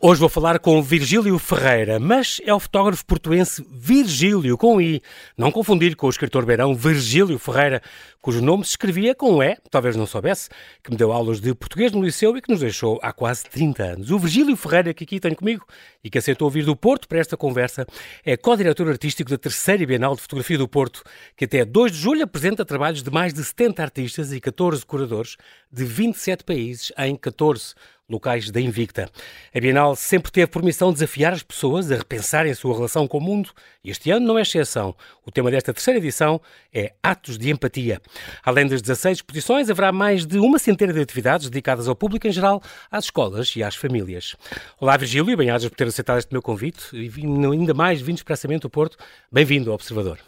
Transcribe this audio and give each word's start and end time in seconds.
Hoje 0.00 0.20
vou 0.20 0.28
falar 0.28 0.60
com 0.60 0.80
Virgílio 0.80 1.36
Ferreira, 1.40 1.98
mas 1.98 2.40
é 2.44 2.54
o 2.54 2.60
fotógrafo 2.60 3.04
portuense 3.04 3.66
Virgílio, 3.68 4.56
com 4.56 4.80
I. 4.80 5.02
Não 5.36 5.50
confundir 5.50 5.96
com 5.96 6.06
o 6.06 6.10
escritor 6.10 6.46
beirão 6.46 6.72
Virgílio 6.72 7.36
Ferreira, 7.36 7.82
cujo 8.20 8.40
nome 8.40 8.64
se 8.64 8.70
escrevia 8.70 9.12
com 9.12 9.42
E, 9.42 9.56
talvez 9.68 9.96
não 9.96 10.06
soubesse, 10.06 10.50
que 10.84 10.92
me 10.92 10.96
deu 10.96 11.10
aulas 11.10 11.40
de 11.40 11.52
português 11.52 11.90
no 11.90 12.00
liceu 12.00 12.36
e 12.36 12.40
que 12.40 12.48
nos 12.48 12.60
deixou 12.60 13.00
há 13.02 13.12
quase 13.12 13.42
30 13.46 13.82
anos. 13.82 14.10
O 14.12 14.20
Virgílio 14.20 14.56
Ferreira, 14.56 14.94
que 14.94 15.02
aqui 15.02 15.18
tenho 15.18 15.34
comigo 15.34 15.66
e 16.04 16.08
que 16.08 16.18
aceitou 16.18 16.48
vir 16.48 16.64
do 16.64 16.76
Porto 16.76 17.08
para 17.08 17.18
esta 17.18 17.36
conversa, 17.36 17.84
é 18.24 18.36
co-diretor 18.36 18.88
artístico 18.88 19.28
da 19.28 19.36
terceira 19.36 19.84
Bienal 19.84 20.14
de 20.14 20.22
Fotografia 20.22 20.58
do 20.58 20.68
Porto, 20.68 21.02
que 21.36 21.44
até 21.44 21.64
2 21.64 21.90
de 21.90 21.98
julho 21.98 22.22
apresenta 22.22 22.64
trabalhos 22.64 23.02
de 23.02 23.10
mais 23.10 23.34
de 23.34 23.42
70 23.42 23.82
artistas 23.82 24.32
e 24.32 24.40
14 24.40 24.86
curadores 24.86 25.36
de 25.72 25.84
27 25.84 26.44
países 26.44 26.92
em 26.96 27.16
14 27.16 27.74
locais 28.08 28.50
da 28.50 28.60
Invicta. 28.60 29.10
A 29.54 29.60
Bienal 29.60 29.94
sempre 29.94 30.32
teve 30.32 30.46
por 30.46 30.62
missão 30.62 30.92
desafiar 30.92 31.34
as 31.34 31.42
pessoas 31.42 31.92
a 31.92 31.96
repensarem 31.96 32.50
a 32.50 32.54
sua 32.54 32.74
relação 32.74 33.06
com 33.06 33.18
o 33.18 33.20
mundo 33.20 33.50
e 33.84 33.90
este 33.90 34.10
ano 34.10 34.26
não 34.26 34.38
é 34.38 34.42
exceção. 34.42 34.96
O 35.26 35.30
tema 35.30 35.50
desta 35.50 35.74
terceira 35.74 35.98
edição 35.98 36.40
é 36.72 36.94
Atos 37.02 37.36
de 37.36 37.50
Empatia. 37.50 38.00
Além 38.42 38.66
das 38.66 38.80
16 38.80 39.18
exposições, 39.18 39.68
haverá 39.68 39.92
mais 39.92 40.24
de 40.24 40.38
uma 40.38 40.58
centena 40.58 40.92
de 40.92 41.00
atividades 41.00 41.50
dedicadas 41.50 41.86
ao 41.86 41.94
público 41.94 42.26
em 42.26 42.32
geral, 42.32 42.62
às 42.90 43.04
escolas 43.04 43.54
e 43.54 43.62
às 43.62 43.74
famílias. 43.74 44.34
Olá, 44.80 44.96
Virgílio, 44.96 45.30
e 45.30 45.36
bem-ajas 45.36 45.68
por 45.68 45.76
ter 45.76 45.88
aceitado 45.88 46.18
este 46.18 46.32
meu 46.32 46.40
convite 46.40 46.88
e 46.94 47.10
ainda 47.24 47.74
mais 47.74 48.00
vindo 48.00 48.16
expressamente 48.16 48.62
do 48.62 48.70
Porto. 48.70 48.96
Bem-vindo 49.30 49.70
ao 49.70 49.74
Observador. 49.74 50.18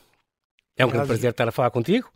É 0.76 0.84
um 0.84 0.90
grande 0.90 1.06
prazer 1.06 1.30
estar 1.30 1.48
a 1.48 1.52
falar 1.52 1.70
contigo. 1.70 2.10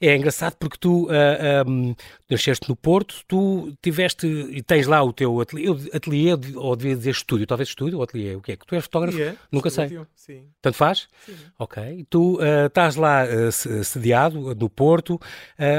É 0.00 0.14
engraçado 0.14 0.56
porque 0.58 0.76
tu 0.78 1.06
uh, 1.06 1.10
ah, 1.10 1.64
um, 1.66 1.94
nasceste 2.28 2.68
no 2.68 2.76
Porto, 2.76 3.22
tu 3.26 3.72
tiveste 3.80 4.26
e 4.26 4.62
tens 4.62 4.86
lá 4.86 5.02
o 5.02 5.12
teu 5.12 5.40
ateliê, 5.40 5.68
ateliê 5.92 6.32
ou 6.54 6.76
devia 6.76 6.94
dizer 6.94 7.10
estúdio, 7.10 7.46
talvez 7.46 7.70
estúdio 7.70 7.98
ou 7.98 8.04
ateliê, 8.04 8.34
o 8.34 8.42
que 8.42 8.52
é 8.52 8.56
que 8.56 8.66
tu 8.66 8.74
és 8.74 8.84
fotógrafo? 8.84 9.16
Yeah, 9.16 9.38
Nunca 9.50 9.68
estúdio, 9.68 10.06
sei. 10.14 10.36
Sim. 10.36 10.46
Tanto 10.60 10.76
faz? 10.76 11.08
Sim. 11.24 11.34
Ok. 11.58 12.06
Tu 12.10 12.34
uh, 12.34 12.66
estás 12.66 12.96
lá 12.96 13.24
uh, 13.24 13.84
sediado 13.84 14.54
no 14.54 14.68
Porto, 14.68 15.18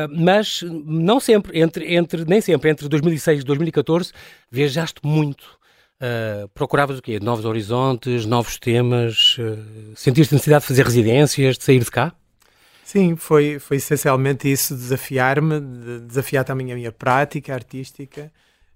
mas 0.10 0.64
não 0.64 1.20
sempre, 1.20 1.60
entre, 1.60 1.94
entre, 1.94 2.26
nem 2.26 2.42
sempre, 2.42 2.72
entre 2.72 2.88
2006 2.88 3.42
e 3.42 3.44
2014, 3.44 4.12
viajaste 4.50 5.00
muito. 5.04 5.58
Uh, 5.98 6.48
procuravas 6.50 7.00
o 7.00 7.02
quê? 7.02 7.20
Novos 7.20 7.44
horizontes, 7.44 8.26
novos 8.26 8.60
temas? 8.60 9.36
Uh, 9.40 9.94
sentiste 9.96 10.34
necessidade 10.34 10.62
de 10.62 10.68
fazer 10.68 10.84
residências, 10.84 11.58
de 11.58 11.64
sair 11.64 11.80
de 11.80 11.90
cá? 11.90 12.14
Sim, 12.88 13.18
foi, 13.18 13.60
foi 13.60 13.78
essencialmente 13.78 14.50
isso, 14.50 14.74
desafiar-me, 14.74 15.60
de 15.60 16.00
desafiar 16.08 16.46
também 16.46 16.72
a 16.72 16.76
minha 16.76 16.90
prática 16.90 17.54
artística. 17.54 18.32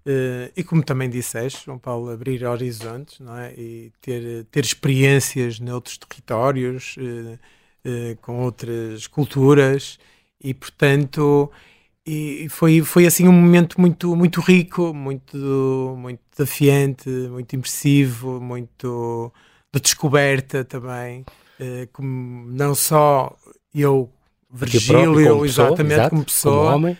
Uh, 0.05 0.51
e 0.53 0.65
como 0.65 0.83
também 0.83 1.09
disseste, 1.09 1.63
João 1.65 1.79
Paulo, 1.79 2.09
abrir 2.11 2.43
horizontes 2.43 3.21
não 3.21 3.37
é? 3.37 3.53
e 3.53 3.89
ter, 4.01 4.43
ter 4.51 4.65
experiências 4.65 5.61
noutros 5.61 5.97
territórios, 5.97 6.97
uh, 6.97 7.39
uh, 7.87 8.17
com 8.21 8.41
outras 8.41 9.07
culturas. 9.07 9.97
E 10.43 10.53
portanto 10.53 11.49
e 12.05 12.49
foi, 12.49 12.81
foi 12.81 13.05
assim 13.07 13.29
um 13.29 13.31
momento 13.31 13.79
muito, 13.79 14.13
muito 14.13 14.41
rico, 14.41 14.93
muito, 14.93 15.37
muito 15.97 16.19
desafiante, 16.31 17.09
muito 17.09 17.55
impressivo, 17.55 18.41
muito 18.41 19.31
de 19.73 19.79
descoberta 19.79 20.65
também, 20.65 21.23
como 21.93 22.47
não 22.51 22.73
só 22.73 23.37
eu, 23.73 24.11
Virgílio, 24.49 25.29
como 25.29 25.45
exatamente, 25.45 25.95
pessoa, 25.95 26.09
como 26.09 26.25
pessoa, 26.25 26.55
como 26.55 26.75
homem, 26.75 26.97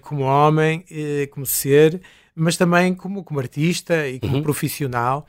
como, 0.00 0.22
homem 0.22 0.84
uh, 0.90 1.28
como 1.30 1.46
ser, 1.46 2.00
mas 2.34 2.56
também 2.56 2.94
como, 2.94 3.22
como 3.22 3.40
artista 3.40 4.08
e 4.08 4.18
como 4.20 4.36
uhum. 4.36 4.42
profissional. 4.42 5.26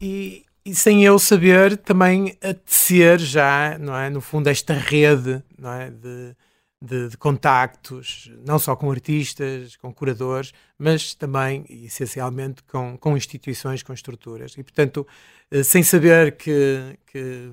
E, 0.00 0.44
e, 0.64 0.74
sem 0.74 1.04
eu 1.04 1.18
saber 1.18 1.76
também 1.76 2.36
a 2.42 2.52
tecer 2.54 3.18
já, 3.20 3.78
não 3.78 3.96
é? 3.96 4.10
No 4.10 4.20
fundo, 4.20 4.48
esta 4.48 4.74
rede 4.74 5.42
não 5.56 5.72
é? 5.72 5.90
de, 5.90 6.36
de, 6.80 7.08
de 7.10 7.16
contactos, 7.16 8.32
não 8.44 8.58
só 8.58 8.74
com 8.74 8.90
artistas, 8.90 9.76
com 9.76 9.92
curadores, 9.94 10.52
mas 10.76 11.14
também, 11.14 11.64
essencialmente, 11.68 12.62
com, 12.64 12.96
com 12.98 13.16
instituições, 13.16 13.82
com 13.82 13.92
estruturas. 13.92 14.54
E, 14.58 14.62
portanto, 14.62 15.06
uh, 15.52 15.64
sem 15.64 15.82
saber 15.84 16.36
que, 16.36 16.98
que 17.06 17.52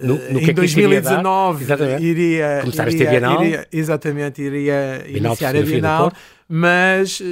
no, 0.00 0.14
no 0.30 0.40
em 0.40 0.44
que 0.44 0.50
é 0.50 0.54
2019 0.54 1.64
iria, 1.64 2.00
iria 2.00 2.58
começar 2.60 2.88
iria, 2.88 3.02
esta 3.02 3.10
Bienal. 3.10 3.44
Iria, 3.44 3.68
exatamente, 3.72 4.42
iria 4.42 5.04
Bienal 5.04 5.30
iniciar 5.32 5.56
a 5.56 5.62
Bienal, 5.62 6.12
mas 6.48 7.22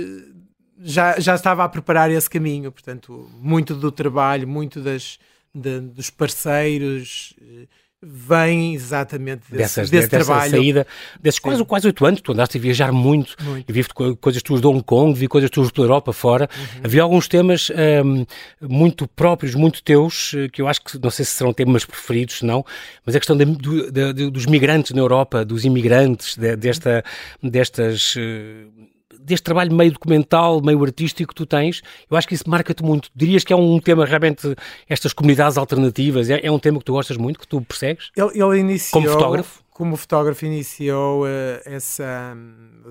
já, 0.82 1.18
já 1.20 1.34
estava 1.34 1.64
a 1.64 1.68
preparar 1.68 2.10
esse 2.10 2.28
caminho. 2.28 2.72
Portanto, 2.72 3.28
muito 3.40 3.74
do 3.74 3.92
trabalho, 3.92 4.48
muito 4.48 4.80
das, 4.80 5.18
de, 5.54 5.80
dos 5.80 6.10
parceiros 6.10 7.34
vem 8.06 8.74
exatamente 8.74 9.42
desse, 9.50 9.56
Dessas, 9.56 9.90
desse 9.90 10.08
dessa 10.08 10.24
trabalho. 10.24 10.50
saída, 10.50 10.86
desses 11.20 11.38
quase, 11.38 11.64
quase 11.64 11.86
oito 11.86 12.04
anos, 12.04 12.20
tu 12.20 12.32
andaste 12.32 12.58
a 12.58 12.60
viajar 12.60 12.92
muito, 12.92 13.34
muito. 13.42 13.68
e 13.68 13.72
vi 13.72 13.84
coisas 14.20 14.42
tuas 14.42 14.60
de 14.60 14.66
Hong 14.66 14.82
Kong, 14.82 15.18
vi 15.18 15.28
coisas 15.28 15.50
tuas 15.50 15.70
pela 15.70 15.86
Europa 15.86 16.12
fora. 16.12 16.48
Uhum. 16.56 16.80
Havia 16.84 17.02
alguns 17.02 17.28
temas 17.28 17.70
um, 18.04 18.24
muito 18.60 19.06
próprios, 19.08 19.54
muito 19.54 19.82
teus, 19.82 20.32
que 20.52 20.62
eu 20.62 20.68
acho 20.68 20.82
que, 20.82 20.98
não 20.98 21.10
sei 21.10 21.24
se 21.24 21.32
serão 21.32 21.52
temas 21.52 21.84
preferidos, 21.84 22.42
não, 22.42 22.64
mas 23.04 23.14
a 23.14 23.18
questão 23.18 23.36
de, 23.36 23.44
de, 23.44 24.12
de, 24.12 24.30
dos 24.30 24.46
migrantes 24.46 24.92
na 24.92 25.00
Europa, 25.00 25.44
dos 25.44 25.64
imigrantes, 25.64 26.36
desta, 26.36 27.04
destas... 27.42 28.14
Uh, 28.16 28.93
deste 29.24 29.44
trabalho 29.44 29.74
meio 29.74 29.92
documental, 29.92 30.60
meio 30.62 30.82
artístico 30.84 31.28
que 31.28 31.34
tu 31.34 31.46
tens, 31.46 31.82
eu 32.10 32.16
acho 32.16 32.28
que 32.28 32.34
isso 32.34 32.48
marca-te 32.48 32.82
muito. 32.82 33.10
Dirias 33.14 33.42
que 33.42 33.52
é 33.52 33.56
um 33.56 33.80
tema 33.80 34.04
realmente, 34.04 34.54
estas 34.88 35.12
comunidades 35.12 35.56
alternativas, 35.56 36.28
é, 36.30 36.40
é 36.44 36.50
um 36.50 36.58
tema 36.58 36.78
que 36.78 36.84
tu 36.84 36.92
gostas 36.92 37.16
muito, 37.16 37.40
que 37.40 37.48
tu 37.48 37.60
persegues? 37.62 38.10
Ele, 38.16 38.30
ele 38.34 38.58
iniciou... 38.58 39.02
Como 39.02 39.12
fotógrafo? 39.12 39.64
Como 39.70 39.96
fotógrafo 39.96 40.46
iniciou 40.46 41.24
uh, 41.24 41.26
essa... 41.64 42.36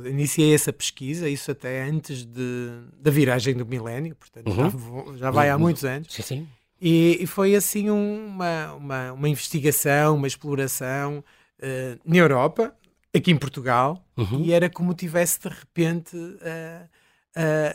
Iniciei 0.06 0.54
essa 0.54 0.74
pesquisa, 0.74 1.30
isso 1.30 1.52
até 1.52 1.84
antes 1.84 2.26
de, 2.26 2.72
da 3.00 3.12
viragem 3.12 3.56
do 3.56 3.66
milénio, 3.66 4.16
portanto 4.16 4.50
uhum. 4.50 5.10
já, 5.12 5.18
já, 5.18 5.32
vai 5.32 5.50
há 5.50 5.58
muitos 5.58 5.86
anos. 5.86 6.08
Sim, 6.10 6.22
sim. 6.22 6.48
E, 6.82 7.20
e 7.22 7.28
foi 7.28 7.56
assim 7.56 7.90
uma, 7.90 8.74
uma, 8.74 9.14
uma 9.14 9.30
investigação, 9.30 10.16
uma 10.16 10.28
exploração 10.28 11.24
uh, 11.60 12.00
na 12.04 12.18
Europa, 12.18 12.76
aqui 13.16 13.32
em 13.32 13.38
Portugal 13.38 14.04
uhum. 14.18 14.42
e 14.44 14.52
era 14.52 14.70
como 14.70 14.94
tivesse 14.94 15.40
de 15.40 15.50
repente 15.50 16.18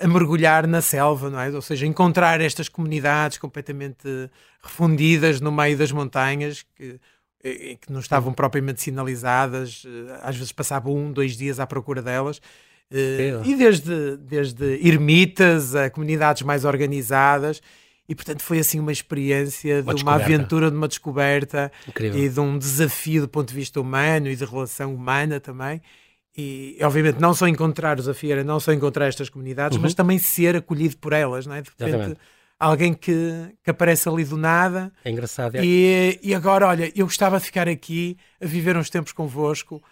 a, 0.00 0.06
mergulhar 0.06 0.66
na 0.66 0.81
selva, 0.81 1.31
não 1.31 1.41
é? 1.41 1.50
Ou 1.50 1.62
seja, 1.62 1.87
encontrar 1.87 2.41
estas 2.41 2.69
comunidades 2.69 3.38
completamente 3.38 4.31
refundidas 4.62 5.41
no 5.41 5.50
meio 5.50 5.77
das 5.77 5.93
montanhas 5.93 6.65
que, 6.75 7.00
que 7.43 7.93
não 7.93 8.00
estavam 8.00 8.32
propriamente 8.32 8.81
sinalizadas, 8.81 9.84
às 10.22 10.37
vezes 10.37 10.53
passava 10.53 10.91
um, 10.91 11.12
dois 11.12 11.37
dias 11.37 11.60
à 11.60 11.66
procura 11.66 12.03
delas. 12.03 12.41
É. 12.91 13.41
E 13.44 13.54
desde, 13.54 14.16
desde 14.16 14.65
ermitas 14.87 15.75
a 15.75 15.91
comunidades 15.91 16.43
mais 16.43 16.65
organizadas, 16.65 17.60
e 18.09 18.15
portanto 18.15 18.43
foi 18.43 18.59
assim 18.59 18.81
uma 18.81 18.91
experiência 18.91 19.83
uma 19.83 19.95
de 19.95 20.03
uma 20.03 20.15
aventura, 20.15 20.71
de 20.71 20.77
uma 20.77 20.89
descoberta 20.89 21.71
Incrível. 21.87 22.25
e 22.25 22.29
de 22.29 22.41
um 22.41 22.57
desafio 22.57 23.23
do 23.23 23.29
ponto 23.29 23.49
de 23.49 23.55
vista 23.55 23.81
humano 23.81 24.29
e 24.29 24.35
de 24.35 24.45
relação 24.45 24.95
humana 24.95 25.39
também. 25.39 25.83
E 26.37 26.79
obviamente 26.83 27.21
não 27.21 27.35
só 27.35 27.47
encontrar 27.47 27.99
o 27.99 28.01
desafio 28.01 28.33
era 28.33 28.45
não 28.45 28.59
só 28.59 28.73
encontrar 28.73 29.09
estas 29.09 29.29
comunidades, 29.29 29.77
uhum. 29.77 29.83
mas 29.83 29.93
também 29.93 30.19
ser 30.19 30.57
acolhido 30.57 30.97
por 30.97 31.13
elas, 31.13 31.47
não 31.47 31.55
é? 31.55 31.61
De 31.61 31.69
repente, 31.69 31.89
Exatamente. 31.89 32.21
alguém 32.59 32.95
que, 32.95 33.55
que 33.63 33.71
aparece 33.71 34.09
ali 34.09 34.25
do 34.25 34.37
nada. 34.37 34.91
É 35.05 35.11
engraçado. 35.11 35.57
É. 35.57 35.61
E, 35.63 36.19
e 36.23 36.35
agora, 36.35 36.69
olha, 36.69 36.91
eu 36.95 37.05
gostava 37.05 37.39
de 37.39 37.45
ficar 37.45 37.69
aqui 37.69 38.17
a 38.41 38.47
viver 38.47 38.77
uns 38.77 38.89
tempos 38.89 39.13
convosco 39.13 39.83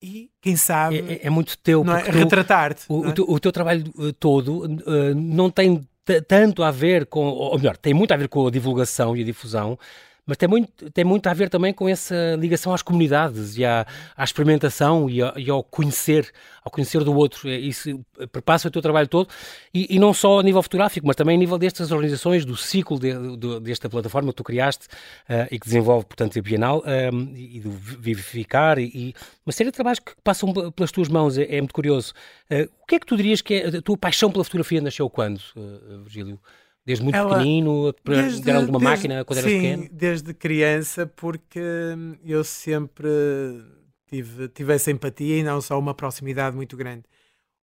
e 0.00 0.30
quem 0.40 0.56
sabe 0.56 0.98
é, 0.98 1.26
é 1.26 1.30
muito 1.30 1.58
teu 1.58 1.84
é? 1.90 2.10
retratar-te. 2.10 2.84
O, 2.88 3.04
é? 3.04 3.08
o, 3.08 3.12
teu, 3.12 3.24
o, 3.28 3.40
teu, 3.40 3.50
trabalho 3.50 3.84
todo 4.20 4.66
uh, 4.66 5.14
não 5.16 5.50
tem 5.50 5.88
tanto 6.26 6.62
a 6.62 6.70
ver 6.70 7.06
com, 7.06 7.26
ou 7.26 7.56
melhor, 7.56 7.76
tem 7.76 7.94
muito 7.94 8.12
a 8.12 8.16
ver 8.16 8.28
com 8.28 8.46
a 8.46 8.50
divulgação 8.50 9.16
e 9.16 9.22
a 9.22 9.24
difusão, 9.24 9.78
mas 10.28 10.36
tem 10.36 10.46
muito, 10.46 10.90
tem 10.90 11.04
muito 11.06 11.26
a 11.26 11.32
ver 11.32 11.48
também 11.48 11.72
com 11.72 11.88
essa 11.88 12.36
ligação 12.38 12.74
às 12.74 12.82
comunidades 12.82 13.56
e 13.56 13.64
à, 13.64 13.86
à 14.14 14.22
experimentação 14.22 15.08
e, 15.08 15.20
e, 15.36 15.50
ao 15.50 15.64
conhecer, 15.64 16.30
ao 16.62 16.70
conhecer 16.70 17.02
do 17.02 17.16
outro. 17.16 17.48
É 17.48 17.56
isso 17.56 18.04
perpassa 18.30 18.68
o 18.68 18.70
teu 18.70 18.82
trabalho 18.82 19.08
todo 19.08 19.26
e, 19.72 19.96
e, 19.96 19.98
não 19.98 20.12
só 20.12 20.40
a 20.40 20.42
nível 20.42 20.62
fotográfico, 20.62 21.06
mas 21.06 21.16
também 21.16 21.34
a 21.34 21.38
nível 21.38 21.56
destas 21.56 21.90
organizações, 21.90 22.44
do 22.44 22.58
ciclo 22.58 22.98
de, 22.98 23.38
de, 23.38 23.60
desta 23.60 23.88
plataforma 23.88 24.30
que 24.30 24.36
tu 24.36 24.44
criaste 24.44 24.86
uh, 25.30 25.48
e 25.50 25.58
que 25.58 25.64
desenvolve, 25.64 26.04
portanto, 26.04 26.38
a 26.38 26.42
Bienal 26.42 26.84
um, 26.84 27.34
e 27.34 27.60
do 27.60 27.70
Vivificar 27.70 28.78
e, 28.78 28.84
e, 28.94 29.14
uma 29.46 29.52
série 29.52 29.70
de 29.70 29.74
trabalhos 29.74 29.98
que 29.98 30.12
passam 30.22 30.52
pelas 30.72 30.92
tuas 30.92 31.08
mãos. 31.08 31.38
É, 31.38 31.56
é 31.56 31.58
muito 31.58 31.72
curioso. 31.72 32.12
Uh, 32.50 32.68
o 32.82 32.86
que 32.86 32.96
é 32.96 33.00
que 33.00 33.06
tu 33.06 33.16
dirias 33.16 33.40
que 33.40 33.54
é 33.54 33.78
a 33.78 33.80
tua 33.80 33.96
paixão 33.96 34.30
pela 34.30 34.44
fotografia 34.44 34.82
nasceu 34.82 35.08
quando, 35.08 35.40
uh, 35.56 36.02
Virgílio? 36.02 36.38
Desde 36.88 37.04
muito 37.04 37.16
Ela, 37.16 37.36
pequenino, 37.36 37.94
desde, 38.02 38.40
deram 38.40 38.60
alguma 38.60 38.78
desde, 38.78 38.96
máquina 38.96 39.24
quando 39.26 39.40
sim, 39.40 39.46
eras 39.46 39.60
pequeno? 39.60 39.88
desde 39.92 40.32
criança, 40.32 41.06
porque 41.06 41.60
eu 42.24 42.42
sempre 42.42 43.10
tive, 44.08 44.48
tive 44.48 44.72
essa 44.72 44.90
empatia 44.90 45.36
e 45.36 45.42
não 45.42 45.60
só 45.60 45.78
uma 45.78 45.92
proximidade 45.92 46.56
muito 46.56 46.78
grande. 46.78 47.04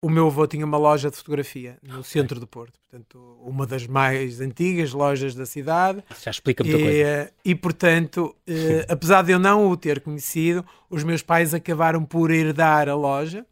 o 0.03 0.11
meu 0.11 0.27
avô 0.27 0.47
tinha 0.47 0.67
uma 0.67 0.77
loja 0.77 1.11
de 1.11 1.17
fotografia 1.17 1.79
no 1.83 2.05
centro 2.05 2.39
do 2.39 2.47
Porto, 2.47 2.79
portanto, 2.79 3.39
uma 3.43 3.67
das 3.67 3.87
mais 3.87 4.39
antigas 4.39 4.93
lojas 4.93 5.35
da 5.35 5.47
cidade. 5.47 6.05
Já 6.23 6.31
explica 6.31 6.63
muita 6.63 6.79
e, 6.79 6.83
coisa. 6.83 6.99
Eh, 6.99 7.33
e, 7.43 7.55
portanto, 7.55 8.37
eh, 8.47 8.85
apesar 8.87 9.23
de 9.23 9.33
eu 9.33 9.39
não 9.39 9.67
o 9.67 9.77
ter 9.79 10.01
conhecido, 10.01 10.63
os 10.91 11.03
meus 11.03 11.23
pais 11.23 11.55
acabaram 11.55 12.05
por 12.05 12.31
herdar 12.31 12.87
a 12.87 12.95
loja. 12.95 13.47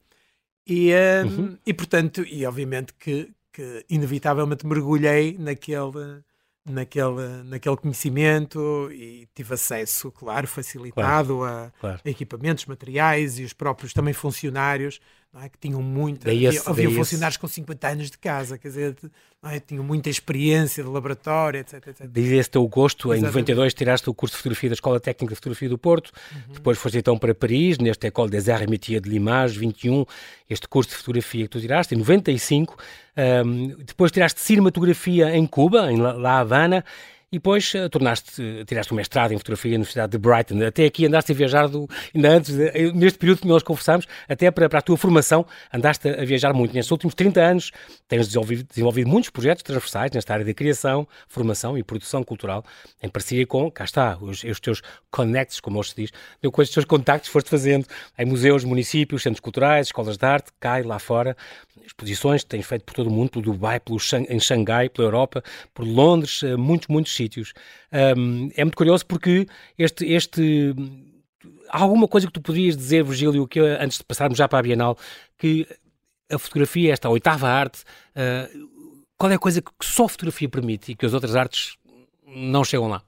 E, 0.66 0.90
eh, 0.90 1.22
uhum. 1.24 1.56
e 1.66 1.72
portanto, 1.72 2.22
e 2.22 2.44
obviamente 2.46 2.92
que, 2.94 3.30
que 3.54 3.86
inevitavelmente 3.88 4.66
mergulhei 4.66 5.36
naquele 5.38 6.24
naquele, 6.66 7.42
naquele 7.44 7.76
conhecimento 7.76 8.90
e 8.90 9.28
tive 9.34 9.54
acesso, 9.54 10.10
claro, 10.10 10.48
facilitado 10.48 11.38
claro, 11.38 11.44
a, 11.44 11.72
claro. 11.78 12.00
equipamentos, 12.04 12.64
materiais 12.66 13.38
e 13.38 13.44
os 13.44 13.52
próprios 13.52 13.92
também 13.92 14.14
funcionários 14.14 14.98
é? 15.42 15.48
que 15.48 15.58
tinham 15.58 15.82
muita. 15.82 16.26
Daí 16.26 16.46
esse, 16.46 16.68
havia 16.68 16.86
daí 16.86 16.94
funcionários 16.94 17.34
esse... 17.34 17.40
com 17.40 17.48
50 17.48 17.88
anos 17.88 18.10
de 18.10 18.18
casa, 18.18 18.56
quer 18.56 18.68
dizer, 18.68 18.96
é? 19.44 19.60
tinham 19.60 19.84
muita 19.84 20.08
experiência 20.08 20.82
de 20.82 20.88
laboratório, 20.88 21.60
etc. 21.60 21.86
etc. 21.88 22.06
Daí 22.08 22.34
esse 22.34 22.50
teu 22.50 22.66
gosto, 22.68 23.12
Exatamente. 23.12 23.50
em 23.50 23.54
92 23.54 23.74
tiraste 23.74 24.08
o 24.08 24.14
curso 24.14 24.34
de 24.34 24.38
fotografia 24.38 24.70
da 24.70 24.74
Escola 24.74 25.00
Técnica 25.00 25.32
de 25.32 25.36
Fotografia 25.36 25.68
do 25.68 25.78
Porto, 25.78 26.12
uhum. 26.32 26.54
depois 26.54 26.78
foste 26.78 26.98
então 26.98 27.18
para 27.18 27.34
Paris, 27.34 27.78
nesta 27.78 28.06
École 28.06 28.30
des 28.30 28.48
Arts 28.48 28.62
et 28.62 28.70
Métiers 28.70 29.00
de 29.00 29.08
Limage, 29.08 29.58
21, 29.58 30.04
este 30.48 30.68
curso 30.68 30.90
de 30.90 30.96
fotografia 30.96 31.44
que 31.44 31.50
tu 31.50 31.60
tiraste, 31.60 31.94
em 31.94 31.98
95. 31.98 32.76
Um, 33.16 33.68
depois 33.84 34.10
tiraste 34.10 34.40
cinematografia 34.40 35.36
em 35.36 35.46
Cuba, 35.46 35.90
em 35.92 35.98
La 35.98 36.40
Havana, 36.40 36.84
e 37.34 37.38
depois 37.38 37.74
uh, 37.74 37.88
tornaste, 37.88 38.64
tiraste 38.64 38.92
um 38.92 38.96
mestrado 38.96 39.32
em 39.32 39.38
fotografia 39.38 39.72
na 39.72 39.78
Universidade 39.78 40.12
de 40.12 40.18
Brighton. 40.18 40.64
Até 40.64 40.84
aqui 40.84 41.04
andaste 41.04 41.32
a 41.32 41.34
viajar, 41.34 41.66
do, 41.66 41.88
ainda 42.14 42.28
antes, 42.28 42.54
neste 42.94 43.18
período 43.18 43.40
que 43.40 43.48
nós 43.48 43.60
conversámos, 43.60 44.06
até 44.28 44.52
para, 44.52 44.68
para, 44.68 44.78
a 44.78 44.82
tua 44.82 44.96
formação, 44.96 45.44
andaste 45.72 46.08
a 46.08 46.24
viajar 46.24 46.52
muito. 46.52 46.72
Nestes 46.72 46.92
últimos 46.92 47.12
30 47.12 47.40
anos 47.40 47.72
tens 48.06 48.28
desenvolvido, 48.28 48.64
desenvolvido 48.68 49.10
muitos 49.10 49.30
projetos 49.30 49.64
transversais 49.64 50.12
nesta 50.12 50.32
área 50.32 50.44
de 50.44 50.54
criação, 50.54 51.08
formação 51.26 51.76
e 51.76 51.82
produção 51.82 52.22
cultural, 52.22 52.64
em 53.02 53.08
parceria 53.08 53.44
com, 53.44 53.68
cá 53.68 53.82
está, 53.82 54.16
os, 54.20 54.44
os 54.44 54.60
teus 54.60 54.80
connects, 55.10 55.58
como 55.58 55.80
hoje 55.80 55.90
se 55.90 55.96
diz, 55.96 56.10
com 56.52 56.62
os 56.62 56.70
teus 56.70 56.84
contactos 56.84 57.28
foste 57.30 57.50
fazendo 57.50 57.84
em 58.16 58.26
museus, 58.26 58.62
municípios, 58.62 59.24
centros 59.24 59.40
culturais, 59.40 59.88
escolas 59.88 60.16
de 60.16 60.24
arte, 60.24 60.52
cá 60.60 60.78
e 60.78 60.84
lá 60.84 61.00
fora, 61.00 61.36
exposições 61.84 62.42
que 62.42 62.48
tens 62.48 62.66
feito 62.66 62.84
por 62.84 62.94
todo 62.94 63.08
o 63.08 63.10
mundo, 63.10 63.30
pelo 63.30 63.44
Dubai, 63.44 63.78
pelo, 63.80 63.98
em 64.28 64.40
Xangai, 64.40 64.88
pela 64.88 65.08
Europa, 65.08 65.42
por 65.72 65.86
Londres, 65.86 66.42
eh, 66.42 66.56
muitos, 66.56 66.88
muitos 66.88 67.14
sítios. 67.14 67.52
Um, 67.92 68.50
é 68.56 68.64
muito 68.64 68.76
curioso 68.76 69.06
porque 69.06 69.46
este, 69.78 70.04
este 70.12 70.74
há 71.68 71.82
alguma 71.82 72.08
coisa 72.08 72.26
que 72.26 72.32
tu 72.32 72.40
podias 72.40 72.76
dizer, 72.76 73.04
Virgílio, 73.04 73.46
que 73.46 73.60
antes 73.60 73.98
de 73.98 74.04
passarmos 74.04 74.38
já 74.38 74.48
para 74.48 74.58
a 74.58 74.62
Bienal, 74.62 74.98
que 75.38 75.66
a 76.30 76.38
fotografia, 76.38 76.92
esta 76.92 77.08
oitava 77.08 77.48
arte, 77.48 77.82
uh, 78.16 78.68
qual 79.16 79.30
é 79.30 79.34
a 79.34 79.38
coisa 79.38 79.60
que 79.60 79.70
só 79.82 80.06
a 80.06 80.08
fotografia 80.08 80.48
permite 80.48 80.92
e 80.92 80.94
que 80.94 81.06
as 81.06 81.14
outras 81.14 81.36
artes 81.36 81.76
não 82.26 82.64
chegam 82.64 82.88
lá? 82.88 83.02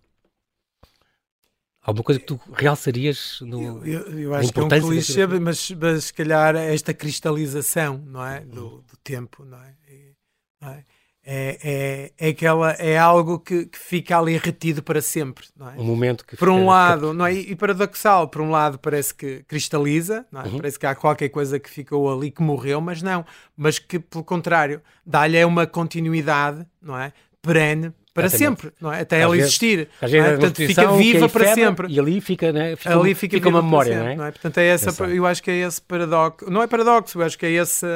Alguma 1.86 2.02
coisa 2.02 2.18
que 2.18 2.26
tu 2.26 2.40
realçarias 2.52 3.38
no. 3.42 3.62
Eu, 3.62 3.86
eu, 3.86 4.18
eu 4.18 4.34
acho 4.34 4.52
que 4.52 4.58
é 4.58 4.62
um 4.64 4.68
clichê, 4.68 5.24
mas, 5.24 5.70
mas 5.70 6.04
se 6.06 6.12
calhar 6.12 6.56
esta 6.56 6.92
cristalização, 6.92 8.02
não 8.04 8.26
é? 8.26 8.40
Do, 8.40 8.82
do 8.82 8.96
tempo, 9.04 9.44
não 9.44 9.56
é? 9.56 9.72
E, 9.88 10.12
não 10.60 10.70
é? 10.70 10.84
é, 11.22 11.58
é, 11.62 12.12
é, 12.18 12.28
aquela, 12.30 12.72
é 12.72 12.98
algo 12.98 13.38
que, 13.38 13.66
que, 13.66 13.78
fica 13.78 14.18
ali 14.18 14.36
retido 14.36 14.82
para 14.82 15.00
sempre. 15.00 15.46
Não 15.56 15.70
é? 15.70 15.74
Um 15.76 15.84
momento 15.84 16.26
que. 16.26 16.36
Por 16.36 16.48
um 16.48 16.66
lado, 16.66 17.14
não 17.14 17.24
é? 17.24 17.34
e 17.34 17.54
paradoxal, 17.54 18.26
por 18.26 18.42
um 18.42 18.50
lado 18.50 18.80
parece 18.80 19.14
que 19.14 19.44
cristaliza, 19.44 20.26
não 20.32 20.40
é? 20.40 20.46
uhum. 20.48 20.56
parece 20.56 20.80
que 20.80 20.86
há 20.86 20.94
qualquer 20.96 21.28
coisa 21.28 21.60
que 21.60 21.70
ficou 21.70 22.12
ali 22.12 22.32
que 22.32 22.42
morreu, 22.42 22.80
mas 22.80 23.00
não. 23.00 23.24
Mas 23.56 23.78
que, 23.78 24.00
pelo 24.00 24.24
contrário, 24.24 24.82
dá-lhe 25.06 25.44
uma 25.44 25.68
continuidade 25.68 26.66
não 26.82 26.98
é? 26.98 27.12
perene 27.40 27.92
para 28.16 28.28
sempre, 28.30 28.72
não 28.80 28.92
é? 28.92 29.02
até 29.02 29.16
às 29.16 29.22
ela 29.22 29.32
vezes, 29.32 29.46
existir. 29.48 29.88
Às 30.00 30.10
vezes, 30.10 30.26
é? 30.26 30.30
Portanto, 30.32 30.56
fica 30.56 30.92
viva 30.92 31.28
para 31.28 31.54
sempre. 31.54 31.88
E 31.88 32.00
ali 32.00 32.20
fica, 32.20 32.52
né? 32.52 32.74
fica, 32.74 32.98
ali 32.98 33.14
fica, 33.14 33.36
fica 33.36 33.48
uma 33.48 33.62
memória, 33.62 33.92
sempre, 33.92 34.04
não, 34.04 34.12
é? 34.12 34.16
não 34.16 34.24
é? 34.24 34.30
Portanto, 34.30 34.58
é 34.58 34.66
essa, 34.66 35.04
eu 35.04 35.26
acho 35.26 35.42
que 35.42 35.50
é 35.50 35.56
esse 35.58 35.82
paradoxo, 35.82 36.50
não 36.50 36.62
é 36.62 36.66
paradoxo, 36.66 37.18
eu 37.18 37.24
acho 37.24 37.38
que 37.38 37.46
é 37.46 37.50
esse 37.50 37.86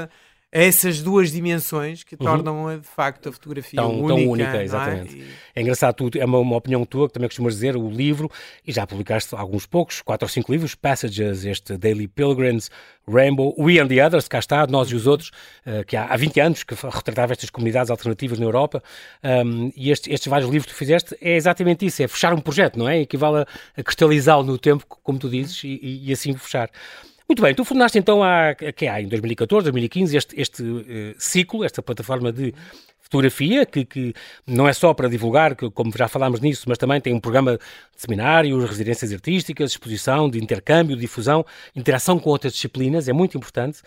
essas 0.53 1.01
duas 1.01 1.31
dimensões 1.31 2.03
que 2.03 2.17
uhum. 2.17 2.27
tornam 2.27 2.79
de 2.79 2.87
facto 2.87 3.29
a 3.29 3.33
fotografia 3.33 3.81
tão, 3.81 4.01
única. 4.01 4.09
Tão 4.09 4.31
única, 4.31 4.57
é? 4.57 4.65
exatamente. 4.65 5.15
É? 5.15 5.19
E... 5.19 5.27
é 5.55 5.63
engraçado, 5.63 5.95
tu, 5.95 6.19
é 6.19 6.25
uma, 6.25 6.39
uma, 6.39 6.57
opinião 6.57 6.85
tua 6.85 7.07
que 7.07 7.15
também 7.15 7.29
costumas 7.29 7.55
dizer, 7.55 7.77
o 7.77 7.89
livro, 7.89 8.29
e 8.67 8.73
já 8.73 8.85
publicaste 8.85 9.35
alguns 9.37 9.65
poucos, 9.65 10.03
quatro 10.03 10.25
ou 10.25 10.29
cinco 10.29 10.51
livros, 10.51 10.75
Passages, 10.75 11.45
este 11.45 11.77
Daily 11.77 12.09
Pilgrims, 12.09 12.69
Rainbow, 13.09 13.55
We 13.57 13.79
and 13.79 13.87
the 13.87 14.05
Others, 14.05 14.27
cá 14.27 14.41
está, 14.41 14.67
Nós 14.67 14.91
e 14.91 14.97
os 14.97 15.07
Outros, 15.07 15.31
uh, 15.65 15.85
que 15.87 15.97
há, 15.97 16.07
há 16.07 16.17
20 16.17 16.41
anos 16.41 16.63
que 16.65 16.75
retratava 16.75 17.33
estas 17.33 17.51
comunidades 17.51 17.91
alternativas 17.91 18.41
na 18.41 18.47
Europa, 18.47 18.83
um, 19.23 19.71
e 19.77 19.91
este, 19.91 20.13
estes 20.13 20.29
vários 20.29 20.51
livros 20.51 20.67
que 20.67 20.75
tu 20.75 20.79
fizeste 20.79 21.17
é 21.21 21.37
exatamente 21.37 21.87
isso, 21.87 22.03
é 22.03 22.09
fechar 22.09 22.35
um 22.35 22.41
projeto, 22.41 22.77
não 22.77 22.89
é? 22.89 23.01
Equivale 23.01 23.43
a, 23.43 23.47
a 23.77 23.83
cristalizá-lo 23.85 24.43
no 24.43 24.59
tempo, 24.59 24.85
como 24.89 25.19
tu 25.19 25.29
dizes, 25.29 25.63
e, 25.63 26.07
e 26.07 26.13
assim 26.13 26.35
fechar. 26.35 26.71
Muito 27.31 27.43
bem, 27.43 27.55
tu 27.55 27.65
fundaste 27.65 27.97
então 27.97 28.25
há, 28.25 28.57
que 28.57 28.89
há 28.89 29.01
em 29.01 29.07
2014, 29.07 29.63
2015 29.67 30.17
este, 30.17 30.41
este 30.41 30.63
uh, 30.65 31.15
ciclo, 31.17 31.63
esta 31.63 31.81
plataforma 31.81 32.33
de 32.33 32.53
fotografia, 32.99 33.65
que, 33.65 33.85
que, 33.85 34.13
não 34.45 34.67
é 34.67 34.73
só 34.73 34.93
para 34.93 35.09
divulgar, 35.09 35.55
que, 35.55 35.71
como 35.71 35.93
já 35.97 36.09
falámos 36.09 36.41
nisso, 36.41 36.65
mas 36.67 36.77
também 36.77 37.01
tem 37.01 37.15
um 37.15 37.21
programa 37.21 37.53
de 37.53 37.61
seminários, 37.95 38.69
residências 38.69 39.13
artísticas, 39.13 39.71
exposição, 39.71 40.29
de 40.29 40.43
intercâmbio, 40.43 40.97
difusão, 40.97 41.47
interação 41.73 42.19
com 42.19 42.31
outras 42.31 42.53
disciplinas, 42.53 43.09
é 43.09 43.13
muito 43.13 43.39
importante. 43.39 43.79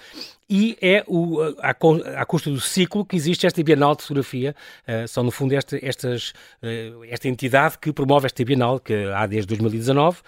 E 0.50 0.78
é 0.81 1.04
o, 1.06 1.42
à, 1.60 1.75
à 2.22 2.25
custa 2.25 2.50
do 2.50 2.62
ciclo 2.62 3.04
que 3.04 3.18
existe 3.18 3.46
esta 3.46 3.62
Bienal 3.62 3.94
de 3.94 4.04
Fotografia. 4.04 4.56
Uh, 4.88 5.06
são, 5.06 5.22
no 5.22 5.31
fundo, 5.31 5.54
esta, 5.54 5.78
estas, 5.86 6.30
uh, 6.62 7.04
esta 7.10 7.28
entidade 7.28 7.78
que 7.78 7.92
promove 7.92 8.25
esta 8.25 8.46
Bienal, 8.46 8.80
que 8.80 8.94
há 9.13 9.28
desde 9.28 9.48
2019 9.48 10.19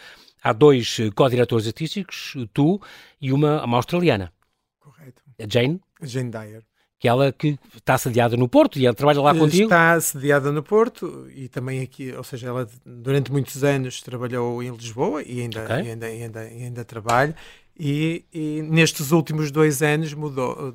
há 0.45 0.53
dois 0.53 0.97
eh, 0.99 1.09
co-diretores 1.09 1.65
artísticos, 1.65 2.35
tu 2.53 2.79
e 3.19 3.33
uma, 3.33 3.65
uma 3.65 3.77
australiana. 3.77 4.31
Correto. 4.79 5.23
A 5.39 5.47
Jane? 5.49 5.81
Jane 6.03 6.29
Dyer. 6.29 6.63
Que 6.99 7.07
ela 7.07 7.31
que 7.31 7.57
está 7.75 7.97
sediada 7.97 8.37
no 8.37 8.47
Porto 8.47 8.79
e 8.79 8.85
ela 8.85 8.95
trabalha 8.95 9.21
lá 9.21 9.33
contigo? 9.33 9.63
Está 9.63 9.99
sediada 9.99 10.51
no 10.51 10.61
Porto 10.61 11.27
e 11.33 11.49
também 11.49 11.81
aqui, 11.81 12.13
ou 12.13 12.23
seja, 12.23 12.47
ela 12.47 12.69
durante 12.85 13.31
muitos 13.31 13.63
anos 13.63 14.01
trabalhou 14.01 14.61
em 14.61 14.71
Lisboa 14.71 15.23
e 15.23 15.41
ainda, 15.41 15.63
okay. 15.63 15.77
e 15.77 15.89
ainda, 15.89 16.09
e 16.09 16.23
ainda, 16.23 16.43
e 16.45 16.63
ainda 16.63 16.85
trabalha. 16.85 17.35
E, 17.77 18.23
e, 18.31 18.61
nestes 18.61 19.11
últimos 19.11 19.51
dois 19.51 19.81
anos 19.81 20.13
mudou 20.13 20.73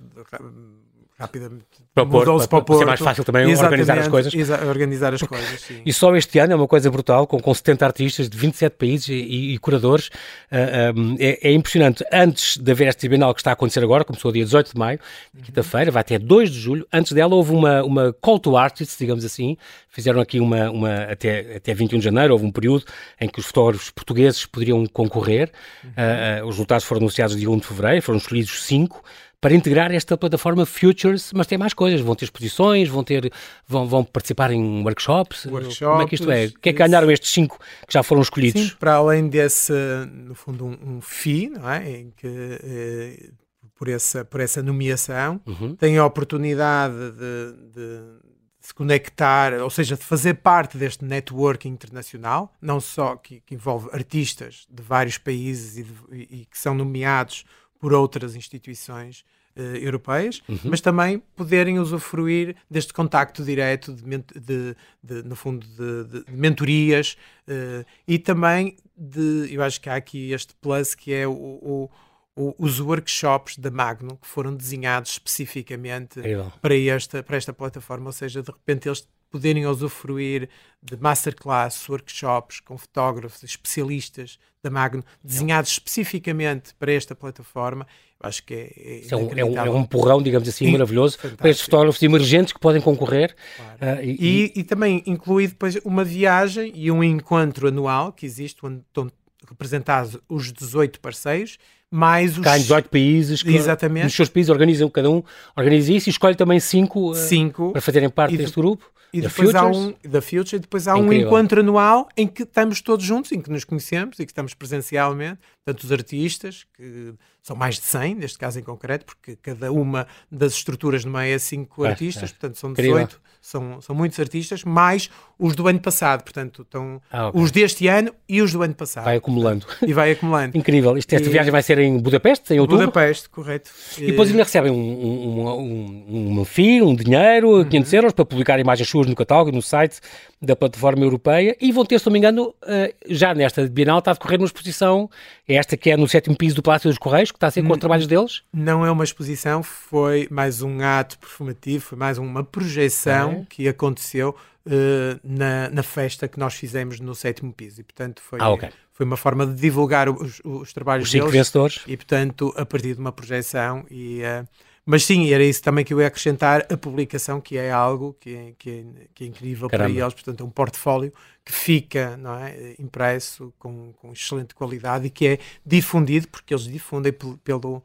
rapidamente 1.21 1.65
para 1.95 2.05
mudou-se 2.05 2.49
para, 2.49 2.62
para, 2.62 2.79
ser 2.79 2.85
mais 2.87 3.00
fácil 3.00 3.25
também 3.25 3.47
organizar 3.55 3.99
as 3.99 4.09
coisas. 4.09 4.33
organizar 4.67 5.15
as 5.15 5.23
coisas. 5.23 5.71
E 5.85 5.93
só 5.93 6.15
este 6.17 6.39
ano 6.39 6.53
é 6.53 6.57
uma 6.57 6.69
coisa 6.69 6.91
brutal, 6.91 7.27
com, 7.27 7.39
com 7.41 7.53
70 7.53 7.85
artistas 7.85 8.29
de 8.29 8.37
27 8.37 8.77
países 8.77 9.09
e, 9.09 9.55
e 9.55 9.59
curadores. 9.59 10.07
Uh, 10.07 10.11
ah, 10.53 10.93
um, 10.97 11.17
é, 11.19 11.49
é, 11.49 11.53
impressionante. 11.53 12.05
Antes 12.12 12.57
de 12.57 12.71
haver 12.71 12.89
esta 12.89 13.09
Bienal 13.09 13.35
que 13.35 13.41
está 13.41 13.50
a 13.50 13.53
acontecer 13.55 13.83
agora, 13.83 14.05
começou 14.05 14.31
dia 14.33 14.45
18 14.45 14.73
de 14.73 14.79
maio, 14.79 14.99
uhum. 15.35 15.43
quinta-feira, 15.43 15.91
vai 15.91 16.00
até 16.00 16.19
2 16.19 16.50
de 16.50 16.59
julho. 16.59 16.87
Antes 16.93 17.12
dela 17.12 17.35
houve 17.35 17.53
uma, 17.53 17.83
uma 17.83 18.12
call 18.12 18.39
to 18.39 18.57
artists, 18.57 18.97
digamos 18.99 19.25
assim. 19.25 19.57
Fizeram 19.89 20.21
aqui 20.21 20.39
uma, 20.39 20.71
uma 20.71 20.95
até, 21.05 21.57
até 21.57 21.75
21 21.75 21.99
de 21.99 22.05
janeiro, 22.05 22.33
houve 22.33 22.47
um 22.47 22.53
período 22.53 22.85
em 23.21 23.29
que 23.29 23.41
os 23.41 23.47
fotógrafos 23.47 23.91
portugueses 23.91 24.47
poderiam 24.47 24.87
concorrer. 24.87 25.50
Uh, 25.85 26.45
uh, 26.45 26.47
os 26.47 26.55
resultados 26.55 26.85
foram 26.85 27.00
anunciados 27.00 27.37
dia 27.37 27.50
1 27.50 27.59
de 27.59 27.67
fevereiro, 27.67 28.03
foram 28.03 28.19
escolhidos 28.19 28.65
5 28.65 29.03
para 29.40 29.54
integrar 29.54 29.90
esta 29.90 30.16
plataforma 30.18 30.66
Futures, 30.66 31.32
mas 31.35 31.47
tem 31.47 31.56
mais 31.56 31.73
coisas, 31.73 32.00
vão 32.00 32.14
ter 32.14 32.26
exposições, 32.26 32.88
vão 32.88 33.02
ter, 33.02 33.32
vão, 33.66 33.87
vão 33.87 34.04
participar 34.04 34.50
em 34.50 34.82
workshops. 34.82 35.47
workshops. 35.47 35.78
Como 35.78 36.02
é 36.02 36.06
que 36.06 36.14
isto 36.14 36.30
é? 36.30 36.47
O 36.47 36.59
que 36.61 36.68
é 36.68 36.73
que 36.73 36.78
ganharam 36.78 37.11
estes 37.11 37.30
cinco 37.30 37.59
que 37.87 37.92
já 37.92 38.02
foram 38.02 38.20
escolhidos? 38.20 38.61
Sim, 38.61 38.76
para 38.78 38.94
além 38.94 39.28
desse, 39.28 39.73
no 40.06 40.35
fundo, 40.35 40.66
um, 40.66 40.97
um 40.97 41.00
FII, 41.00 41.50
não 41.50 41.70
é? 41.70 41.90
Em 41.90 42.11
que, 42.11 42.26
eh, 42.26 43.30
por, 43.75 43.88
essa, 43.88 44.25
por 44.26 44.40
essa 44.40 44.62
nomeação, 44.62 45.40
uhum. 45.47 45.75
têm 45.75 45.97
a 45.97 46.04
oportunidade 46.04 46.94
de, 46.94 47.73
de 47.73 48.30
se 48.61 48.75
conectar, 48.75 49.54
ou 49.54 49.70
seja, 49.70 49.97
de 49.97 50.04
fazer 50.04 50.35
parte 50.35 50.76
deste 50.76 51.02
networking 51.02 51.70
internacional, 51.70 52.52
não 52.61 52.78
só 52.78 53.16
que, 53.16 53.40
que 53.40 53.54
envolve 53.54 53.88
artistas 53.90 54.66
de 54.70 54.82
vários 54.82 55.16
países 55.16 55.78
e, 55.78 55.82
de, 55.82 55.92
e, 56.12 56.44
que 56.44 56.59
são 56.59 56.75
nomeados 56.75 57.47
por 57.81 57.93
outras 57.95 58.37
instituições 58.37 59.25
uh, 59.57 59.61
europeias, 59.77 60.43
uhum. 60.49 60.59
mas 60.65 60.81
também 60.81 61.23
poderem 61.35 61.79
usufruir 61.79 62.55
deste 62.71 62.93
contacto 62.93 63.43
direto, 63.43 63.93
de, 63.93 64.19
de, 64.39 64.77
de 65.03 65.23
no 65.27 65.35
fundo, 65.35 65.67
de, 65.67 66.25
mentorias 66.31 67.17
uh, 67.49 67.85
e 68.07 68.19
também 68.19 68.77
de, 68.97 69.49
eu 69.51 69.63
acho 69.63 69.81
que 69.81 69.89
há 69.89 69.97
aqui 69.97 70.33
este 70.33 70.55
plus 70.55 70.95
que 70.95 71.13
é 71.13 71.27
o, 71.27 71.33
o, 71.33 71.91
o, 72.37 72.55
os 72.59 72.81
workshops 72.81 73.57
da 73.57 73.71
Magno 73.71 74.17
que 74.17 74.27
foram 74.27 74.55
desenhados 74.55 75.13
especificamente 75.13 76.21
para 76.61 76.77
esta, 76.77 77.23
para 77.23 77.37
esta 77.37 77.53
plataforma, 77.53 78.07
ou 78.07 78.13
seja, 78.13 78.43
de 78.43 78.51
repente 78.51 78.89
eles 78.89 79.09
poderem 79.31 79.67
usufruir 79.67 80.49
de 80.83 80.97
masterclass, 80.97 81.89
workshops 81.89 82.61
com 82.61 82.77
fotógrafos, 82.77 83.43
especialistas 83.43 84.39
da 84.63 84.71
Magno, 84.71 85.05
desenhados 85.23 85.71
especificamente 85.73 86.75
para 86.75 86.93
esta 86.93 87.15
plataforma. 87.15 87.87
Eu 88.21 88.29
acho 88.29 88.45
que 88.45 88.55
é, 88.55 88.73
é, 88.77 89.03
é, 89.11 89.17
um, 89.17 89.31
é, 89.35 89.45
um, 89.45 89.57
é 89.57 89.71
um 89.71 89.81
empurrão, 89.81 90.23
digamos 90.23 90.49
assim, 90.49 90.67
Sim, 90.67 90.73
maravilhoso 90.73 91.17
fantástico. 91.17 91.39
para 91.39 91.51
estes 91.51 91.65
fotógrafos 91.65 92.03
emergentes 92.03 92.53
que 92.53 92.61
podem 92.61 92.81
concorrer. 92.81 93.35
Claro. 93.57 94.01
Uh, 94.01 94.05
e, 94.05 94.53
e, 94.55 94.61
e, 94.61 94.65
também 94.65 95.03
inclui 95.07 95.49
depois 95.49 95.77
uma 95.85 96.05
viagem 96.05 96.73
e 96.75 96.91
um 96.91 97.03
encontro 97.03 97.69
anual 97.69 98.13
que 98.13 98.27
existe, 98.27 98.65
onde 98.65 98.81
estão 98.81 99.11
representados 99.49 100.19
os 100.29 100.53
18 100.53 101.01
parceiros 101.01 101.59
mais 101.91 102.39
os... 102.39 102.45
Cá 102.45 102.57
em 102.57 102.61
18 102.61 102.89
países, 102.89 103.43
que 103.43 103.55
Exatamente. 103.55 104.05
nos 104.05 104.15
seus 104.15 104.29
países 104.29 104.49
organizam, 104.49 104.89
cada 104.89 105.11
um 105.11 105.23
organiza 105.57 105.93
isso 105.93 106.09
e 106.09 106.13
escolhe 106.13 106.37
também 106.37 106.61
cinco, 106.61 107.13
eh, 107.13 107.17
cinco. 107.17 107.73
para 107.73 107.81
fazerem 107.81 108.09
parte 108.09 108.37
deste 108.37 108.55
grupo. 108.55 108.91
E 109.12 109.21
depois 109.21 109.55
há 109.55 109.67
um 109.67 109.95
da 110.05 110.23
Future, 110.23 110.57
e 110.57 110.59
depois 110.59 110.87
há 110.87 110.99
Incrível. 110.99 111.26
um 111.26 111.29
encontro 111.29 111.61
anual 111.61 112.09
em 112.17 112.26
que 112.26 112.43
estamos 112.43 112.81
todos 112.81 113.05
juntos, 113.05 113.33
em 113.33 113.40
que 113.40 113.50
nos 113.50 113.64
conhecemos 113.64 114.19
e 114.19 114.25
que 114.25 114.33
estamos 114.33 114.55
presencialmente, 114.55 115.40
tanto 115.64 115.85
os 115.85 115.93
artistas, 115.93 116.64
que 116.75 117.14
são 117.43 117.57
mais 117.57 117.76
de 117.76 117.83
100, 117.83 118.17
neste 118.17 118.38
caso 118.38 118.59
em 118.59 118.62
concreto, 118.62 119.07
porque 119.07 119.37
cada 119.37 119.73
uma 119.73 120.07
das 120.31 120.52
estruturas 120.52 121.05
no 121.05 121.12
meio 121.12 121.35
é 121.35 121.38
5 121.38 121.85
é, 121.85 121.88
artistas, 121.88 122.31
é. 122.31 122.33
portanto 122.33 122.57
são 122.57 122.73
18, 122.73 123.21
são, 123.40 123.81
são 123.81 123.97
muitos 123.97 124.21
artistas, 124.21 124.62
mais 124.62 125.09
os 125.38 125.55
do 125.55 125.67
ano 125.67 125.81
passado, 125.81 126.23
portanto 126.23 126.62
estão 126.62 127.00
ah, 127.11 127.29
okay. 127.29 127.40
os 127.40 127.50
deste 127.50 127.88
ano 127.88 128.14
e 128.29 128.43
os 128.43 128.52
do 128.52 128.62
ano 128.62 128.75
passado. 128.75 129.05
Vai 129.05 129.17
acumulando. 129.17 129.67
E 129.87 129.93
vai 129.93 130.11
acumulando. 130.11 130.57
Incrível. 130.59 130.99
Isto, 130.99 131.14
esta 131.14 131.29
e... 131.29 131.33
viagem 131.33 131.50
vai 131.50 131.62
ser 131.62 131.79
em 131.79 131.99
Budapeste, 131.99 132.52
em 132.52 132.61
outubro? 132.61 132.87
Budapeste, 132.87 133.29
correto. 133.31 133.71
E 133.97 134.09
depois 134.09 134.31
ainda 134.31 134.43
recebem 134.43 134.71
um, 134.71 134.76
um, 134.76 135.49
um, 135.49 136.40
um 136.40 136.45
FII, 136.45 136.83
um 136.83 136.95
dinheiro, 136.95 137.57
uhum. 137.57 137.64
500 137.64 137.93
euros, 137.95 138.12
para 138.12 138.25
publicar 138.26 138.61
imagens 138.61 138.88
suas 138.88 139.00
no 139.09 139.14
catálogo, 139.16 139.52
no 139.52 139.62
site 139.62 140.00
da 140.40 140.57
plataforma 140.57 141.04
europeia, 141.04 141.57
e 141.61 141.71
vão 141.71 141.85
ter, 141.85 141.99
se 141.99 142.07
não 142.07 142.12
me 142.12 142.19
engano, 142.19 142.54
eh, 142.66 142.95
já 143.09 143.35
nesta 143.35 143.66
Bienal 143.69 143.99
está 143.99 144.11
a 144.11 144.14
decorrer 144.14 144.38
uma 144.38 144.47
exposição, 144.47 145.11
é 145.47 145.54
esta 145.54 145.76
que 145.76 145.90
é 145.90 145.97
no 145.97 146.09
sétimo 146.09 146.37
piso 146.37 146.57
do 146.57 146.62
Palácio 146.62 146.88
dos 146.88 146.99
Correios, 146.99 147.30
que 147.30 147.37
está 147.37 147.49
a 147.49 147.50
ser 147.50 147.62
com 147.62 147.73
os 147.73 147.78
trabalhos 147.78 148.07
deles? 148.07 148.42
Não 148.52 148.85
é 148.85 148.90
uma 148.90 149.04
exposição, 149.04 149.62
foi 149.62 150.26
mais 150.30 150.62
um 150.62 150.80
ato 150.80 151.19
performativo, 151.19 151.85
foi 151.85 151.99
mais 151.99 152.16
uma 152.16 152.42
projeção 152.42 153.42
é. 153.42 153.47
que 153.49 153.69
aconteceu 153.69 154.35
uh, 154.66 155.21
na, 155.23 155.69
na 155.71 155.83
festa 155.83 156.28
que 156.28 156.38
nós 156.38 156.54
fizemos 156.54 157.00
no 157.00 157.14
sétimo 157.14 157.52
piso. 157.52 157.80
E, 157.80 157.85
portanto, 157.85 158.23
foi, 158.23 158.38
ah, 158.40 158.50
okay. 158.50 158.71
foi 158.92 159.04
uma 159.07 159.16
forma 159.16 159.47
de 159.47 159.54
divulgar 159.54 160.09
os, 160.09 160.40
os 160.45 160.73
trabalhos 160.73 161.04
os 161.04 161.11
cinco 161.11 161.26
deles. 161.26 161.38
vencedores. 161.38 161.83
E, 161.87 161.97
portanto, 161.97 162.54
a 162.57 162.64
partir 162.64 162.95
de 162.95 163.00
uma 163.00 163.12
projeção. 163.12 163.85
E, 163.90 164.23
uh, 164.23 164.49
mas 164.90 165.04
sim, 165.04 165.32
era 165.32 165.44
isso 165.44 165.62
também 165.62 165.85
que 165.85 165.94
eu 165.94 166.00
ia 166.00 166.09
acrescentar, 166.09 166.66
a 166.68 166.76
publicação, 166.76 167.40
que 167.40 167.56
é 167.56 167.70
algo 167.70 168.16
que 168.18 168.35
é, 168.35 168.52
que 168.59 168.70
é, 168.70 168.85
que 169.14 169.23
é 169.23 169.26
incrível 169.28 169.68
Caramba. 169.68 169.94
para 169.94 170.02
eles. 170.02 170.14
Portanto, 170.14 170.40
é 170.40 170.44
um 170.44 170.50
portfólio 170.50 171.12
que 171.44 171.52
fica 171.52 172.16
não 172.16 172.35
é, 172.35 172.75
impresso 172.76 173.54
com, 173.56 173.92
com 173.92 174.12
excelente 174.12 174.52
qualidade 174.52 175.06
e 175.06 175.11
que 175.11 175.28
é 175.28 175.38
difundido, 175.64 176.26
porque 176.26 176.52
eles 176.52 176.64
difundem 176.64 177.12
pelo 177.12 177.38
pelo, 177.38 177.85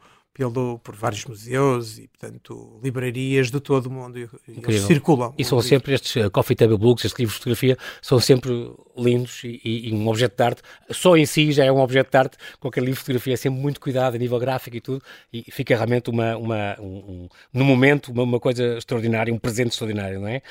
por 0.83 0.95
vários 0.95 1.23
museus 1.25 1.97
e, 1.97 2.07
portanto, 2.07 2.79
livrarias 2.83 3.49
de 3.49 3.59
todo 3.59 3.85
o 3.85 3.91
mundo 3.91 4.19
e, 4.19 4.29
eles 4.47 4.81
circulam. 4.81 5.33
E 5.37 5.45
são 5.45 5.61
sempre 5.61 5.93
estes 5.93 6.15
uh, 6.15 6.29
Coffee 6.29 6.55
Table 6.55 6.77
Books, 6.77 7.05
estes 7.05 7.17
livros 7.17 7.35
de 7.35 7.39
fotografia, 7.39 7.77
são 8.01 8.19
sempre 8.19 8.71
lindos 8.97 9.43
e, 9.43 9.61
e, 9.63 9.89
e, 9.89 9.93
um 9.93 10.07
objeto 10.07 10.35
de 10.35 10.43
arte, 10.43 10.61
só 10.91 11.15
em 11.15 11.25
si 11.25 11.51
já 11.51 11.63
é 11.63 11.71
um 11.71 11.79
objeto 11.79 12.11
de 12.11 12.17
arte, 12.17 12.37
qualquer 12.59 12.81
livro 12.81 12.95
de 12.95 12.99
fotografia 12.99 13.33
é 13.33 13.37
sempre 13.37 13.59
muito 13.59 13.79
cuidado 13.79 14.15
a 14.15 14.17
nível 14.17 14.37
gráfico 14.39 14.75
e 14.75 14.81
tudo, 14.81 15.01
e 15.31 15.43
fica 15.51 15.75
realmente 15.75 16.09
uma, 16.09 16.35
uma 16.35 16.75
um, 16.79 16.85
um, 16.85 17.29
no 17.53 17.63
momento, 17.63 18.11
uma, 18.11 18.23
uma, 18.23 18.39
coisa 18.39 18.77
extraordinária, 18.77 19.33
um 19.33 19.37
presente 19.37 19.71
extraordinário, 19.71 20.19
não 20.19 20.27
é? 20.27 20.41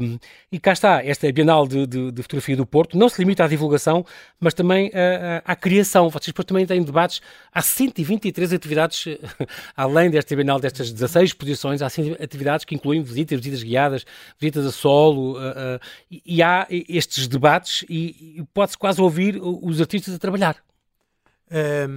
Um, 0.00 0.18
e 0.50 0.58
cá 0.58 0.72
está, 0.72 1.04
esta 1.04 1.30
Bienal 1.30 1.66
de, 1.66 1.86
de, 1.86 2.12
de, 2.12 2.22
Fotografia 2.22 2.56
do 2.56 2.64
Porto 2.64 2.96
não 2.96 3.08
se 3.08 3.20
limita 3.20 3.44
à 3.44 3.48
divulgação, 3.48 4.04
mas 4.40 4.54
também 4.54 4.88
uh, 4.88 5.42
à 5.44 5.54
criação. 5.54 6.08
Vocês 6.08 6.28
depois 6.28 6.46
também 6.46 6.64
têm 6.64 6.82
debates, 6.82 7.20
há 7.52 7.60
123 7.60 8.52
atividades 8.52 9.06
além 9.76 10.10
desta 10.10 10.34
Bienal, 10.34 10.60
destas 10.60 10.92
16 10.92 11.30
exposições, 11.30 11.82
há 11.82 11.88
sim 11.88 12.12
atividades 12.20 12.64
que 12.64 12.74
incluem 12.74 13.02
visitas, 13.02 13.38
visitas 13.38 13.62
guiadas, 13.62 14.06
visitas 14.38 14.66
a 14.66 14.72
solo, 14.72 15.36
uh, 15.36 15.76
uh, 15.76 15.80
e, 16.10 16.42
há 16.42 16.66
estes 16.70 17.26
debates 17.26 17.84
e, 17.88 18.38
e 18.38 18.44
pode-se 18.52 18.78
quase 18.78 19.00
ouvir 19.00 19.38
os 19.40 19.80
artistas 19.80 20.14
a 20.14 20.18
trabalhar. 20.18 20.56
Um, 21.50 21.96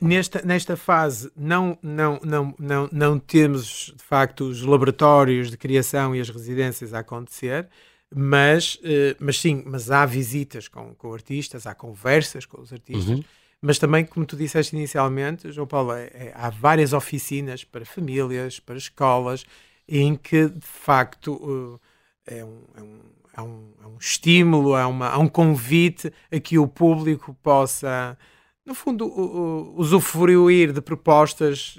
nesta, 0.00 0.42
nesta 0.42 0.76
fase 0.76 1.30
não, 1.36 1.78
não, 1.82 2.20
não, 2.24 2.54
não, 2.58 2.88
não 2.90 3.18
temos 3.18 3.92
de 3.96 4.02
facto 4.02 4.44
os 4.44 4.62
laboratórios 4.62 5.50
de 5.50 5.56
criação 5.56 6.14
e 6.14 6.20
as 6.20 6.30
residências 6.30 6.94
a 6.94 7.00
acontecer, 7.00 7.68
mas, 8.14 8.76
uh, 8.76 9.16
mas 9.18 9.38
sim, 9.38 9.62
mas 9.66 9.90
há 9.90 10.04
visitas 10.04 10.68
com, 10.68 10.94
com 10.94 11.12
artistas, 11.12 11.66
há 11.66 11.74
conversas 11.74 12.44
com 12.46 12.60
os 12.60 12.72
artistas. 12.72 13.18
Uhum 13.18 13.24
mas 13.62 13.78
também, 13.78 14.04
como 14.04 14.24
tu 14.24 14.36
disseste 14.36 14.74
inicialmente, 14.74 15.52
João 15.52 15.66
Paulo, 15.66 15.92
é, 15.92 16.04
é, 16.14 16.32
há 16.34 16.48
várias 16.48 16.92
oficinas 16.92 17.62
para 17.62 17.84
famílias, 17.84 18.58
para 18.58 18.76
escolas, 18.76 19.44
em 19.86 20.16
que 20.16 20.48
de 20.48 20.66
facto 20.66 21.34
uh, 21.34 21.80
é, 22.26 22.44
um, 22.44 22.62
é, 22.74 22.82
um, 22.82 23.00
é, 23.36 23.42
um, 23.42 23.72
é 23.82 23.86
um 23.86 23.98
estímulo, 23.98 24.74
é 24.74 24.86
uma, 24.86 25.18
um 25.18 25.28
convite 25.28 26.10
a 26.32 26.40
que 26.40 26.58
o 26.58 26.66
público 26.66 27.36
possa, 27.42 28.16
no 28.64 28.74
fundo, 28.74 29.06
uh, 29.06 29.74
usufruir 29.76 30.72
de 30.72 30.80
propostas 30.80 31.78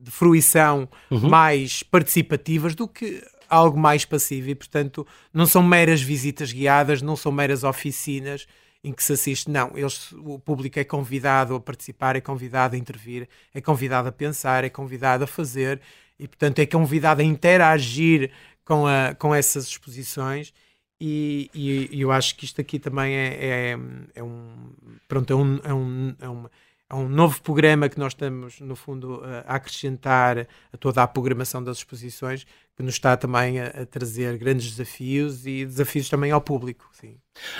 de 0.00 0.10
fruição 0.10 0.88
uhum. 1.10 1.28
mais 1.28 1.82
participativas 1.82 2.74
do 2.74 2.86
que 2.86 3.22
algo 3.48 3.78
mais 3.78 4.04
passivo 4.04 4.50
e, 4.50 4.54
portanto, 4.54 5.04
não 5.34 5.44
são 5.44 5.60
meras 5.62 6.00
visitas 6.00 6.52
guiadas, 6.52 7.02
não 7.02 7.16
são 7.16 7.32
meras 7.32 7.64
oficinas 7.64 8.46
em 8.82 8.92
que 8.92 9.02
se 9.02 9.12
assiste. 9.12 9.50
Não, 9.50 9.72
eles, 9.76 10.12
o 10.12 10.38
público 10.38 10.78
é 10.78 10.84
convidado 10.84 11.54
a 11.54 11.60
participar, 11.60 12.16
é 12.16 12.20
convidado 12.20 12.74
a 12.74 12.78
intervir, 12.78 13.28
é 13.54 13.60
convidado 13.60 14.08
a 14.08 14.12
pensar, 14.12 14.64
é 14.64 14.70
convidado 14.70 15.24
a 15.24 15.26
fazer 15.26 15.80
e, 16.18 16.26
portanto, 16.28 16.58
é 16.60 16.66
convidado 16.66 17.20
a 17.20 17.24
interagir 17.24 18.30
com, 18.64 18.86
a, 18.86 19.14
com 19.14 19.34
essas 19.34 19.66
exposições. 19.66 20.52
E, 21.00 21.50
e, 21.54 21.96
e 21.96 22.00
eu 22.02 22.12
acho 22.12 22.36
que 22.36 22.44
isto 22.44 22.60
aqui 22.60 22.78
também 22.78 23.14
é, 23.14 23.72
é, 23.72 23.78
é 24.16 24.22
um. 24.22 24.72
Pronto, 25.08 25.32
é 25.32 25.36
um, 25.36 25.60
é 25.64 25.74
um, 25.74 26.16
é 26.20 26.28
um 26.28 26.46
é 26.90 26.94
um 26.94 27.08
novo 27.08 27.40
programa 27.40 27.88
que 27.88 27.98
nós 27.98 28.12
estamos, 28.12 28.60
no 28.60 28.74
fundo, 28.74 29.22
a 29.46 29.54
acrescentar 29.54 30.48
a 30.72 30.76
toda 30.76 31.00
a 31.02 31.06
programação 31.06 31.62
das 31.62 31.78
exposições, 31.78 32.44
que 32.76 32.82
nos 32.82 32.94
está 32.94 33.16
também 33.16 33.60
a, 33.60 33.66
a 33.68 33.86
trazer 33.86 34.36
grandes 34.36 34.72
desafios 34.72 35.46
e 35.46 35.64
desafios 35.64 36.08
também 36.08 36.32
ao 36.32 36.40
público. 36.40 36.88
Sim. 36.92 37.16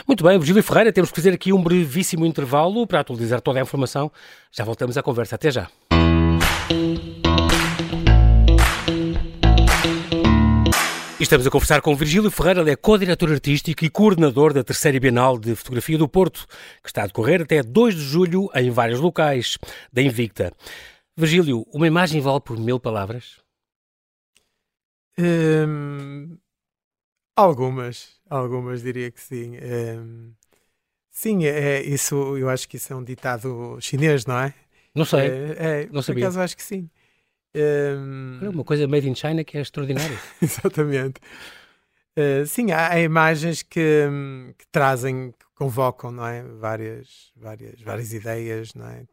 Muito 0.06 0.25
bem, 0.25 0.37
Virgílio 0.37 0.62
Ferreira, 0.64 0.92
temos 0.92 1.10
que 1.10 1.16
fazer 1.16 1.32
aqui 1.32 1.52
um 1.52 1.62
brevíssimo 1.62 2.26
intervalo 2.26 2.87
para 2.88 3.00
atualizar 3.00 3.40
toda 3.40 3.60
a 3.60 3.62
informação. 3.62 4.10
Já 4.50 4.64
voltamos 4.64 4.99
à 4.99 5.02
conversa. 5.02 5.37
Até 5.37 5.52
já. 5.52 5.70
Estamos 11.20 11.46
a 11.46 11.50
conversar 11.50 11.82
com 11.82 11.94
Virgílio 11.94 12.30
Ferreira, 12.30 12.60
ele 12.62 12.70
é 12.70 12.76
co-diretor 12.76 13.30
artístico 13.30 13.84
e 13.84 13.90
coordenador 13.90 14.54
da 14.54 14.64
terceira 14.64 14.98
Bienal 14.98 15.38
de 15.38 15.54
Fotografia 15.54 15.98
do 15.98 16.08
Porto, 16.08 16.46
que 16.82 16.88
está 16.88 17.02
a 17.02 17.06
decorrer 17.06 17.42
até 17.42 17.62
2 17.62 17.94
de 17.94 18.00
julho 18.00 18.48
em 18.54 18.70
vários 18.70 19.00
locais 19.00 19.58
da 19.92 20.00
Invicta. 20.00 20.52
Virgílio, 21.16 21.66
uma 21.72 21.86
imagem 21.86 22.20
vale 22.20 22.40
por 22.40 22.58
mil 22.58 22.80
palavras? 22.80 23.38
Hum, 25.18 26.38
algumas, 27.36 28.18
algumas 28.28 28.82
diria 28.82 29.10
que 29.10 29.20
sim. 29.20 29.58
Hum, 29.58 30.32
sim, 31.10 31.44
é, 31.44 31.82
isso, 31.82 32.36
eu 32.38 32.48
acho 32.48 32.66
que 32.66 32.78
isso 32.78 32.92
é 32.92 32.96
um 32.96 33.04
ditado 33.04 33.76
chinês, 33.80 34.24
não 34.24 34.38
é? 34.38 34.54
Não 34.94 35.04
sei, 35.04 35.20
é, 35.20 35.82
é, 35.82 35.88
não 35.92 36.00
sabia. 36.00 36.22
Por 36.22 36.28
acaso 36.28 36.40
acho 36.40 36.56
que 36.56 36.62
sim. 36.62 36.88
Um... 37.54 38.50
Uma 38.50 38.64
coisa 38.64 38.87
made 38.87 39.09
in 39.09 39.14
China 39.14 39.42
que 39.45 39.59
é 39.59 39.61
extraordinária. 39.61 40.19
Exatamente. 40.40 41.21
Uh, 42.16 42.47
sim, 42.47 42.71
há, 42.73 42.92
há 42.92 43.00
imagens 43.00 43.62
que, 43.62 44.09
que, 44.59 44.66
trazem, 44.71 45.33
que 45.33 45.47
convocam, 45.54 46.11
não 46.11 46.26
é? 46.26 46.42
Várias, 46.42 47.33
várias, 47.37 47.80
várias 47.80 48.12
ideias, 48.12 48.75
não 48.75 48.87
é? 48.87 49.04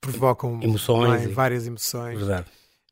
Provocam 0.00 0.60
emoções, 0.62 1.22
é? 1.22 1.28
várias 1.28 1.66
emoções. 1.66 2.18
Verdade. 2.18 2.46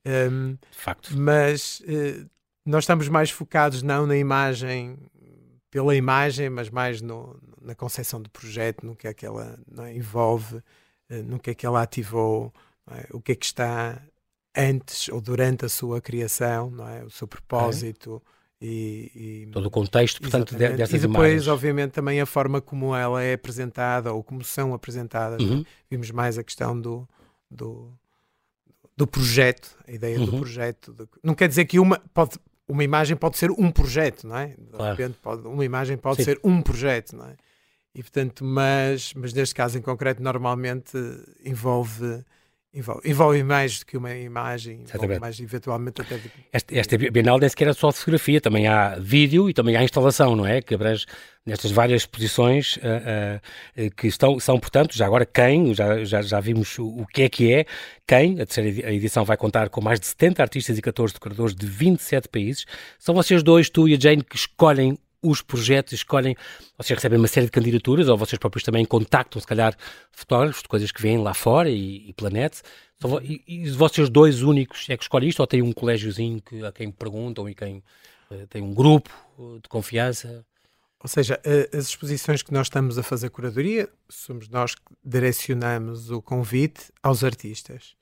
Um, 0.04 0.54
De 0.54 0.78
facto. 0.78 1.16
Mas 1.16 1.80
uh, 1.80 2.28
nós 2.64 2.84
estamos 2.84 3.08
mais 3.08 3.30
focados 3.30 3.82
não 3.82 4.06
na 4.06 4.16
imagem 4.16 4.98
pela 5.70 5.94
imagem, 5.94 6.48
mas 6.48 6.70
mais 6.70 7.02
no, 7.02 7.38
na 7.60 7.74
concepção 7.74 8.22
do 8.22 8.30
projeto, 8.30 8.86
no 8.86 8.96
que 8.96 9.06
é 9.06 9.12
que 9.12 9.26
ela 9.26 9.58
é? 9.78 9.94
envolve, 9.94 10.56
uh, 10.56 10.62
no 11.24 11.38
que 11.38 11.50
é 11.50 11.54
que 11.54 11.66
ela 11.66 11.82
ativou 11.82 12.52
é? 12.90 13.06
o 13.12 13.20
que 13.20 13.32
é 13.32 13.34
que 13.34 13.46
está 13.46 14.00
antes 14.56 15.08
ou 15.08 15.20
durante 15.20 15.64
a 15.64 15.68
sua 15.68 16.00
criação, 16.00 16.70
não 16.70 16.88
é? 16.88 17.04
o 17.04 17.10
seu 17.10 17.26
propósito. 17.26 18.22
É. 18.32 18.36
E, 18.58 19.10
e, 19.14 19.50
todo 19.52 19.66
o 19.66 19.70
contexto, 19.70 20.20
portanto, 20.20 20.52
exatamente. 20.54 20.78
dessas 20.78 20.94
E 20.94 21.06
depois, 21.06 21.32
imagens. 21.32 21.48
obviamente, 21.48 21.92
também 21.92 22.20
a 22.20 22.26
forma 22.26 22.60
como 22.60 22.96
ela 22.96 23.22
é 23.22 23.34
apresentada 23.34 24.12
ou 24.12 24.22
como 24.22 24.42
são 24.42 24.72
apresentadas. 24.72 25.42
É? 25.42 25.44
Uhum. 25.44 25.64
Vimos 25.90 26.10
mais 26.10 26.38
a 26.38 26.42
questão 26.42 26.80
do, 26.80 27.06
do, 27.50 27.92
do 28.96 29.06
projeto, 29.06 29.76
a 29.86 29.92
ideia 29.92 30.18
uhum. 30.18 30.24
do 30.24 30.38
projeto. 30.38 31.08
Não 31.22 31.34
quer 31.34 31.48
dizer 31.48 31.66
que 31.66 31.78
uma 31.78 32.00
pode, 32.14 32.38
uma 32.66 32.82
imagem 32.82 33.14
pode 33.14 33.36
ser 33.36 33.50
um 33.50 33.70
projeto, 33.70 34.26
não 34.26 34.38
é? 34.38 34.48
De 34.48 34.70
claro. 34.70 34.96
repente, 34.96 35.18
pode, 35.22 35.46
uma 35.46 35.64
imagem 35.64 35.98
pode 35.98 36.16
Sim. 36.16 36.24
ser 36.24 36.40
um 36.42 36.62
projeto, 36.62 37.14
não 37.14 37.26
é? 37.26 37.36
E 37.94 38.02
portanto, 38.02 38.44
mas, 38.44 39.12
mas 39.14 39.32
neste 39.32 39.54
caso 39.54 39.78
em 39.78 39.82
concreto, 39.82 40.22
normalmente 40.22 40.96
envolve 41.44 42.24
Envolve, 42.76 43.10
envolve 43.10 43.42
mais 43.42 43.78
do 43.78 43.86
que 43.86 43.96
uma 43.96 44.14
imagem, 44.14 44.84
mais 45.18 45.40
eventualmente 45.40 46.02
até... 46.02 46.18
De... 46.18 46.30
Esta, 46.52 46.78
esta 46.78 46.98
Bienal 46.98 47.38
nem 47.38 47.48
sequer 47.48 47.68
é 47.68 47.72
só 47.72 47.90
fotografia, 47.90 48.38
também 48.38 48.68
há 48.68 48.96
vídeo 49.00 49.48
e 49.48 49.54
também 49.54 49.74
há 49.76 49.82
instalação, 49.82 50.36
não 50.36 50.46
é? 50.46 50.60
Que 50.60 50.74
abrange 50.74 51.06
nestas 51.46 51.70
várias 51.70 52.02
exposições 52.02 52.76
uh, 52.76 53.40
uh, 53.80 53.90
que 53.96 54.08
estão, 54.08 54.38
são, 54.38 54.58
portanto, 54.58 54.94
já 54.94 55.06
agora 55.06 55.24
quem, 55.24 55.72
já, 55.72 56.04
já, 56.04 56.20
já 56.20 56.38
vimos 56.38 56.78
o, 56.78 56.86
o, 56.86 57.06
que 57.06 57.22
é 57.22 57.28
que 57.30 57.50
é, 57.50 57.64
quem, 58.06 58.34
a 58.34 58.44
terceira 58.44 58.92
edição 58.92 59.24
vai 59.24 59.38
contar 59.38 59.70
com 59.70 59.80
mais 59.80 59.98
de 59.98 60.06
70 60.06 60.42
artistas 60.42 60.76
e 60.76 60.82
14 60.82 61.14
decoradores 61.14 61.54
de 61.54 61.66
27 61.66 62.28
países, 62.28 62.66
são 62.98 63.14
vocês 63.14 63.42
dois, 63.42 63.70
tu 63.70 63.88
e 63.88 63.94
a 63.94 63.98
Jane, 63.98 64.22
que 64.22 64.36
escolhem 64.36 64.98
os 65.22 65.42
projetos, 65.42 65.94
escolhem, 65.94 66.36
vocês 66.76 66.96
recebem 66.96 67.18
uma 67.18 67.28
série 67.28 67.46
de 67.46 67.52
candidaturas, 67.52 68.08
ou 68.08 68.16
vocês 68.16 68.38
próprios 68.38 68.62
também 68.62 68.84
contactam, 68.84 69.40
se 69.40 69.46
calhar, 69.46 69.76
fotógrafos 70.12 70.62
de 70.62 70.68
coisas 70.68 70.92
que 70.92 71.02
vêm 71.02 71.18
lá 71.18 71.34
fora 71.34 71.68
e, 71.70 72.08
e 72.08 72.12
planete. 72.12 72.62
E, 73.22 73.42
e 73.46 73.70
vocês 73.70 74.08
dois 74.08 74.42
únicos 74.42 74.86
é 74.88 74.96
que 74.96 75.02
escolhem 75.02 75.28
isto, 75.28 75.40
ou 75.40 75.46
tem 75.46 75.62
um 75.62 75.72
colégiozinho 75.72 76.40
que, 76.40 76.64
a 76.64 76.72
quem 76.72 76.90
perguntam 76.90 77.48
e 77.48 77.54
quem 77.54 77.82
uh, 78.30 78.46
tem 78.48 78.62
um 78.62 78.72
grupo 78.72 79.10
uh, 79.38 79.60
de 79.60 79.68
confiança? 79.68 80.44
Ou 81.02 81.08
seja, 81.08 81.40
as 81.72 81.88
exposições 81.88 82.42
que 82.42 82.52
nós 82.52 82.66
estamos 82.66 82.98
a 82.98 83.02
fazer 83.02 83.30
curadoria, 83.30 83.88
somos 84.08 84.48
nós 84.48 84.74
que 84.74 84.82
direcionamos 85.04 86.10
o 86.10 86.22
convite 86.22 86.90
aos 87.02 87.22
artistas. 87.22 87.95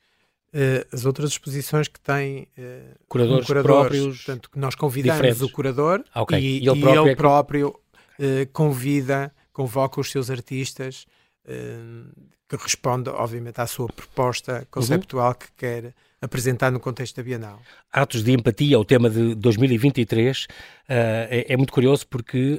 Uh, 0.54 0.86
as 0.92 1.04
outras 1.04 1.30
exposições 1.30 1.88
que 1.88 1.98
têm 1.98 2.46
uh, 2.56 2.94
curadores 3.08 3.42
um 3.42 3.46
curador, 3.48 3.72
próprios, 3.72 4.16
portanto, 4.18 4.48
que 4.48 4.56
nós 4.56 4.76
convidamos 4.76 5.16
diferentes. 5.16 5.42
o 5.42 5.50
curador 5.50 6.04
ah, 6.14 6.22
okay. 6.22 6.38
e, 6.38 6.62
e, 6.62 6.68
ele 6.68 6.80
próprio, 6.80 6.94
e 6.94 6.98
ele 6.98 7.10
é 7.10 7.16
próprio 7.16 7.68
uh, 7.68 8.52
convida, 8.52 9.34
convoca 9.52 10.00
os 10.00 10.10
seus 10.10 10.30
artistas 10.30 11.06
que 12.48 12.56
respondem, 12.56 13.12
obviamente, 13.12 13.60
à 13.60 13.66
sua 13.66 13.86
proposta 13.86 14.66
conceptual 14.70 15.28
uhum. 15.28 15.34
que 15.34 15.46
quer 15.58 15.94
apresentar 16.22 16.70
no 16.70 16.80
contexto 16.80 17.16
da 17.16 17.22
Bienal. 17.22 17.60
Atos 17.92 18.24
de 18.24 18.32
Empatia, 18.32 18.78
o 18.78 18.84
tema 18.84 19.10
de 19.10 19.34
2023, 19.34 20.46
é, 20.88 21.46
é, 21.50 21.56
muito 21.56 21.72
curioso 21.72 22.06
porque 22.06 22.58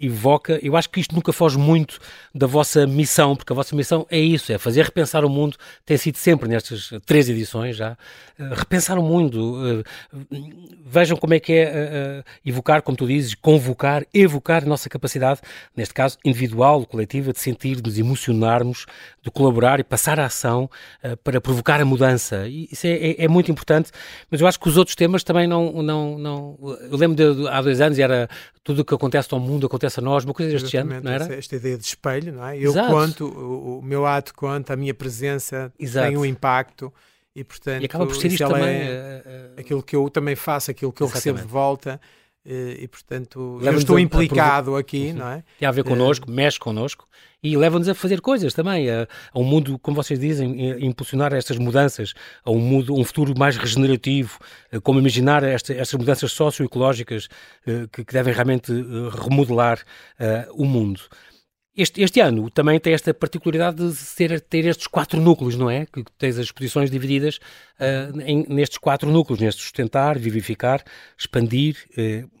evoca, 0.00 0.58
eu 0.62 0.76
acho 0.76 0.88
que 0.88 1.00
isto 1.00 1.14
nunca 1.14 1.32
foge 1.32 1.58
muito 1.58 1.98
da 2.34 2.46
vossa 2.46 2.86
missão, 2.86 3.34
porque 3.34 3.52
a 3.52 3.56
vossa 3.56 3.74
missão 3.74 4.06
é 4.10 4.18
isso, 4.18 4.52
é 4.52 4.58
fazer 4.58 4.84
repensar 4.84 5.24
o 5.24 5.28
mundo, 5.28 5.56
tem 5.84 5.96
sido 5.96 6.16
sempre 6.16 6.48
nestas 6.48 6.90
três 7.04 7.28
edições 7.28 7.76
já, 7.76 7.92
uh, 8.38 8.54
repensar 8.54 8.98
o 8.98 9.02
mundo, 9.02 9.82
uh, 9.82 9.84
vejam 10.86 11.16
como 11.16 11.34
é 11.34 11.40
que 11.40 11.52
é 11.52 12.22
uh, 12.24 12.30
evocar, 12.44 12.82
como 12.82 12.96
tu 12.96 13.06
dizes, 13.06 13.34
convocar, 13.34 14.04
evocar 14.14 14.62
a 14.62 14.66
nossa 14.66 14.88
capacidade, 14.88 15.40
neste 15.76 15.92
caso 15.92 16.16
individual, 16.24 16.86
coletiva, 16.86 17.32
de 17.32 17.40
sentir-nos, 17.40 17.98
emocionarmos, 17.98 18.86
de 19.22 19.30
colaborar 19.30 19.80
e 19.80 19.84
passar 19.84 20.20
a 20.20 20.26
ação 20.26 20.70
para 21.24 21.40
provocar 21.40 21.80
a 21.80 21.84
mudança, 21.84 22.46
isso 22.48 22.86
é, 22.86 22.90
é, 22.90 23.24
é, 23.24 23.28
muito 23.28 23.50
importante, 23.50 23.90
mas 24.30 24.40
eu 24.40 24.46
acho 24.46 24.58
que 24.58 24.68
os 24.68 24.76
outros 24.76 24.94
temas 24.94 25.22
também 25.24 25.46
não, 25.46 25.82
não, 25.82 26.18
não 26.18 26.58
eu 26.90 26.96
lembro 26.96 27.16
de, 27.16 27.48
há 27.48 27.60
dois 27.60 27.80
anos 27.80 27.98
era 27.98 28.28
tudo 28.68 28.80
o 28.80 28.84
que 28.84 28.94
acontece 28.94 29.32
ao 29.32 29.40
mundo 29.40 29.66
acontece 29.66 29.98
a 29.98 30.02
nós, 30.02 30.26
uma 30.26 30.34
coisa 30.34 30.52
deste 30.52 30.68
género, 30.68 31.02
não 31.02 31.10
era? 31.10 31.34
Esta 31.34 31.56
ideia 31.56 31.78
de 31.78 31.84
espelho, 31.84 32.34
não 32.34 32.46
é? 32.46 32.58
Eu 32.58 32.70
Exato. 32.70 32.92
conto, 32.92 33.24
o, 33.24 33.78
o, 33.78 33.82
meu 33.82 34.04
ato 34.04 34.34
conta, 34.34 34.74
a 34.74 34.76
minha 34.76 34.92
presença 34.92 35.72
Exato. 35.78 36.06
tem 36.06 36.18
um 36.18 36.24
impacto 36.24 36.92
e, 37.34 37.42
portanto, 37.42 37.80
e 37.80 37.86
acaba 37.86 38.06
por 38.06 38.14
ser 38.14 38.28
isto 38.30 38.46
também. 38.46 38.68
É, 38.68 39.22
uh, 39.56 39.60
aquilo 39.60 39.82
que 39.82 39.96
eu 39.96 40.10
também 40.10 40.36
faço, 40.36 40.70
aquilo 40.70 40.92
que 40.92 41.02
eu 41.02 41.06
Exatamente. 41.06 41.36
recebo 41.36 41.46
de 41.46 41.50
volta. 41.50 41.98
E, 42.50 42.84
e 42.84 42.88
portanto, 42.88 43.60
eu 43.62 43.76
estou 43.76 43.98
implicado 43.98 44.74
a, 44.74 44.80
aqui, 44.80 45.08
uhum. 45.08 45.18
não 45.18 45.28
é? 45.28 45.44
Tem 45.58 45.68
a 45.68 45.70
ver 45.70 45.84
connosco, 45.84 46.30
uh, 46.30 46.32
mexe 46.32 46.58
connosco 46.58 47.06
e 47.42 47.54
leva-nos 47.58 47.90
a 47.90 47.94
fazer 47.94 48.22
coisas 48.22 48.54
também, 48.54 48.88
a, 48.88 49.06
a, 49.32 49.38
um 49.38 49.44
mundo, 49.44 49.78
como 49.78 49.94
vocês 49.94 50.18
dizem, 50.18 50.72
a 50.72 50.80
impulsionar 50.80 51.34
estas 51.34 51.58
mudanças, 51.58 52.14
a 52.42 52.50
um, 52.50 52.58
mundo, 52.58 52.98
um 52.98 53.04
futuro 53.04 53.34
mais 53.38 53.58
regenerativo, 53.58 54.38
como 54.82 54.98
imaginar 54.98 55.42
esta, 55.42 55.74
estas 55.74 55.98
mudanças 56.00 56.32
socioecológicas 56.32 57.28
que, 57.92 58.02
que 58.02 58.12
devem 58.12 58.32
realmente 58.32 58.72
remodelar 59.12 59.84
o 60.54 60.64
mundo. 60.64 61.02
Este, 61.76 62.02
este, 62.02 62.18
ano 62.18 62.50
também 62.50 62.80
tem 62.80 62.92
esta 62.92 63.14
particularidade 63.14 63.76
de 63.76 63.94
ser, 63.94 64.40
ter 64.40 64.64
estes 64.66 64.88
quatro 64.88 65.20
núcleos, 65.20 65.54
não 65.54 65.70
é? 65.70 65.86
Que 65.86 66.02
tens 66.18 66.36
as 66.36 66.46
exposições 66.46 66.90
divididas 66.90 67.36
uh, 67.78 68.20
em, 68.22 68.44
nestes 68.48 68.78
quatro 68.78 69.08
núcleos, 69.08 69.38
neste 69.38 69.62
sustentar, 69.62 70.18
vivificar, 70.18 70.82
expandir, 71.16 71.76
uh, 71.96 72.37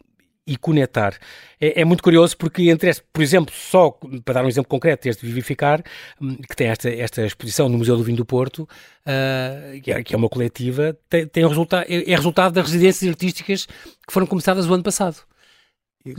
e 0.48 0.56
conectar. 0.56 1.14
É, 1.60 1.82
é, 1.82 1.84
muito 1.84 2.02
curioso 2.02 2.36
porque 2.36 2.70
entre 2.70 2.88
este, 2.88 3.04
por 3.12 3.22
exemplo, 3.22 3.54
só 3.54 3.90
para 4.24 4.34
dar 4.34 4.44
um 4.44 4.48
exemplo 4.48 4.68
concreto, 4.68 5.06
este 5.06 5.26
Vivificar, 5.26 5.82
hum, 6.20 6.36
que 6.36 6.56
tem 6.56 6.68
esta, 6.68 6.88
esta 6.88 7.26
exposição 7.26 7.68
no 7.68 7.76
Museu 7.76 7.96
do 7.96 8.02
Vinho 8.02 8.16
do 8.16 8.24
Porto, 8.24 8.62
uh, 8.62 9.80
que, 9.82 9.92
é, 9.92 10.02
que, 10.02 10.14
é, 10.14 10.16
uma 10.16 10.28
coletiva, 10.28 10.96
tem, 11.10 11.26
tem 11.26 11.46
resulta 11.46 11.84
é, 11.86 12.10
é 12.10 12.16
resultado 12.16 12.54
das 12.54 12.64
residências 12.64 13.10
artísticas 13.10 13.66
que 13.66 14.12
foram 14.12 14.26
começadas 14.26 14.66
o 14.66 14.72
ano 14.72 14.82
passado. 14.82 15.18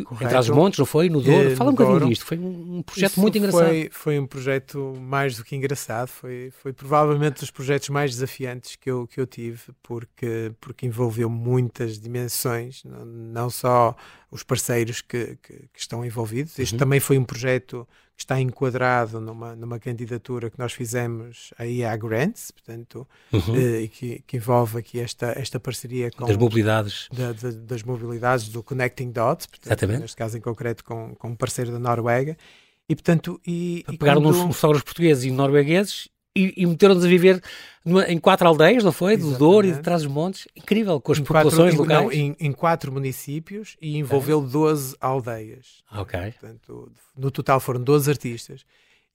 Correto. 0.04 0.26
Entre 0.26 0.38
os 0.38 0.50
montes, 0.50 0.78
não 0.78 0.86
foi? 0.86 1.10
No 1.10 1.22
Douro? 1.22 1.56
Fala 1.56 1.72
um 1.72 1.74
bocadinho 1.74 2.10
disto. 2.10 2.26
Foi 2.26 2.38
um 2.38 2.82
projeto 2.82 3.12
Isso 3.12 3.22
muito 3.22 3.38
engraçado. 3.38 3.66
Foi, 3.66 3.90
foi 3.92 4.20
um 4.20 4.28
projeto 4.28 4.94
mais 5.00 5.38
do 5.38 5.44
que 5.44 5.56
engraçado. 5.56 6.10
Foi, 6.10 6.52
foi 6.52 6.74
provavelmente 6.74 7.40
dos 7.40 7.50
projetos 7.50 7.90
mais 7.90 8.12
desafiantes 8.12 8.76
que 8.76 8.92
eu, 8.92 9.08
que 9.08 9.20
eu 9.20 9.26
tive, 9.26 9.62
porque, 9.82 10.52
porque 10.60 10.86
envolveu 10.86 11.30
muitas 11.30 12.00
dimensões, 12.00 12.84
não, 12.84 13.06
não 13.06 13.50
só 13.50 13.96
os 14.30 14.44
parceiros 14.44 15.02
que, 15.02 15.38
que, 15.42 15.54
que 15.54 15.80
estão 15.80 16.06
envolvidos. 16.06 16.60
Este 16.60 16.74
uhum. 16.74 16.80
também 16.80 17.00
foi 17.00 17.18
um 17.18 17.24
projeto 17.24 17.88
está 18.24 18.40
enquadrado 18.40 19.20
numa, 19.22 19.56
numa 19.56 19.80
candidatura 19.80 20.50
que 20.50 20.60
nós 20.60 20.74
fizemos 20.74 21.54
aí 21.58 21.84
à 21.84 21.96
Grants, 21.96 22.52
portanto, 22.52 23.08
uhum. 23.32 23.56
eh, 23.56 23.88
que, 23.88 24.24
que, 24.28 24.38
envolve 24.38 24.80
aqui 24.80 25.00
esta, 25.00 25.34
esta 25.38 25.60
parceria 25.60 26.12
com... 26.12 26.26
Das 26.26 26.38
mobilidades. 26.38 27.08
Da, 27.12 27.32
da, 27.32 27.52
das 27.52 27.84
mobilidades, 27.84 28.50
do 28.50 28.62
Connecting 28.62 29.12
Dots, 29.12 29.46
portanto, 29.46 29.68
Exatamente. 29.68 30.02
neste 30.02 30.18
caso 30.18 30.38
em 30.38 30.42
concreto 30.42 30.84
com, 30.84 31.16
com 31.16 31.30
um 31.30 31.36
parceiro 31.36 31.72
da 31.72 31.80
Noruega. 31.80 32.38
E, 32.88 32.96
portanto, 32.96 33.40
e, 33.46 33.86
e 33.88 33.98
Pegaram 33.98 34.22
quando... 34.22 34.46
nos 34.46 34.56
fotógrafos 34.56 34.84
portugueses 34.84 35.24
e 35.24 35.32
noruegueses 35.32 36.10
e, 36.36 36.54
e 36.58 36.66
meteram-nos 36.66 37.04
a 37.04 37.08
viver 37.08 37.42
numa, 37.84 38.04
em 38.06 38.20
quatro 38.20 38.48
aldeias, 38.48 38.84
não 38.84 38.92
foi? 38.92 39.18
Do 39.18 39.38
Douro 39.38 39.68
e 39.68 39.72
de 39.72 39.82
Trás-os-Montes. 39.82 40.48
Incrível, 40.56 41.00
com 41.02 41.12
as 41.12 41.20
em 41.20 41.24
populações 41.24 41.76
quatro, 41.76 41.82
locais. 41.82 42.04
Não, 42.04 42.12
em, 42.12 42.36
em, 42.40 42.52
quatro 42.52 42.92
municípios 42.92 43.76
e 43.82 43.98
envolveu 43.98 44.44
é. 44.44 44.52
12 44.52 44.96
aldeias. 45.02 45.84
Ok. 45.92 46.20
Portanto, 46.20 46.92
no 47.18 47.32
total 47.32 47.60
foram 47.60 47.82
12 47.82 48.10
artistas. 48.10 48.66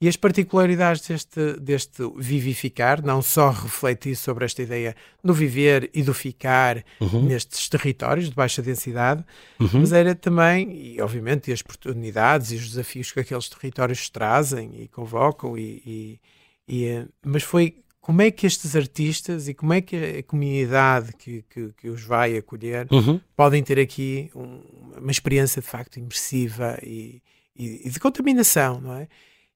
E 0.00 0.08
as 0.08 0.16
particularidades 0.16 1.06
deste, 1.06 1.52
deste 1.60 2.02
vivificar, 2.16 3.02
não 3.02 3.22
só 3.22 3.50
refletir 3.50 4.16
sobre 4.16 4.44
esta 4.44 4.60
ideia 4.60 4.94
do 5.22 5.32
viver 5.32 5.88
e 5.94 6.02
do 6.02 6.12
ficar 6.12 6.84
uhum. 7.00 7.22
nestes 7.24 7.68
territórios 7.68 8.28
de 8.28 8.34
baixa 8.34 8.60
densidade, 8.60 9.24
uhum. 9.58 9.80
mas 9.80 9.92
era 9.92 10.14
também, 10.14 10.94
e 10.94 11.00
obviamente, 11.00 11.50
as 11.52 11.60
oportunidades 11.60 12.50
e 12.50 12.56
os 12.56 12.68
desafios 12.70 13.12
que 13.12 13.20
aqueles 13.20 13.48
territórios 13.48 14.10
trazem 14.10 14.82
e 14.82 14.88
convocam 14.88 15.56
e, 15.56 15.80
e 15.86 16.20
e, 16.66 16.86
eh, 16.86 17.06
mas 17.24 17.42
foi 17.42 17.84
como 18.00 18.20
é 18.20 18.30
que 18.30 18.46
estes 18.46 18.76
artistas 18.76 19.48
e 19.48 19.54
como 19.54 19.72
é 19.72 19.80
que 19.80 19.96
a 19.96 20.22
comunidade 20.22 21.14
que, 21.14 21.42
que, 21.48 21.72
que 21.72 21.88
os 21.88 22.02
vai 22.02 22.36
acolher 22.36 22.86
uhum. 22.92 23.18
podem 23.34 23.62
ter 23.62 23.80
aqui 23.80 24.30
um, 24.34 24.60
uma 24.98 25.10
experiência 25.10 25.62
de 25.62 25.68
facto 25.68 25.98
imersiva 25.98 26.78
e, 26.82 27.22
e, 27.56 27.86
e, 27.86 27.90
de 27.90 27.98
contaminação, 27.98 28.78
não 28.78 28.94
é? 28.94 29.08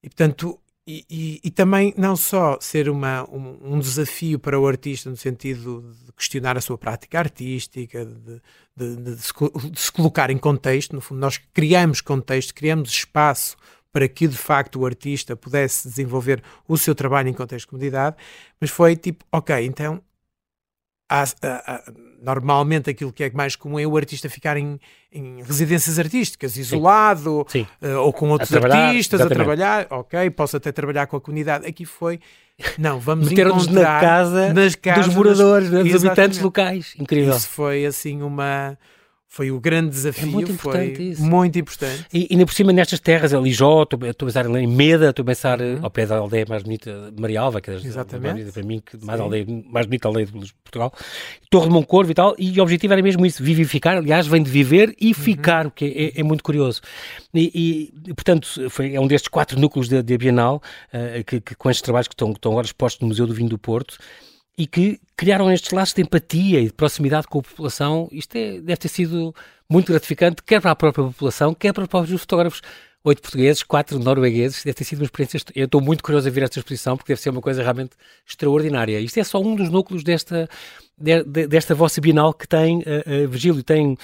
E 0.03 0.09
portanto, 0.09 0.59
e, 0.90 1.38
e, 1.44 1.51
também 1.51 1.92
não 1.99 2.16
só 2.16 2.57
ser 2.59 2.88
uma, 2.88 3.29
um, 3.31 3.75
um, 3.75 3.79
desafio 3.79 4.38
para 4.38 4.59
o 4.59 4.66
artista 4.66 5.11
no 5.11 5.16
sentido 5.18 5.94
de 6.07 6.12
questionar 6.14 6.57
a 6.57 6.62
sua 6.62 6.79
prática 6.79 7.18
artística, 7.18 8.07
de, 8.07 8.40
de, 8.75 8.97
de, 8.97 9.14
de, 9.14 9.23
se, 9.23 9.33
de 9.71 9.79
se 9.79 9.92
colocar 9.92 10.31
em 10.31 10.38
contexto, 10.38 10.94
no 10.94 11.03
fundo, 11.03 11.21
nós 11.21 11.37
criamos 11.53 12.01
contexto, 12.01 12.55
criamos 12.55 12.88
espaço 12.88 13.55
para 13.92 14.09
que 14.09 14.29
de 14.29 14.37
facto 14.37 14.81
o 14.81 14.87
artista 14.87 15.35
pudesse 15.35 15.88
desenvolver 15.88 16.42
o 16.66 16.77
seu 16.77 16.94
trabalho 16.94 17.29
em 17.29 17.33
contexto 17.33 17.66
de 17.66 17.70
comunidade, 17.70 18.16
mas 18.61 18.70
foi 18.70 18.96
tipo, 18.96 19.24
ok, 19.33 19.64
então 19.64 20.03
há, 21.09 21.22
há, 21.22 21.27
há, 21.42 21.92
normalmente 22.22 22.90
aquilo 22.90 23.12
que 23.12 23.24
é 23.24 23.31
mais 23.31 23.57
comum 23.57 23.79
é 23.79 23.87
o 23.87 23.96
artista 23.96 24.29
ficar 24.29 24.57
em, 24.57 24.79
em 25.11 25.42
residências 25.42 25.98
artísticas, 25.98 26.57
isolado, 26.57 27.46
Sim. 27.48 27.66
Sim. 27.81 27.88
Uh, 27.88 27.98
ou 28.01 28.12
com 28.12 28.29
outros 28.29 28.53
a 28.53 28.59
artistas 28.59 29.20
exatamente. 29.20 29.33
a 29.33 29.44
trabalhar, 29.44 29.87
ok, 29.90 30.31
posso 30.31 30.57
até 30.57 30.70
trabalhar 30.70 31.07
com 31.07 31.16
a 31.16 31.20
comunidade. 31.20 31.66
Aqui 31.66 31.85
foi, 31.87 32.20
não, 32.77 33.01
vamos 33.01 33.29
Meteram-nos 33.29 33.66
na 33.68 34.01
casa 34.01 34.53
nas 34.53 34.74
casas 34.74 35.07
dos 35.07 35.14
moradores, 35.14 35.70
dos 35.70 36.05
habitantes 36.05 36.38
locais. 36.40 36.94
Incrível. 36.98 37.35
Isso 37.35 37.48
foi 37.48 37.87
assim 37.87 38.22
uma 38.22 38.77
foi 39.31 39.51
o 39.51 39.61
grande 39.61 39.91
desafio. 39.91 40.27
É 40.27 40.27
muito 40.27 40.51
importante 40.51 40.97
foi 40.97 41.05
isso. 41.05 41.23
Muito 41.23 41.59
importante. 41.59 42.07
E 42.12 42.27
ainda 42.31 42.47
por 42.47 42.55
cima, 42.55 42.73
nestas 42.73 42.99
terras, 42.99 43.35
ali 43.35 43.53
Jó, 43.53 43.83
estou 43.83 43.99
a 44.09 44.14
pensar 44.14 44.47
em 44.47 44.67
Meda, 44.67 45.11
estou 45.11 45.23
a 45.23 45.27
pensar 45.27 45.61
uhum. 45.61 45.81
ao 45.83 45.91
pé 45.91 46.07
da 46.07 46.17
aldeia 46.17 46.47
mais 46.49 46.62
bonita, 46.62 47.12
Marialva, 47.17 47.61
que 47.61 47.71
é 47.71 47.75
Exatamente. 47.75 48.51
para 48.51 48.62
mim, 48.62 48.81
que 48.85 48.97
mais, 49.05 49.21
aldeia, 49.21 49.47
mais 49.71 49.87
bonita 49.87 50.09
aldeia 50.09 50.27
de 50.27 50.55
Portugal. 50.64 50.93
Torre 51.51 51.67
de 51.67 51.73
Moncorvo 51.73 52.11
e 52.11 52.14
tal. 52.14 52.35
E 52.38 52.59
o 52.59 52.62
objetivo 52.62 52.95
era 52.95 53.03
mesmo 53.03 53.25
isso, 53.27 53.43
vivificar. 53.43 53.99
Aliás, 53.99 54.27
vem 54.27 54.43
de 54.43 54.51
viver 54.51 54.97
e 54.99 55.09
uhum. 55.09 55.14
ficar, 55.14 55.67
o 55.67 55.71
que 55.71 55.85
é, 56.17 56.21
é, 56.21 56.23
muito 56.23 56.43
curioso. 56.43 56.81
E, 57.35 57.93
e, 58.09 58.14
portanto, 58.14 58.49
foi, 58.71 58.95
é 58.95 59.01
um 59.01 59.07
destes 59.07 59.29
quatro 59.29 59.61
núcleos 59.61 59.88
da 59.88 60.03
Bienal, 60.03 60.62
uh, 60.93 61.23
que, 61.25 61.41
que, 61.41 61.55
com 61.55 61.69
estes 61.69 61.83
trabalhos 61.83 62.09
que 62.09 62.14
estão, 62.14 62.33
que 62.33 62.38
estão 62.38 62.53
agora 62.53 62.67
expostos 62.67 63.03
no 63.03 63.09
Museu 63.09 63.27
do 63.27 63.35
Vinho 63.35 63.51
do 63.51 63.59
Porto 63.59 63.99
e 64.59 64.66
que 64.66 65.01
criaram 65.16 65.51
estes 65.53 65.71
laços 65.71 65.94
de 65.94 66.03
empatia 66.03 66.61
e 66.61 66.66
de 66.66 66.73
proximidade 66.73 67.29
com 67.29 67.38
a 67.38 67.42
população. 67.42 68.09
Isto 68.11 68.35
é, 68.35 68.55
deve 68.61 68.77
ter 68.77 68.88
sido 68.88 69.33
muito 69.71 69.92
gratificante, 69.92 70.42
quer 70.42 70.61
para 70.61 70.73
a 70.73 70.77
própria 70.77 71.05
população, 71.05 71.55
quer 71.55 71.73
para 71.73 71.85
os 71.85 71.88
próprios 71.88 72.21
fotógrafos. 72.21 72.61
Oito 73.05 73.23
portugueses, 73.23 73.62
quatro 73.62 73.97
noruegueses, 74.01 74.64
deve 74.64 74.75
ter 74.75 74.83
sido 74.83 74.99
uma 74.99 75.05
experiência. 75.05 75.40
Eu 75.55 75.66
estou 75.66 75.81
muito 75.81 76.03
curioso 76.03 76.27
a 76.27 76.31
ver 76.33 76.42
esta 76.42 76.59
exposição 76.59 76.97
porque 76.97 77.12
deve 77.12 77.23
ser 77.23 77.31
uma 77.31 77.40
coisa 77.40 77.62
realmente 77.62 77.92
extraordinária. 78.27 78.99
Isto 78.99 79.21
é 79.21 79.25
só 79.25 79.40
um 79.40 79.55
dos 79.55 79.71
núcleos 79.71 80.03
desta, 80.03 80.49
de, 80.99 81.23
desta 81.47 81.77
vossa 81.77 82.01
Bienal 82.01 82.35
que 82.35 82.49
tem, 82.49 82.79
uh, 82.79 83.25
uh, 83.25 83.29
Virgílio, 83.29 83.62
tem 83.62 83.97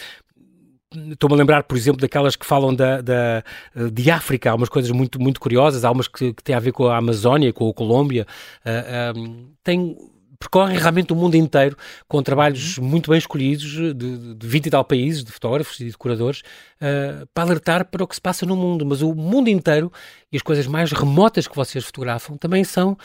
Estou-me 1.10 1.34
a 1.34 1.38
lembrar, 1.38 1.64
por 1.64 1.76
exemplo, 1.76 2.00
daquelas 2.00 2.36
que 2.36 2.46
falam 2.46 2.72
da, 2.72 3.00
da, 3.00 3.42
de 3.92 4.12
África, 4.12 4.52
há 4.52 4.54
umas 4.54 4.68
coisas 4.68 4.92
muito, 4.92 5.20
muito 5.20 5.40
curiosas, 5.40 5.84
há 5.84 5.90
umas 5.90 6.06
que, 6.06 6.32
que 6.32 6.40
têm 6.40 6.54
a 6.54 6.60
ver 6.60 6.70
com 6.70 6.86
a 6.86 6.96
Amazónia, 6.96 7.52
com 7.52 7.68
a 7.68 7.74
Colômbia. 7.74 8.24
Uh, 8.64 9.18
um, 9.18 9.48
tem 9.64 9.96
percorrem 10.38 10.78
realmente 10.78 11.12
o 11.12 11.16
mundo 11.16 11.36
inteiro 11.36 11.76
com 12.08 12.22
trabalhos 12.22 12.78
uhum. 12.78 12.84
muito 12.84 13.10
bem 13.10 13.18
escolhidos 13.18 13.70
de, 13.94 13.94
de 14.34 14.46
20 14.46 14.66
e 14.66 14.70
tal 14.70 14.84
países, 14.84 15.24
de 15.24 15.32
fotógrafos 15.32 15.78
e 15.80 15.84
decoradores, 15.86 16.40
uh, 16.40 17.26
para 17.32 17.44
alertar 17.44 17.84
para 17.86 18.04
o 18.04 18.06
que 18.06 18.14
se 18.14 18.20
passa 18.20 18.44
no 18.46 18.56
mundo. 18.56 18.84
Mas 18.84 19.02
o 19.02 19.14
mundo 19.14 19.48
inteiro 19.48 19.92
e 20.32 20.36
as 20.36 20.42
coisas 20.42 20.66
mais 20.66 20.92
remotas 20.92 21.46
que 21.46 21.56
vocês 21.56 21.84
fotografam 21.84 22.36
também 22.36 22.64
são 22.64 22.96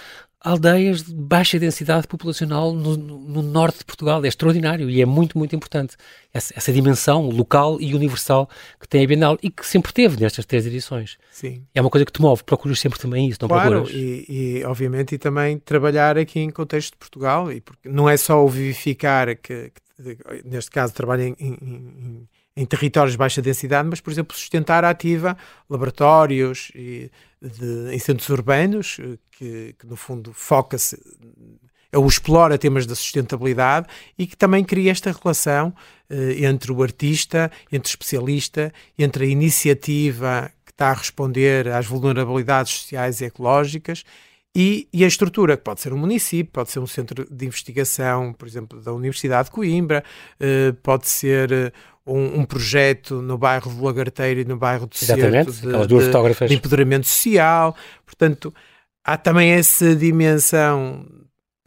aldeias 0.41 1.03
de 1.03 1.13
baixa 1.13 1.59
densidade 1.59 2.07
populacional 2.07 2.73
no, 2.73 2.95
no, 2.95 3.41
norte 3.41 3.79
de 3.79 3.85
Portugal. 3.85 4.23
É 4.23 4.27
extraordinário 4.27 4.89
e 4.89 5.01
é 5.01 5.05
muito, 5.05 5.37
muito 5.37 5.55
importante 5.55 5.97
essa, 6.33 6.53
essa, 6.55 6.71
dimensão 6.71 7.29
local 7.29 7.79
e 7.81 7.93
universal 7.93 8.49
que 8.79 8.87
tem 8.87 9.03
a 9.03 9.07
Bienal 9.07 9.37
e 9.43 9.49
que 9.49 9.65
sempre 9.65 9.91
teve 9.91 10.19
nestas 10.19 10.45
três 10.45 10.65
edições. 10.65 11.17
Sim. 11.31 11.65
É 11.75 11.81
uma 11.81 11.89
coisa 11.89 12.05
que 12.05 12.11
te 12.11 12.21
move, 12.21 12.43
procuras 12.43 12.79
sempre 12.79 12.99
também 12.99 13.27
isso, 13.27 13.39
não 13.41 13.49
claro, 13.49 13.83
procuras? 13.83 13.93
E, 13.93 14.25
e 14.29 14.63
obviamente 14.63 15.15
e 15.15 15.17
também 15.17 15.59
trabalhar 15.59 16.17
aqui 16.17 16.39
em 16.39 16.49
contexto 16.49 16.91
de 16.93 16.97
Portugal 16.97 17.51
e 17.51 17.59
porque 17.59 17.89
não 17.89 18.09
é 18.09 18.15
só 18.15 18.43
o 18.43 18.47
vivificar 18.47 19.35
que, 19.35 19.71
que 19.71 20.17
neste 20.45 20.71
caso 20.71 20.93
trabalha 20.93 21.23
em, 21.23 21.35
em, 21.37 21.53
em 21.61 22.27
em 22.59 22.65
territórios 22.65 23.13
de 23.13 23.17
baixa 23.17 23.41
densidade, 23.41 23.87
mas, 23.89 24.01
por 24.01 24.11
exemplo, 24.11 24.35
sustentar 24.35 24.83
ativa 24.83 25.37
laboratórios 25.69 26.73
e 26.75 27.09
de, 27.41 27.93
em 27.93 27.99
centros 27.99 28.29
urbanos, 28.29 28.97
eh, 28.99 29.17
que, 29.31 29.75
que 29.79 29.87
no 29.87 29.95
fundo 29.95 30.33
foca-se, 30.33 30.97
é 31.91 31.97
o 31.97 32.07
explora 32.07 32.57
temas 32.57 32.85
da 32.85 32.93
sustentabilidade 32.93 33.87
e 34.17 34.27
que 34.27 34.37
também 34.37 34.63
cria 34.63 34.91
esta 34.91 35.11
relação 35.11 35.73
eh, 36.09 36.45
entre 36.45 36.71
o 36.71 36.83
artista, 36.83 37.51
entre 37.71 37.89
o 37.89 37.91
especialista, 37.91 38.71
entre 38.97 39.25
a 39.25 39.27
iniciativa 39.27 40.51
que 40.65 40.71
está 40.71 40.89
a 40.89 40.93
responder 40.93 41.67
às 41.69 41.87
vulnerabilidades 41.87 42.73
sociais 42.73 43.21
e 43.21 43.25
ecológicas 43.25 44.03
e, 44.55 44.87
e, 44.91 45.03
a 45.03 45.07
estrutura, 45.07 45.55
que 45.55 45.63
pode 45.63 45.79
ser 45.79 45.93
um 45.93 45.97
município, 45.97 46.51
pode 46.51 46.71
ser 46.71 46.79
um 46.79 46.87
centro 46.87 47.27
de 47.29 47.45
investigação, 47.45 48.33
por 48.33 48.47
exemplo, 48.47 48.81
da 48.81 48.91
Universidade 48.91 49.45
de 49.45 49.51
Coimbra, 49.51 50.03
eh, 50.39 50.73
pode 50.81 51.07
ser 51.07 51.51
eh, 51.51 51.71
um, 52.05 52.39
um, 52.39 52.45
projeto 52.45 53.21
no 53.21 53.37
bairro 53.37 53.71
de 53.71 53.79
Lagarteiro 53.79 54.39
e 54.39 54.45
no 54.45 54.57
bairro 54.57 54.87
do 54.87 54.95
Centro 54.97 55.29
de, 55.29 55.51
de, 55.51 56.47
de, 56.47 56.53
empoderamento 56.55 57.05
social. 57.05 57.75
Portanto, 58.03 58.51
há 59.05 59.17
também 59.17 59.51
essa 59.51 59.95
dimensão, 59.95 61.05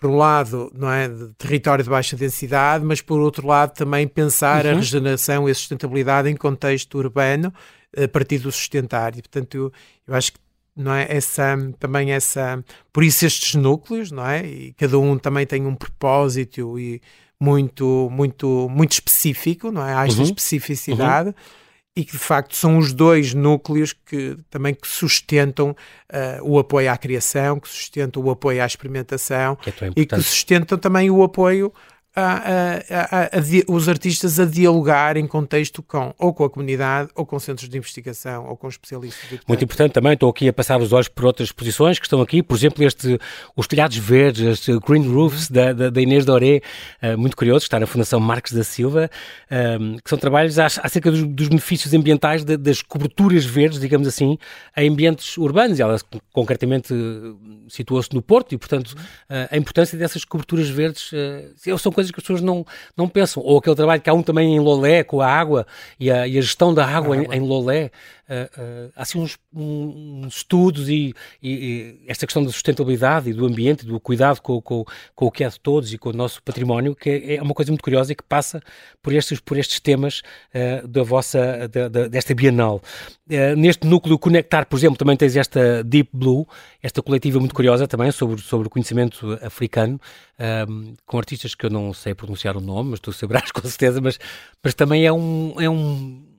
por 0.00 0.10
um 0.10 0.16
lado, 0.16 0.72
não 0.74 0.90
é, 0.90 1.08
de 1.08 1.32
território 1.34 1.84
de 1.84 1.90
baixa 1.90 2.16
densidade, 2.16 2.84
mas 2.84 3.00
por 3.00 3.20
outro 3.20 3.46
lado 3.46 3.74
também 3.74 4.08
pensar 4.08 4.66
uhum. 4.66 4.72
a 4.72 4.74
regeneração 4.74 5.48
e 5.48 5.52
a 5.52 5.54
sustentabilidade 5.54 6.28
em 6.28 6.34
contexto 6.34 6.98
urbano 6.98 7.54
a 7.96 8.08
partir 8.08 8.38
do 8.38 8.50
sustentar. 8.50 9.16
E, 9.16 9.22
portanto, 9.22 9.54
eu, 9.54 9.72
eu 10.06 10.14
acho 10.14 10.32
que 10.32 10.41
não 10.74 10.94
é 10.94 11.06
essa 11.08 11.56
também 11.78 12.12
essa 12.12 12.64
por 12.92 13.04
isso 13.04 13.26
estes 13.26 13.54
núcleos 13.54 14.10
não 14.10 14.26
é 14.26 14.46
e 14.46 14.72
cada 14.72 14.98
um 14.98 15.18
também 15.18 15.46
tem 15.46 15.66
um 15.66 15.74
propósito 15.74 16.78
e 16.78 17.00
muito, 17.42 18.08
muito, 18.12 18.68
muito 18.70 18.92
específico, 18.92 19.72
não 19.72 19.84
é? 19.84 19.92
Há 19.92 20.06
esta 20.06 20.20
uhum. 20.20 20.26
especificidade. 20.26 21.30
Uhum. 21.30 21.34
E 21.94 22.04
que 22.06 22.12
de 22.12 22.18
facto 22.18 22.56
são 22.56 22.78
os 22.78 22.90
dois 22.90 23.34
núcleos 23.34 23.92
que 23.92 24.38
também 24.48 24.72
que 24.72 24.88
sustentam 24.88 25.72
uh, 25.72 25.76
o 26.42 26.58
apoio 26.58 26.90
à 26.90 26.96
criação, 26.96 27.60
que 27.60 27.68
sustentam 27.68 28.22
o 28.22 28.30
apoio 28.30 28.62
à 28.62 28.66
experimentação 28.66 29.58
é 29.66 29.90
e 29.94 30.06
que 30.06 30.16
sustentam 30.22 30.78
também 30.78 31.10
o 31.10 31.22
apoio 31.22 31.70
a, 32.14 32.78
a, 32.90 33.24
a, 33.24 33.72
os 33.72 33.88
artistas 33.88 34.38
a 34.38 34.44
dialogar 34.44 35.16
em 35.16 35.26
contexto 35.26 35.82
com 35.82 36.14
ou 36.18 36.32
com 36.32 36.44
a 36.44 36.50
comunidade, 36.50 37.10
ou 37.14 37.24
com 37.24 37.38
centros 37.38 37.68
de 37.68 37.78
investigação, 37.78 38.46
ou 38.46 38.56
com 38.56 38.68
especialistas. 38.68 39.40
Muito 39.48 39.64
importante 39.64 39.92
também, 39.92 40.12
estou 40.12 40.28
aqui 40.28 40.48
a 40.48 40.52
passar 40.52 40.80
os 40.80 40.92
olhos 40.92 41.08
por 41.08 41.24
outras 41.24 41.50
posições 41.50 41.98
que 41.98 42.06
estão 42.06 42.20
aqui, 42.20 42.42
por 42.42 42.56
exemplo, 42.56 42.84
este, 42.84 43.18
os 43.56 43.66
telhados 43.66 43.96
verdes, 43.96 44.58
este 44.58 44.78
Green 44.80 45.08
Roofs 45.08 45.50
da, 45.50 45.72
da, 45.72 45.90
da 45.90 46.00
Inês 46.00 46.24
Doré, 46.24 46.60
uh, 47.02 47.18
muito 47.18 47.36
curioso, 47.36 47.64
está 47.64 47.80
na 47.80 47.86
Fundação 47.86 48.20
Marques 48.20 48.52
da 48.52 48.64
Silva, 48.64 49.10
uh, 49.46 50.02
que 50.02 50.10
são 50.10 50.18
trabalhos 50.18 50.58
acerca 50.58 51.10
dos, 51.10 51.22
dos 51.22 51.48
benefícios 51.48 51.94
ambientais 51.94 52.44
de, 52.44 52.56
das 52.56 52.82
coberturas 52.82 53.44
verdes, 53.44 53.80
digamos 53.80 54.06
assim, 54.06 54.38
em 54.76 54.90
ambientes 54.90 55.36
urbanos. 55.38 55.80
Ela 55.80 55.98
concretamente 56.32 56.94
situou-se 57.68 58.12
no 58.12 58.20
Porto 58.20 58.54
e, 58.54 58.58
portanto, 58.58 58.88
uh, 58.90 59.48
a 59.50 59.56
importância 59.56 59.98
dessas 59.98 60.24
coberturas 60.24 60.68
verdes 60.68 61.10
são 61.78 61.92
coisas 61.92 62.01
coisas 62.02 62.10
que 62.10 62.20
as 62.20 62.22
pessoas 62.22 62.40
não, 62.40 62.66
não 62.96 63.08
pensam. 63.08 63.42
Ou 63.42 63.58
aquele 63.58 63.76
trabalho 63.76 64.02
que 64.02 64.10
há 64.10 64.14
um 64.14 64.22
também 64.22 64.54
em 64.54 64.60
Lolé, 64.60 65.04
com 65.04 65.20
a 65.20 65.26
água 65.26 65.66
e 65.98 66.10
a, 66.10 66.26
e 66.26 66.38
a 66.38 66.40
gestão 66.40 66.74
da 66.74 66.84
água, 66.84 67.16
em, 67.16 67.24
em, 67.32 67.40
Lolé. 67.40 67.90
Uh, 68.28 68.88
uh, 68.88 68.92
há 68.94 69.02
assim 69.02 69.18
uns, 69.18 69.36
uns 69.52 70.36
estudos 70.36 70.88
e, 70.88 71.12
e, 71.42 71.50
e, 71.50 72.00
esta 72.06 72.24
questão 72.24 72.44
da 72.44 72.50
sustentabilidade 72.50 73.28
e 73.28 73.32
do 73.32 73.44
ambiente, 73.44 73.84
do 73.84 73.98
cuidado 73.98 74.40
com, 74.40 74.62
com, 74.62 74.84
com, 75.14 75.26
o 75.26 75.30
que 75.30 75.42
é 75.42 75.48
de 75.48 75.58
todos 75.58 75.92
e 75.92 75.98
com 75.98 76.10
o 76.10 76.12
nosso 76.12 76.42
património, 76.42 76.94
que 76.94 77.10
é, 77.10 77.34
é 77.36 77.42
uma 77.42 77.52
coisa 77.52 77.72
muito 77.72 77.82
curiosa 77.82 78.12
e 78.12 78.14
que 78.14 78.22
passa 78.22 78.62
por 79.02 79.12
estes, 79.12 79.40
por 79.40 79.58
estes 79.58 79.80
temas 79.80 80.22
uh, 80.54 80.86
da 80.86 81.02
vossa, 81.02 81.68
da, 81.68 81.88
da, 81.88 82.08
desta 82.08 82.32
Bienal. 82.34 82.80
neste 83.56 83.86
núcleo 83.86 84.18
Conectar, 84.18 84.66
por 84.66 84.78
exemplo, 84.78 84.96
também 84.96 85.16
tens 85.16 85.36
esta 85.36 85.82
Deep 85.82 86.10
Blue, 86.12 86.46
esta 86.82 87.02
coletiva 87.02 87.38
muito 87.40 87.54
curiosa 87.54 87.88
também 87.88 88.10
sobre, 88.12 88.40
sobre 88.40 88.68
conhecimento 88.68 89.38
africano, 89.42 90.00
um, 90.68 90.94
com 91.04 91.18
artistas 91.18 91.54
que 91.54 91.66
eu 91.66 91.70
não 91.70 91.92
sei 91.92 92.14
pronunciar 92.14 92.56
o 92.56 92.60
nome, 92.60 92.90
mas 92.90 93.00
tu 93.00 93.12
saberás 93.12 93.50
com 93.52 93.62
certeza, 93.62 94.00
mas, 94.00 94.18
mas 94.62 94.74
também 94.74 95.04
é 95.04 95.12
um, 95.12 95.54
é 95.60 95.68
um 95.68 96.31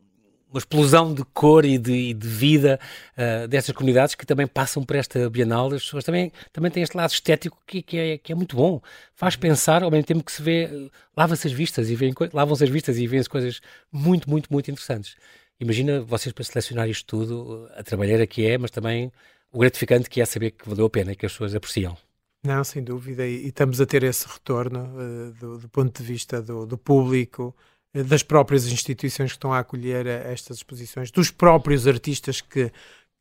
uma 0.53 0.59
explosão 0.59 1.13
de 1.13 1.25
cor 1.33 1.65
e 1.65 1.79
de, 1.79 1.91
e 1.91 2.13
de 2.13 2.27
vida 2.27 2.79
uh, 3.17 3.47
dessas 3.47 3.75
comunidades 3.75 4.13
que 4.13 4.25
também 4.25 4.45
passam 4.45 4.83
por 4.83 4.95
esta 4.95 5.29
Bienal. 5.29 5.73
As 5.73 5.83
pessoas 5.83 6.03
também, 6.03 6.31
também 6.51 6.69
têm 6.69 6.83
este 6.83 6.95
lado 6.95 7.09
estético 7.09 7.57
que, 7.65 7.81
que, 7.81 7.97
é, 7.97 8.17
que 8.19 8.31
é 8.31 8.35
muito 8.35 8.55
bom. 8.55 8.79
Faz 9.15 9.35
pensar, 9.35 9.81
ao 9.81 9.89
mesmo 9.89 10.05
tempo 10.05 10.23
que 10.23 10.31
se 10.31 10.41
vê, 10.41 10.65
uh, 10.65 10.91
lava-se 11.17 11.47
as 11.47 11.53
vistas 11.53 11.89
e 11.89 11.97
lavam-se 12.31 12.63
as 12.63 12.69
vistas 12.69 12.97
e 12.97 13.07
vêem-se 13.07 13.29
coisas 13.29 13.59
muito, 13.91 14.29
muito, 14.29 14.53
muito 14.53 14.69
interessantes. 14.69 15.15
Imagina 15.59 16.01
vocês 16.01 16.31
para 16.31 16.43
selecionar 16.43 16.87
isto 16.87 17.05
tudo, 17.07 17.67
a 17.75 17.83
trabalheira 17.83 18.27
que 18.27 18.45
é, 18.45 18.57
mas 18.57 18.69
também 18.69 19.11
o 19.51 19.59
gratificante 19.59 20.09
que 20.09 20.21
é 20.21 20.25
saber 20.25 20.51
que 20.51 20.67
valeu 20.69 20.85
a 20.85 20.89
pena 20.89 21.13
e 21.13 21.15
que 21.15 21.25
as 21.25 21.31
pessoas 21.31 21.55
apreciam. 21.55 21.97
Não, 22.45 22.61
sem 22.63 22.83
dúvida, 22.83 23.25
e, 23.25 23.45
e 23.45 23.47
estamos 23.47 23.79
a 23.79 23.85
ter 23.85 24.03
esse 24.03 24.27
retorno 24.27 24.79
uh, 24.81 25.31
do, 25.33 25.57
do, 25.59 25.69
ponto 25.69 25.97
de 25.97 26.03
vista 26.03 26.41
do, 26.41 26.65
do 26.65 26.77
público, 26.77 27.55
das 27.93 28.23
próprias 28.23 28.67
instituições 28.67 29.31
que 29.31 29.37
estão 29.37 29.53
a 29.53 29.59
acolher 29.59 30.07
estas 30.07 30.57
exposições, 30.57 31.11
dos 31.11 31.29
próprios 31.29 31.87
artistas 31.87 32.41
que, 32.41 32.71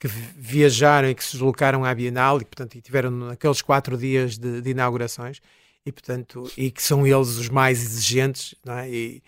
que 0.01 0.09
viajaram 0.09 1.11
e 1.11 1.15
que 1.15 1.23
se 1.23 1.33
deslocaram 1.33 1.85
à 1.85 1.95
Bienal 1.95 2.41
e, 2.41 2.45
portanto, 2.45 2.75
e 2.77 2.81
tiveram 2.81 3.29
aqueles 3.29 3.61
quatro 3.61 3.99
dias 3.99 4.39
de, 4.39 4.63
de, 4.63 4.71
inaugurações 4.71 5.41
e, 5.85 5.93
portanto, 5.93 6.51
e 6.57 6.71
que 6.71 6.83
são 6.83 7.07
eles 7.07 7.37
os 7.37 7.49
mais 7.49 7.83
exigentes, 7.83 8.55
não 8.65 8.79
é? 8.79 8.91
E, 8.91 9.23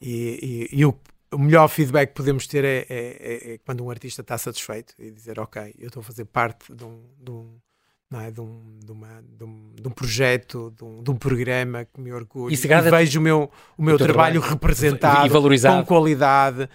e, 0.00 0.68
e, 0.72 0.80
e 0.80 0.84
o, 0.84 0.98
o 1.30 1.38
melhor 1.38 1.68
feedback 1.68 2.08
que 2.08 2.14
podemos 2.14 2.46
ter 2.46 2.64
é, 2.64 2.78
é, 2.78 2.86
é, 2.88 3.52
é, 3.52 3.58
quando 3.58 3.84
um 3.84 3.90
artista 3.90 4.22
está 4.22 4.38
satisfeito 4.38 4.94
e 4.98 5.10
dizer, 5.10 5.38
ok, 5.38 5.74
eu 5.78 5.88
estou 5.88 6.00
a 6.00 6.04
fazer 6.04 6.24
parte 6.24 6.74
de 6.74 6.84
um, 6.84 7.02
de 7.18 7.30
um 7.30 7.58
não 8.10 8.20
é? 8.20 8.30
de, 8.30 8.40
um, 8.40 8.78
de, 8.84 8.92
uma, 8.92 9.22
de, 9.22 9.44
um, 9.44 9.72
de 9.74 9.88
um 9.88 9.90
projeto, 9.90 10.72
de 10.76 10.84
um, 10.84 11.02
de 11.02 11.10
um 11.10 11.16
programa 11.16 11.84
que 11.84 12.00
me 12.00 12.12
orgulho. 12.12 12.52
E, 12.52 12.54
e 12.54 12.90
vejo 12.90 13.18
o 13.18 13.22
meu, 13.22 13.50
o 13.76 13.82
meu 13.82 13.96
o 13.96 13.98
trabalho, 13.98 14.40
trabalho, 14.40 14.52
representado 14.52 15.26
e 15.26 15.28
valorizado. 15.28 15.78
com 15.80 15.86
qualidade. 15.86 16.68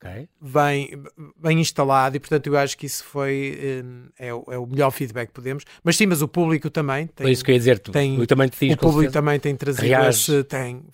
Okay. 0.00 0.28
Bem, 0.40 1.02
bem 1.36 1.58
instalado 1.58 2.16
e 2.16 2.20
portanto 2.20 2.46
eu 2.46 2.56
acho 2.56 2.78
que 2.78 2.86
isso 2.86 3.02
foi 3.02 3.82
eh, 4.16 4.26
é, 4.26 4.28
é, 4.28 4.32
o 4.34 4.64
melhor 4.64 4.92
feedback 4.92 5.26
que 5.26 5.34
podemos 5.34 5.64
mas 5.82 5.96
sim, 5.96 6.06
mas 6.06 6.22
o 6.22 6.28
público 6.28 6.70
também 6.70 7.08
tem, 7.08 7.26
é 7.26 7.30
isso 7.32 7.44
que 7.44 7.50
eu 7.50 7.54
ia 7.54 7.58
dizer, 7.58 7.80
tu, 7.80 7.90
tem, 7.90 8.24
também 8.24 8.48
te 8.48 8.56
diz, 8.64 8.74
o 8.76 8.78
público 8.78 9.12
também 9.12 9.40
tem 9.40 9.56
trazido 9.56 9.92
esse, 10.08 10.44
tem 10.44 10.84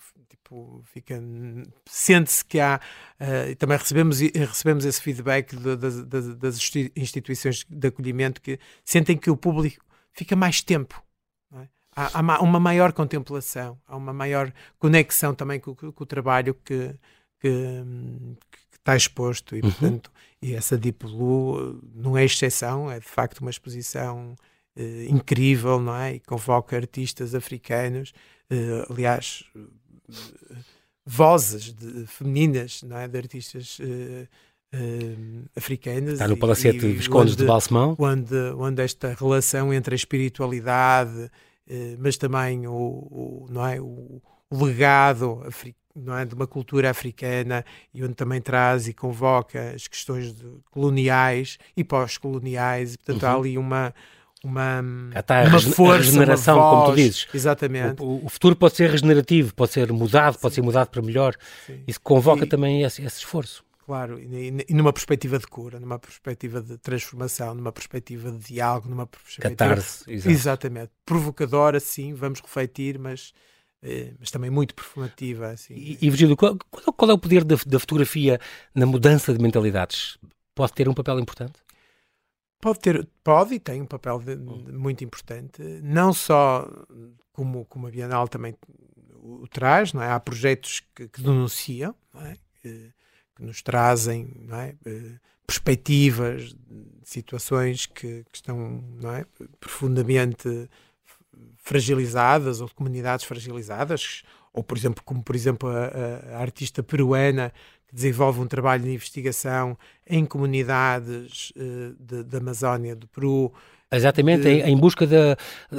tempo, 0.45 0.81
fica 0.85 1.21
sente-se 1.85 2.45
que 2.45 2.59
há 2.59 2.79
uh, 3.19 3.49
e 3.49 3.55
também 3.55 3.77
recebemos 3.77 4.19
recebemos 4.19 4.85
esse 4.85 5.01
feedback 5.01 5.55
de, 5.55 5.75
de, 5.75 6.03
de, 6.03 6.35
das 6.35 6.59
instituições 6.95 7.65
de 7.67 7.87
acolhimento 7.87 8.41
que 8.41 8.59
sentem 8.83 9.17
que 9.17 9.29
o 9.29 9.37
público 9.37 9.83
fica 10.13 10.35
mais 10.35 10.61
tempo. 10.61 11.03
É? 11.53 11.67
Há, 11.95 12.19
há, 12.19 12.41
uma 12.41 12.59
maior 12.59 12.93
contemplação, 12.93 13.79
há 13.87 13.95
uma 13.95 14.13
maior 14.13 14.53
conexão 14.77 15.33
também 15.33 15.59
com, 15.59 15.75
com, 15.75 15.91
com 15.91 16.03
o 16.03 16.07
trabalho 16.07 16.53
que, 16.53 16.95
que, 17.39 17.49
que, 18.51 18.77
está 18.77 18.95
exposto 18.95 19.55
e 19.55 19.61
uhum. 19.61 19.71
portanto 19.71 20.11
e 20.41 20.53
essa 20.53 20.77
Deep 20.77 21.05
Blue 21.07 21.81
não 21.93 22.15
é 22.15 22.23
exceção, 22.23 22.91
é 22.91 22.99
de 22.99 23.07
facto 23.07 23.39
uma 23.39 23.49
exposição 23.49 24.35
uh, 24.77 25.03
incrível, 25.09 25.79
não 25.79 25.95
é? 25.95 26.15
E 26.15 26.19
convoca 26.19 26.75
artistas 26.75 27.33
africanos, 27.33 28.13
uh, 28.51 28.91
aliás, 28.93 29.43
vozes 31.05 31.73
de, 31.73 32.05
femininas, 32.07 32.81
não 32.83 32.97
é? 32.97 33.07
De 33.07 33.17
artistas 33.17 33.77
africanas. 35.55 36.13
Está 36.13 36.27
no 36.27 36.37
Palacete 36.37 36.85
e, 36.85 36.93
Viscondes 36.93 37.33
onde, 37.33 37.43
de 37.43 37.47
Balsemão. 37.47 37.95
Onde, 37.97 38.35
onde 38.57 38.81
esta 38.81 39.15
relação 39.17 39.73
entre 39.73 39.95
a 39.95 39.97
espiritualidade, 39.97 41.31
mas 41.99 42.17
também 42.17 42.67
o, 42.67 42.73
o, 42.73 43.47
não 43.49 43.65
é? 43.65 43.79
o, 43.79 44.21
o 44.49 44.65
legado 44.65 45.41
africano 45.45 45.85
não 45.95 46.17
é, 46.17 46.25
de 46.25 46.35
uma 46.35 46.45
cultura 46.45 46.89
africana 46.89 47.63
e 47.93 48.03
onde 48.03 48.15
também 48.15 48.41
traz 48.41 48.87
e 48.87 48.93
convoca 48.93 49.71
as 49.73 49.87
questões 49.87 50.35
coloniais 50.69 51.57
e 51.75 51.83
pós-coloniais, 51.83 52.95
e 52.95 52.97
portanto 52.97 53.23
uhum. 53.23 53.29
há 53.29 53.33
ali 53.33 53.57
uma, 53.57 53.95
uma, 54.45 54.83
Está 55.15 55.43
uma 55.43 55.59
força, 55.59 56.03
regeneração, 56.03 56.57
uma 56.57 56.69
voz, 56.69 56.75
como 56.75 56.91
tu 56.91 56.95
dizes. 56.95 57.27
Exatamente. 57.33 58.01
O, 58.01 58.25
o, 58.25 58.29
futuro 58.29 58.55
pode 58.55 58.75
ser 58.75 58.91
regenerativo, 58.91 59.53
pode 59.55 59.71
ser 59.71 59.91
mudado, 59.91 60.35
Sim. 60.35 60.39
pode 60.39 60.53
ser 60.53 60.61
mudado 60.61 60.89
para 60.89 61.01
melhor. 61.01 61.35
Sim. 61.65 61.83
Isso 61.87 61.99
convoca 61.99 62.45
e, 62.45 62.47
também 62.47 62.83
esse, 62.83 63.01
esse, 63.03 63.17
esforço. 63.17 63.63
Claro, 63.83 64.19
e, 64.19 64.65
e, 64.69 64.73
numa 64.73 64.93
perspectiva 64.93 65.39
de 65.39 65.47
cura, 65.47 65.79
numa 65.79 65.97
perspectiva 65.97 66.61
de 66.61 66.77
transformação, 66.77 67.55
numa 67.55 67.71
perspectiva 67.71 68.31
de 68.31 68.37
diálogo, 68.37 68.87
numa 68.87 69.07
perspectiva... 69.07 69.49
Catarse, 69.49 70.03
exato. 70.07 70.29
Exatamente. 70.29 70.91
Provocadora, 71.03 71.79
sim, 71.79 72.13
vamos 72.13 72.39
refletir, 72.39 72.99
mas, 72.99 73.33
eh, 73.81 74.13
mas 74.19 74.29
também 74.29 74.51
muito 74.51 74.75
performativa. 74.75 75.47
Assim. 75.47 75.73
E, 75.73 75.97
e 76.01 76.09
Virgílio, 76.09 76.37
qual, 76.37 76.55
qual, 76.69 77.09
é 77.09 77.13
o 77.13 77.17
poder 77.17 77.43
da, 77.43 77.55
da 77.65 77.79
fotografia 77.79 78.39
na 78.75 78.85
mudança 78.85 79.33
de 79.33 79.41
mentalidades? 79.41 80.19
Pode 80.53 80.73
ter 80.73 80.87
um 80.87 80.93
papel 80.93 81.19
importante? 81.19 81.64
Pode 82.61 82.79
ter, 82.79 83.07
pode 83.23 83.55
e 83.55 83.59
tem 83.59 83.81
um 83.81 83.85
papel 83.85 84.19
de, 84.19 84.35
de, 84.35 84.71
muito 84.71 85.03
importante, 85.03 85.61
não 85.83 86.11
só 86.11 86.67
como, 87.31 87.65
como 87.65 87.87
a 87.87 87.91
Bienal 87.91 88.27
também 88.27 88.55
o 89.21 89.47
traz, 89.47 89.91
não 89.91 90.01
é? 90.01 90.11
Há 90.11 90.19
projetos 90.19 90.81
que, 90.95 91.07
que 91.07 91.21
denunciam, 91.21 91.95
é? 92.15 92.35
que, 92.61 92.93
que, 93.35 93.43
nos 93.43 93.61
trazem 93.61 94.47
é? 94.51 94.75
Eh, 94.85 95.19
perspectivas 95.45 96.53
de 96.53 96.85
situações 97.03 97.85
que, 97.85 98.23
que 98.23 98.35
estão 98.35 98.83
é? 99.15 99.25
profundamente 99.59 100.69
fragilizadas 101.57 102.61
ou 102.61 102.67
de 102.67 102.73
comunidades 102.73 103.25
fragilizadas, 103.25 104.23
ou 104.55 104.63
por 104.63 104.77
exemplo, 104.77 105.03
como 105.03 105.21
por 105.21 105.35
exemplo 105.35 105.69
a, 105.69 106.37
a 106.37 106.41
artista 106.41 106.81
peruana 106.81 107.51
desenvolve 107.91 108.39
um 108.39 108.47
trabalho 108.47 108.83
de 108.83 108.91
investigação 108.91 109.77
em 110.07 110.25
comunidades 110.25 111.51
uh, 111.55 112.23
da 112.23 112.37
Amazónia, 112.39 112.95
do 112.95 113.07
Peru. 113.07 113.53
Exatamente, 113.91 114.41
de, 114.41 114.49
em, 114.49 114.71
em, 114.71 114.77
busca 114.77 115.05
de, 115.05 115.15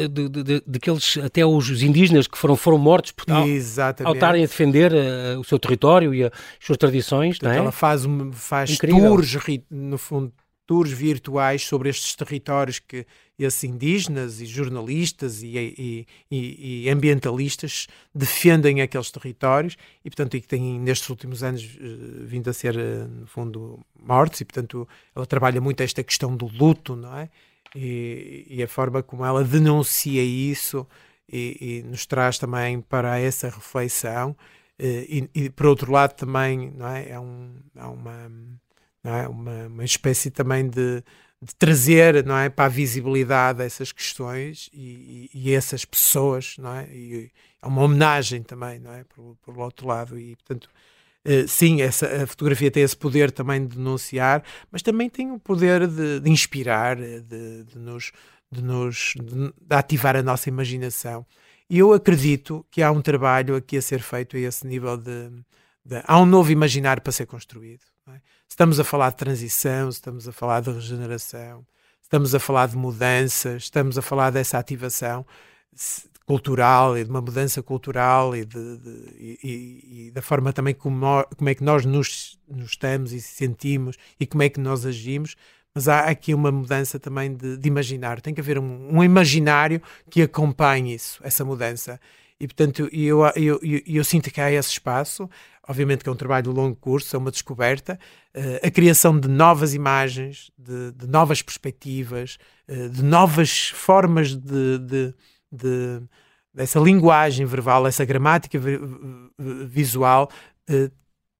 de, 0.09 0.29
de, 0.29 0.63
daqueles, 0.67 1.19
até 1.19 1.45
os 1.45 1.83
indígenas 1.83 2.27
que 2.27 2.39
foram, 2.39 2.57
foram 2.57 2.79
mortos 2.79 3.13
por, 3.13 3.31
ao, 3.31 3.43
ao 4.05 4.15
estarem 4.15 4.45
a 4.45 4.47
defender 4.47 4.93
uh, 4.93 5.41
o 5.41 5.45
seu 5.45 5.59
território 5.59 6.15
e 6.15 6.25
a, 6.25 6.29
as 6.29 6.33
suas 6.61 6.79
tradições. 6.79 7.39
Portanto, 7.39 7.57
é? 7.57 7.59
Ela 7.59 7.73
faz, 7.73 8.05
faz 8.33 8.79
tours, 8.79 9.37
no 9.71 9.99
fundo, 9.99 10.33
tours 10.67 10.91
virtuais 10.91 11.63
sobre 11.63 11.89
estes 11.89 12.15
territórios 12.15 12.79
que 12.79 13.07
esses 13.39 13.63
indígenas 13.65 14.41
e 14.41 14.47
jornalistas 14.47 15.43
e, 15.43 15.57
e, 15.57 16.07
e, 16.31 16.85
e 16.85 16.91
ambientalistas 16.91 17.87
defendem 18.15 18.81
aqueles 18.81 19.11
territórios 19.11 19.77
e, 20.05 20.11
portanto, 20.11 20.37
e 20.37 20.41
que 20.41 20.49
têm 20.49 20.81
nestes 20.81 21.09
últimos 21.09 21.43
anos 21.43 21.63
uh, 21.63 22.27
vindo 22.27 22.49
a 22.49 22.53
ser, 22.53 22.77
uh, 22.77 23.09
no 23.09 23.27
fundo, 23.27 23.81
mortos 23.99 24.41
e, 24.41 24.45
portanto, 24.45 24.89
ela 25.15 25.27
trabalha 25.27 25.61
muito 25.61 25.83
esta 25.83 26.03
questão 26.03 26.35
do 26.35 26.47
luto, 26.47 26.97
não 26.97 27.17
é? 27.17 27.29
E, 27.75 28.63
a 28.63 28.69
forma 28.69 29.03
como 29.03 29.25
ela 29.25 29.45
denuncia 29.45 30.23
isso 30.25 30.87
e, 31.31 31.85
nos 31.87 32.07
traz 32.07 32.39
também 32.39 32.81
para 32.81 33.19
essa 33.19 33.51
reflexão 33.51 34.31
uh, 34.31 35.29
e, 35.35 35.51
por 35.51 35.67
outro 35.67 35.93
lado 35.93 36.15
também 36.15 36.73
não 36.75 36.89
é, 36.89 37.11
é, 37.11 37.21
um, 37.21 37.55
é 37.77 37.85
uma 37.85 38.31
é? 39.15 39.29
uma, 39.29 39.67
uma 39.67 39.85
espécie 39.85 40.31
também 40.31 40.69
de, 40.69 41.03
de, 41.43 41.55
trazer 41.59 42.25
não 42.25 42.37
é, 42.37 42.49
para 42.49 42.67
a 42.67 42.69
visibilidade 42.69 43.63
essas 43.63 43.93
questões 43.93 44.71
e, 44.73 45.31
e, 45.33 45.51
e 45.51 45.55
essas 45.55 45.85
pessoas, 45.85 46.57
não 46.59 46.75
é? 46.75 46.89
E 46.93 47.31
é 47.63 47.67
uma 47.67 47.83
homenagem 47.83 48.43
também, 48.43 48.79
não 48.79 48.93
é? 48.93 49.05
Por, 49.05 49.37
por 49.43 49.59
outro 49.59 49.87
lado, 49.87 50.19
e 50.19 50.37
portanto. 50.37 50.69
Uh, 51.29 51.49
sim, 51.49 51.83
essa, 51.83 52.23
a 52.23 52.27
fotografia 52.29 52.71
tem 52.71 52.85
esse 52.85 52.97
poder 52.97 53.33
também 53.33 53.67
de 53.67 53.75
denunciar, 53.75 54.45
mas 54.71 54.81
também 54.81 55.11
tem 55.11 55.33
o 55.33 55.41
poder 55.41 55.89
de, 55.89 56.21
de 56.21 56.31
inspirar, 56.31 56.95
de, 56.95 57.65
de 57.65 57.79
nos, 57.81 58.13
de, 58.49 58.63
nos 58.63 59.15
de, 59.17 59.53
ativar 59.69 60.15
a 60.15 60.23
nossa 60.23 60.49
imaginação. 60.49 61.27
E 61.69 61.79
eu 61.79 61.93
acredito 61.93 62.65
que 62.71 62.83
há 62.83 62.93
um 62.93 63.03
trabalho 63.03 63.57
aqui 63.57 63.77
a 63.77 63.83
ser 63.83 64.01
feito 64.01 64.37
a 64.37 64.41
esse 64.41 64.67
nível 64.67 64.97
de. 64.97 65.31
de 65.85 66.01
há 66.05 66.21
um 66.21 66.27
novo 66.27 66.53
imaginário 66.53 67.03
para 67.03 67.13
ser 67.13 67.27
construído. 67.27 67.85
É? 68.09 68.21
Estamos 68.49 68.79
a 68.79 68.85
falar 68.85 69.11
de 69.11 69.17
transição, 69.17 69.89
estamos 69.89 70.29
a 70.29 70.33
falar 70.33 70.61
de 70.61 70.71
regeneração, 70.71 71.67
estamos 72.01 72.35
a 72.35 72.39
falar 72.39 72.69
de 72.69 72.77
mudanças, 72.77 73.65
estamos 73.65 73.99
a 73.99 74.03
falar 74.03 74.31
dessa 74.31 74.59
ativação 74.59 75.27
cultural 76.25 76.97
e 76.97 77.05
de 77.05 77.11
uma 77.11 77.21
mudança 77.21 77.63
cultural 77.63 78.35
e, 78.35 78.45
de, 78.45 78.79
de, 78.79 79.39
e, 79.43 80.07
e 80.07 80.11
da 80.13 80.23
forma 80.23 80.53
também 80.53 80.75
como, 80.75 81.25
como 81.37 81.49
é 81.49 81.55
que 81.55 81.65
nós 81.65 81.85
nos, 81.85 82.39
nos, 82.49 82.71
estamos 82.71 83.13
e 83.13 83.21
sentimos 83.21 83.97
e 84.19 84.27
como 84.27 84.43
é 84.43 84.49
que 84.49 84.61
nós 84.61 84.87
agimos. 84.87 85.37
Mas 85.75 85.89
há 85.89 86.01
aqui 86.05 86.33
uma 86.33 86.51
mudança 86.51 86.99
também 86.99 87.35
de, 87.35 87.57
de 87.57 87.69
imaginário. 87.69 88.23
Tem 88.23 88.33
que 88.33 88.41
haver 88.41 88.59
um, 88.59 88.97
um 88.99 89.05
imaginário 89.05 89.83
que 90.09 90.23
acompanhe 90.23 90.95
isso, 90.95 91.21
essa 91.23 91.45
mudança. 91.45 92.01
E, 92.39 92.47
portanto, 92.47 92.89
eu, 92.93 93.25
eu, 93.35 93.59
eu, 93.63 93.83
eu, 93.87 94.05
sinto 94.05 94.31
que 94.31 94.41
há 94.41 94.51
esse 94.53 94.71
espaço. 94.71 95.29
Obviamente 95.69 96.05
que 96.05 96.09
é 96.09 96.13
um 96.13 96.17
trabalho 96.17 96.45
de 96.45 96.51
longo 96.51 96.77
curso, 96.77 97.17
é 97.17 97.19
uma 97.19 97.31
descoberta. 97.31 97.99
Uh, 98.35 98.67
a 98.67 98.71
criação 98.71 99.19
de 99.19 99.29
novas 99.29 99.75
imagens, 99.75 100.51
de, 100.57 100.93
de 100.93 101.07
novas 101.07 101.43
perspectivas, 101.43 102.39
uh, 102.69 102.89
de 102.89 103.03
novas 103.03 103.69
formas 103.69 104.35
de, 104.35 104.79
de, 104.79 105.15
de, 105.51 106.03
dessa 106.55 106.79
linguagem 106.79 107.45
verbal, 107.45 107.87
essa 107.87 108.05
gramática 108.05 108.61
visual, 109.39 110.31
uh, 110.71 110.91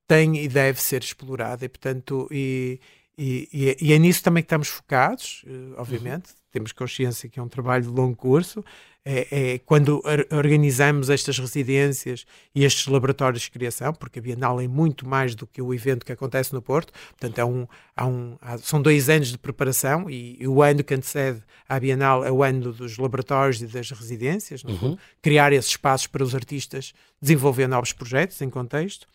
tem 0.09 0.37
e 0.39 0.49
deve 0.49 0.81
ser 0.81 1.03
explorada. 1.03 1.65
E, 1.65 1.69
portanto, 1.69 2.29
e, 2.31 2.81
e, 3.19 3.77
e, 3.81 3.93
é 3.93 3.99
nisso 3.99 4.23
também 4.23 4.43
que 4.43 4.47
estamos 4.47 4.69
focados, 4.69 5.45
obviamente. 5.77 6.31
Uhum. 6.31 6.37
Temos 6.53 6.73
consciência 6.73 7.29
que 7.29 7.39
é 7.39 7.43
um 7.43 7.49
trabalho 7.49 7.85
de 7.85 7.91
longo 7.91 8.17
curso 8.17 8.65
é, 9.09 9.29
é, 9.31 9.59
quando 9.61 10.03
organizamos 10.33 11.09
estas 11.11 11.39
residências 11.39 12.27
e 12.53 12.65
estes 12.65 12.89
laboratórios 12.89 13.45
de 13.45 13.53
criação, 13.53 13.95
porque 13.95 14.19
a 14.19 14.23
Bienal 14.23 14.61
é 14.61 14.67
muito 14.67 15.07
mais 15.07 15.37
do 15.37 15.47
que 15.47 15.63
o 15.63 15.73
evento 15.73 16.05
que 16.05 16.11
acontece 16.11 16.53
no 16.53 16.61
Porto, 16.61 16.93
portanto, 17.11 17.39
é 17.39 17.45
um, 17.45 17.69
há 17.95 18.05
um, 18.05 18.37
há, 18.43 18.59
são 18.59 18.83
dois 18.83 19.09
anos 19.09 19.29
de 19.29 19.39
preparação 19.39 20.11
e, 20.11 20.37
e, 20.41 20.49
o 20.49 20.61
ano 20.61 20.83
que 20.83 20.93
antecede 20.93 21.41
à 21.69 21.79
Bienal 21.79 22.25
é 22.25 22.33
o 22.33 22.43
ano 22.43 22.73
dos 22.73 22.99
laboratórios 22.99 23.63
e 23.63 23.69
das 23.69 23.93
residências, 23.93 24.65
uhum. 24.65 24.99
criar 25.23 25.53
esses 25.53 25.71
espaços 25.71 26.09
para 26.09 26.25
os 26.25 26.35
artistas 26.35 26.93
desenvolver 27.23 27.69
novos 27.69 27.93
projetos 27.93 28.43
em 28.43 28.51
contexto 28.51 29.07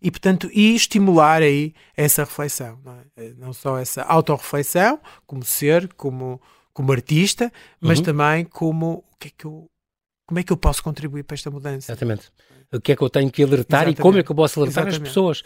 e 0.00 0.10
portanto 0.10 0.48
e 0.52 0.74
estimular 0.74 1.42
aí 1.42 1.74
essa 1.96 2.24
reflexão 2.24 2.78
não, 2.84 2.98
é? 3.16 3.32
não 3.36 3.52
só 3.52 3.78
essa 3.78 4.02
autorreflexão 4.02 5.00
como 5.26 5.44
ser 5.44 5.92
como 5.94 6.40
como 6.72 6.92
artista, 6.92 7.52
mas 7.80 7.98
uhum. 7.98 8.04
também 8.04 8.44
como 8.44 9.04
o 9.12 9.16
que 9.18 9.28
é 9.28 9.30
que 9.36 9.44
eu, 9.44 9.66
como 10.26 10.38
é 10.38 10.42
que 10.42 10.52
eu 10.52 10.56
posso 10.56 10.82
contribuir 10.82 11.24
para 11.24 11.34
esta 11.34 11.50
mudança. 11.50 11.92
Exatamente. 11.92 12.30
O 12.72 12.80
que 12.80 12.92
é 12.92 12.96
que 12.96 13.02
eu 13.02 13.10
tenho 13.10 13.30
que 13.30 13.42
alertar 13.42 13.80
Exatamente. 13.80 13.98
e 13.98 14.02
como 14.02 14.18
é 14.18 14.22
que 14.22 14.30
eu 14.30 14.36
posso 14.36 14.60
alertar 14.60 14.86
Exatamente. 14.86 15.02
as 15.02 15.08
pessoas 15.08 15.42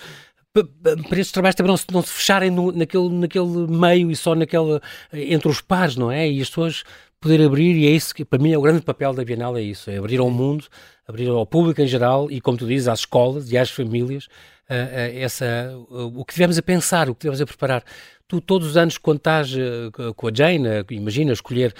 para 0.53 1.19
estes 1.19 1.33
trabalhos 1.33 1.57
também 1.57 1.71
não 1.71 1.77
se, 1.77 1.87
não 1.91 2.03
se 2.03 2.11
fecharem 2.11 2.49
no, 2.49 2.71
naquele, 2.71 3.09
naquele 3.09 3.67
meio 3.67 4.09
e 4.09 4.15
só 4.15 4.37
naquele, 4.37 4.81
entre 5.13 5.49
os 5.49 5.61
pares, 5.61 5.97
não 5.97 6.13
é? 6.13 6.31
E 6.31 6.41
as 6.41 6.49
pessoas 6.49 6.85
poder 7.25 7.43
abrir, 7.43 7.75
e 7.75 7.87
é 7.87 7.91
isso 7.91 8.15
que 8.15 8.23
para 8.23 8.39
mim 8.39 8.53
é 8.53 8.59
o 8.59 8.61
grande 8.61 8.83
papel 8.83 9.15
da 9.15 9.25
Bienal, 9.25 9.57
é 9.57 9.63
isso, 9.63 9.91
é 9.91 9.97
abrir 9.97 10.21
ao 10.21 10.29
mundo, 10.29 10.67
abrir 11.09 11.27
ao 11.31 11.47
público 11.47 11.81
em 11.81 11.87
geral 11.87 12.31
e, 12.31 12.39
como 12.39 12.59
tu 12.59 12.67
dizes, 12.67 12.87
às 12.87 12.99
escolas 12.99 13.51
e 13.51 13.57
às 13.57 13.71
famílias, 13.71 14.27
uh, 14.27 14.75
uh, 14.75 15.19
essa, 15.19 15.75
uh, 15.89 16.21
o 16.21 16.23
que 16.23 16.35
tivemos 16.35 16.59
a 16.59 16.63
pensar, 16.63 17.09
o 17.09 17.15
que 17.15 17.21
tivemos 17.21 17.41
a 17.41 17.47
preparar. 17.47 17.83
Tu, 18.29 18.43
todos 18.43 18.69
os 18.69 18.77
anos, 18.77 18.99
quando 18.99 19.19
estás 19.19 19.55
com 20.17 20.29
a 20.29 20.31
Jane, 20.35 20.69
imagina 20.91 21.33
escolher 21.33 21.75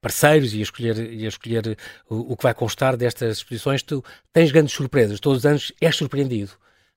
parceiros 0.00 0.54
e 0.54 0.58
a 0.58 0.62
escolher, 0.62 1.12
e 1.12 1.24
a 1.24 1.28
escolher 1.28 1.76
o, 2.08 2.32
o, 2.32 2.36
que 2.36 2.42
vai 2.42 2.54
constar 2.54 2.96
destas 2.96 3.38
exposições, 3.38 3.82
tu 3.82 4.04
tens 4.32 4.50
grandes 4.52 4.74
surpresas. 4.74 5.18
Todos 5.18 5.38
os 5.38 5.46
anos 5.46 5.72
és 5.80 5.96
surpreendido. 5.96 6.52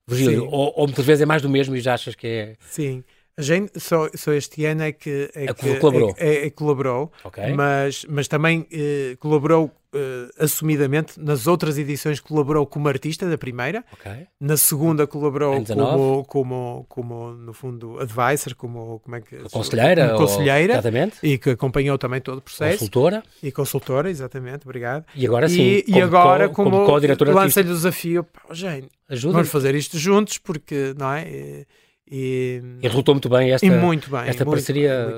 Virgílio, 0.06 0.44
ou, 0.44 0.72
ou, 0.76 0.86
muitas 0.86 1.04
vezes 1.04 1.22
é 1.22 1.26
mais 1.26 1.40
do 1.40 1.48
mesmo 1.48 1.74
e 1.74 1.80
já 1.80 1.94
achas 1.94 2.14
que 2.14 2.26
é. 2.26 2.56
Sim. 2.60 3.02
A 3.36 3.42
gente 3.42 3.80
só, 3.80 4.08
só 4.14 4.32
este 4.32 4.64
ano 4.64 4.82
é 4.82 4.92
que, 4.92 5.30
é, 5.34 5.46
é 5.46 5.54
que 5.54 5.76
colaborou, 5.76 6.14
é, 6.16 6.28
é, 6.28 6.46
é 6.46 6.50
colaborou 6.50 7.12
okay. 7.24 7.52
mas, 7.52 8.06
mas 8.08 8.28
também 8.28 8.66
eh, 8.70 9.16
colaborou 9.18 9.72
eh, 9.94 10.28
assumidamente. 10.40 11.20
Nas 11.20 11.46
outras 11.46 11.78
edições 11.78 12.18
colaborou 12.18 12.66
como 12.66 12.88
artista 12.88 13.30
da 13.30 13.38
primeira, 13.38 13.84
okay. 13.92 14.26
na 14.40 14.56
segunda 14.56 15.06
colaborou 15.06 15.64
como, 15.64 16.24
como, 16.24 16.86
como, 16.88 17.30
no 17.30 17.52
fundo, 17.52 18.00
advisor, 18.00 18.56
como, 18.56 18.98
como 18.98 19.16
é 19.16 19.20
que, 19.20 19.36
conselheira, 19.50 20.08
como 20.08 20.18
conselheira 20.18 20.82
ou, 20.84 21.12
e 21.22 21.38
que 21.38 21.50
acompanhou 21.50 21.96
também 21.96 22.20
todo 22.20 22.38
o 22.38 22.42
processo. 22.42 22.78
Consultora. 22.78 23.22
E 23.40 23.52
consultora, 23.52 24.10
exatamente, 24.10 24.64
obrigado. 24.64 25.04
E 25.14 25.24
agora 25.24 25.48
sim, 25.48 25.62
e, 25.62 25.82
como, 25.84 25.96
e 25.96 26.02
agora 26.02 26.48
como, 26.48 26.70
como 26.70 26.86
co-diretora 26.86 27.32
lança-lhe 27.32 27.70
o 27.70 27.74
desafio, 27.74 28.26
gente, 28.50 28.88
vamos 29.08 29.48
fazer 29.48 29.76
isto 29.76 29.96
juntos, 29.96 30.38
porque, 30.38 30.92
não 30.98 31.12
é? 31.12 31.66
E, 32.10 32.60
resultou 32.82 33.14
muito 33.14 33.30
bem 33.30 33.50
esta, 33.50 33.66
muito 33.70 34.10
bem, 34.10 34.20
esta 34.28 34.44
muito, 34.44 34.56
parceria 34.56 35.08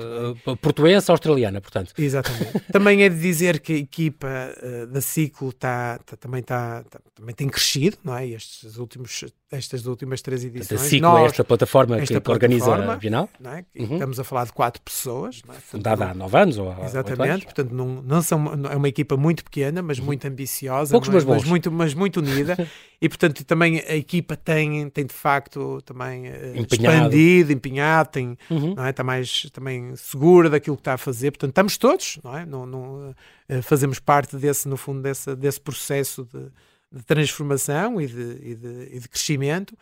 uh, 0.45 0.55
portuense-australiana, 0.55 1.59
portanto. 1.59 1.93
Exatamente. 1.97 2.61
também 2.71 3.03
é 3.03 3.09
de 3.09 3.19
dizer 3.19 3.59
que 3.59 3.73
a 3.73 3.77
equipa 3.77 4.27
uh, 4.27 4.87
da 4.87 5.01
Ciclo 5.01 5.51
tá, 5.51 5.99
tá 6.05 6.15
também, 6.15 6.41
tá, 6.41 6.85
tá, 6.89 6.99
também 7.13 7.35
tem 7.35 7.49
crescido, 7.49 7.97
não 8.05 8.15
é? 8.15 8.25
Estes 8.27 8.77
últimos, 8.77 9.25
estas 9.51 9.85
últimas 9.85 10.21
três 10.21 10.45
edições. 10.45 10.81
A 10.81 10.83
Ciclo 10.85 11.09
Nós, 11.09 11.23
é 11.23 11.25
esta 11.25 11.43
plataforma 11.43 11.97
esta 11.97 12.13
que, 12.13 12.21
plataforma, 12.21 12.57
organiza 12.57 12.93
a 12.93 12.95
Bienal. 12.95 13.29
É? 13.43 13.65
Uhum. 13.83 13.93
Estamos 13.93 14.19
a 14.21 14.23
falar 14.23 14.45
de 14.45 14.53
quatro 14.53 14.81
pessoas. 14.81 15.41
É? 15.49 15.53
Fundada 15.59 16.11
há 16.11 16.13
nove 16.13 16.37
anos 16.37 16.57
ou 16.57 16.71
há 16.71 16.85
Exatamente. 16.85 17.31
Anos. 17.31 17.43
Portanto, 17.43 17.71
não, 17.73 18.01
não 18.01 18.21
são, 18.21 18.45
é 18.71 18.75
uma 18.77 18.87
equipa 18.87 19.17
muito 19.17 19.43
pequena, 19.43 19.81
mas 19.81 19.99
uhum. 19.99 20.05
muito 20.05 20.25
ambiciosa. 20.25 20.91
Poucos, 20.91 21.09
mas, 21.09 21.25
mas, 21.25 21.43
muito, 21.43 21.69
mas 21.69 21.93
muito 21.93 22.21
unida. 22.21 22.55
e, 23.01 23.09
portanto, 23.09 23.43
também 23.43 23.79
a 23.79 23.95
equipa 23.95 24.37
tem, 24.37 24.89
tem 24.89 25.05
de 25.05 25.13
facto 25.13 25.81
também 25.81 26.29
uh, 26.29 26.76
expandido, 26.77 27.51
empenhado, 27.51 28.09
tem, 28.09 28.37
uhum. 28.49 28.75
não 28.75 28.85
é? 28.85 28.89
está 28.89 29.03
mais 29.03 29.49
também 29.51 29.95
segura 29.95 30.49
daquilo 30.49 30.75
que 30.75 30.81
está 30.81 30.93
a 30.93 30.97
fazer. 30.97 31.31
Portanto, 31.31 31.49
estamos 31.49 31.77
todos, 31.77 32.19
não 32.23 32.37
é? 32.37 32.45
Não, 32.45 32.65
não, 32.65 33.09
uh, 33.09 33.63
fazemos 33.63 33.99
parte 33.99 34.37
desse, 34.37 34.67
no 34.67 34.77
fundo, 34.77 35.01
desse, 35.01 35.35
desse 35.35 35.59
processo 35.59 36.27
de, 36.31 36.51
de 36.91 37.03
transformação 37.05 37.99
e 38.01 38.07
de, 38.07 38.39
e, 38.41 38.55
de, 38.55 38.89
e 38.93 38.99
de, 38.99 39.09
crescimento. 39.09 39.77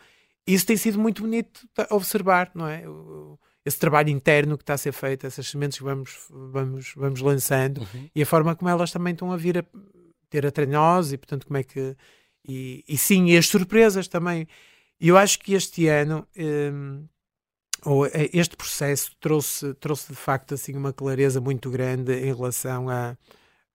Isso 0.46 0.66
tem 0.66 0.76
sido 0.76 0.98
muito 0.98 1.22
bonito 1.22 1.68
observar, 1.90 2.50
não 2.54 2.66
é? 2.66 2.84
esse 3.64 3.78
trabalho 3.80 4.10
interno 4.10 4.56
que 4.56 4.62
está 4.62 4.74
a 4.74 4.78
ser 4.78 4.92
feito, 4.92 5.26
essas 5.26 5.48
sementes 5.48 5.78
que 5.78 5.84
vamos, 5.84 6.16
vamos, 6.30 6.92
vamos 6.94 7.20
lançando 7.20 7.78
uhum. 7.78 8.08
e 8.14 8.22
a 8.22 8.26
forma 8.26 8.54
como 8.54 8.70
elas 8.70 8.92
também 8.92 9.12
estão 9.12 9.32
a 9.32 9.36
vir 9.36 9.58
a 9.58 9.64
ter 10.30 10.46
até 10.46 10.64
nós 10.66 11.12
e, 11.12 11.16
portanto, 11.16 11.46
como 11.46 11.58
é 11.58 11.62
que. 11.62 11.96
E, 12.48 12.84
e 12.88 12.96
sim, 12.96 13.26
e 13.26 13.36
as 13.36 13.46
surpresas 13.48 14.06
também. 14.06 14.46
E 15.00 15.08
eu 15.08 15.16
acho 15.16 15.38
que 15.38 15.54
este 15.54 15.88
ano. 15.88 16.26
Um, 16.36 17.06
ou 17.84 18.06
é, 18.06 18.28
este 18.32 18.56
processo 18.56 19.12
trouxe, 19.20 19.72
trouxe 19.74 20.08
de 20.08 20.16
facto 20.16 20.54
assim 20.54 20.74
uma 20.74 20.92
clareza 20.92 21.40
muito 21.40 21.70
grande 21.70 22.12
em 22.12 22.34
relação 22.34 22.88
a, 22.88 23.16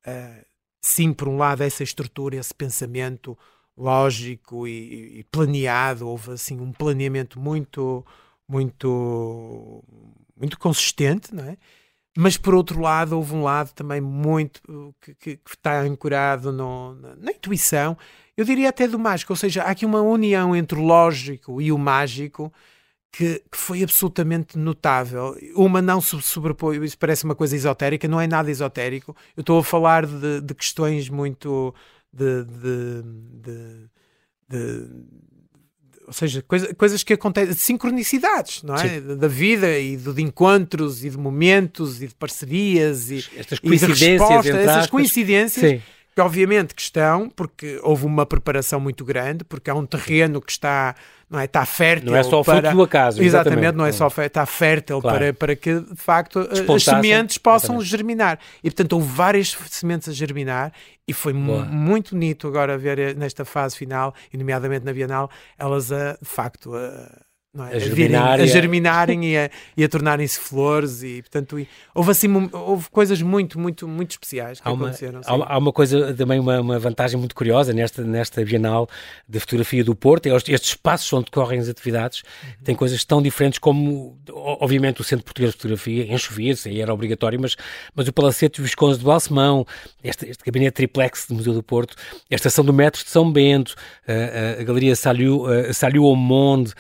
a 0.06 0.46
sim, 0.82 1.14
por 1.14 1.28
um 1.30 1.38
lado, 1.38 1.62
essa 1.62 1.84
estrutura, 1.84 2.36
esse 2.36 2.54
pensamento 2.54 3.38
lógico 3.78 4.68
e, 4.68 5.20
e, 5.20 5.24
planeado, 5.26 6.08
houve 6.08 6.32
assim 6.32 6.60
um 6.60 6.72
planeamento 6.72 7.40
muito, 7.40 8.06
muito, 8.48 9.84
muito 10.36 10.60
consistente, 10.60 11.34
não 11.34 11.46
é? 11.46 11.58
Mas 12.18 12.36
por 12.38 12.54
outro 12.54 12.82
lado, 12.82 13.16
houve 13.16 13.34
um 13.34 13.44
lado 13.44 13.74
também 13.74 14.02
muito 14.02 14.62
que, 15.00 15.16
que, 15.16 15.38
que 15.38 15.52
está 15.52 15.82
ancorado 15.82 16.52
no, 16.52 16.94
na, 16.96 17.16
na, 17.16 17.32
intuição, 17.32 17.98
eu 18.42 18.46
diria 18.46 18.70
até 18.70 18.88
do 18.88 18.98
mágico, 18.98 19.32
ou 19.32 19.38
seja, 19.38 19.62
há 19.62 19.70
aqui 19.70 19.86
uma 19.86 20.02
união 20.02 20.56
entre 20.56 20.78
o 20.78 20.82
lógico 20.82 21.62
e 21.62 21.72
o 21.72 21.78
mágico 21.78 22.52
que, 23.12 23.44
que, 23.52 23.58
foi 23.58 23.84
absolutamente 23.84 24.58
notável. 24.58 25.38
Uma 25.56 25.82
não 25.82 26.02
se 26.02 26.20
sobrepõe, 26.22 26.84
isso 26.84 26.98
parece 26.98 27.24
uma 27.24 27.36
coisa 27.36 27.56
esotérica, 27.56 28.08
não 28.08 28.20
é 28.20 28.26
nada 28.26 28.50
esotérico. 28.50 29.16
Eu 29.38 29.42
estou 29.42 29.60
a 29.60 29.64
falar 29.64 30.08
de, 30.08 30.42
de 30.42 30.56
questões 30.56 31.08
muito. 31.08 31.74
De, 32.12 32.44
de, 32.44 33.04
de, 34.50 34.88
ou 36.08 36.14
seja, 36.14 36.42
coisa, 36.42 36.74
coisas 36.74 37.04
que 37.04 37.14
acontecem, 37.14 37.54
de 37.54 37.60
sincronicidades, 37.60 38.64
não 38.64 38.76
é? 38.76 39.00
Da 39.00 39.28
vida 39.30 39.80
e 39.80 39.96
de, 39.96 40.22
encontros 40.22 41.06
e 41.06 41.10
de 41.10 41.18
momentos 41.18 42.02
e 42.02 42.08
de 42.08 42.16
parcerias 42.16 43.10
e, 43.12 43.24
Estas 43.38 43.60
coincidências, 43.60 44.46
e 44.46 44.52
de 44.52 44.58
essas 44.58 44.88
coincidências. 44.88 45.70
Sim 45.70 45.82
que 46.14 46.22
obviamente 46.22 46.76
que 46.76 46.82
estão, 46.82 47.30
porque 47.30 47.80
houve 47.84 48.06
uma 48.06 48.26
preparação 48.26 48.80
muito 48.80 49.06
grande, 49.06 49.44
porque 49.44 49.70
há 49.70 49.76
um 49.76 49.86
terreno 49.86 50.42
que 50.42 50.52
está 50.52 50.96
não 51.32 51.40
é? 51.40 51.46
Está 51.46 51.66
fértil. 51.66 52.12
Não 52.12 52.18
é 52.18 52.24
só 52.24 52.44
para... 52.44 52.60
fruto 52.60 52.76
do 52.76 52.84
acaso. 52.84 53.24
Exatamente, 53.24 53.56
exatamente 53.56 53.78
não 53.78 53.86
é 53.86 53.92
só 53.94 54.10
fértil, 54.10 54.28
está 54.28 54.46
fértil 54.46 55.02
claro. 55.02 55.18
para, 55.18 55.34
para 55.34 55.56
que, 55.56 55.80
de 55.80 55.96
facto, 55.96 56.40
as 56.40 56.84
sementes 56.84 57.38
possam 57.38 57.76
exatamente. 57.76 57.90
germinar. 57.90 58.40
E, 58.62 58.70
portanto, 58.70 58.94
houve 58.94 59.08
várias 59.08 59.58
sementes 59.70 60.10
a 60.10 60.12
germinar 60.12 60.74
e 61.08 61.14
foi 61.14 61.32
muito 61.32 62.12
bonito 62.12 62.50
agora 62.50 62.78
ver 62.78 63.16
nesta 63.16 63.46
fase 63.46 63.78
final, 63.78 64.14
e 64.34 64.38
nomeadamente 64.38 64.84
na 64.84 64.92
Bienal, 64.92 65.30
elas, 65.58 65.90
a, 65.90 66.18
de 66.22 66.28
facto, 66.28 66.76
a 66.76 67.31
é? 67.54 67.76
a, 67.76 67.80
germinar, 67.80 68.38
virem, 68.38 68.44
a 68.44 68.46
germinarem 68.46 69.26
e 69.26 69.38
a, 69.38 69.50
e 69.76 69.84
a 69.84 69.90
tornarem-se 69.90 70.40
flores 70.40 71.04
e 71.04 71.22
portanto 71.22 71.60
e, 71.60 71.68
houve 71.94 72.12
assim 72.12 72.50
houve 72.54 72.90
coisas 72.90 73.22
muito 73.22 73.60
muito 73.60 73.90
muito 73.90 74.12
especiais 74.12 74.62
que 74.62 74.68
há 74.68 74.72
uma, 74.72 74.86
aconteceram 74.86 75.20
há 75.26 75.36
uma, 75.36 75.46
há 75.46 75.58
uma, 75.58 75.74
coisa 75.74 76.14
também 76.14 76.40
uma, 76.40 76.62
uma, 76.62 76.80
vantagem 76.80 77.20
muito 77.20 77.36
curiosa 77.36 77.74
nesta 77.74 78.04
nesta 78.04 78.42
Bienal 78.46 78.88
de 79.28 79.38
fotografia 79.38 79.84
do 79.84 79.94
Porto 79.94 80.28
é 80.28 80.30
estes 80.34 80.70
espaços 80.70 81.12
onde 81.12 81.26
decorrem 81.26 81.60
as 81.60 81.68
atividades 81.68 82.24
uhum. 82.42 82.64
têm 82.64 82.74
coisas 82.74 83.04
tão 83.04 83.22
diferentes 83.22 83.60
como 83.60 84.18
obviamente 84.30 85.02
o 85.02 85.04
Centro 85.04 85.26
Português 85.26 85.52
de 85.52 85.58
Fotografia 85.58 86.06
em 86.06 86.18
Chovirs 86.18 86.66
aí 86.66 86.80
era 86.80 86.94
obrigatório 86.94 87.38
mas 87.38 87.58
mas 87.94 88.08
o 88.08 88.14
Palacete 88.14 88.62
Visconde 88.62 88.98
de 88.98 89.04
Balsemão 89.04 89.68
este, 90.02 90.26
este 90.30 90.42
gabinete 90.46 90.76
triplex 90.76 91.26
do 91.28 91.36
Museu 91.36 91.54
do 91.54 91.62
Porto 91.62 91.98
a 92.32 92.36
estação 92.36 92.64
do 92.64 92.72
Metro 92.72 93.04
de 93.04 93.10
São 93.10 93.30
Bento 93.30 93.76
a, 94.08 94.58
a, 94.58 94.62
a 94.62 94.64
Galeria 94.64 94.96
Saliu 94.96 95.44
Saliu 95.74 96.06
ao 96.06 96.16
Monde 96.16 96.74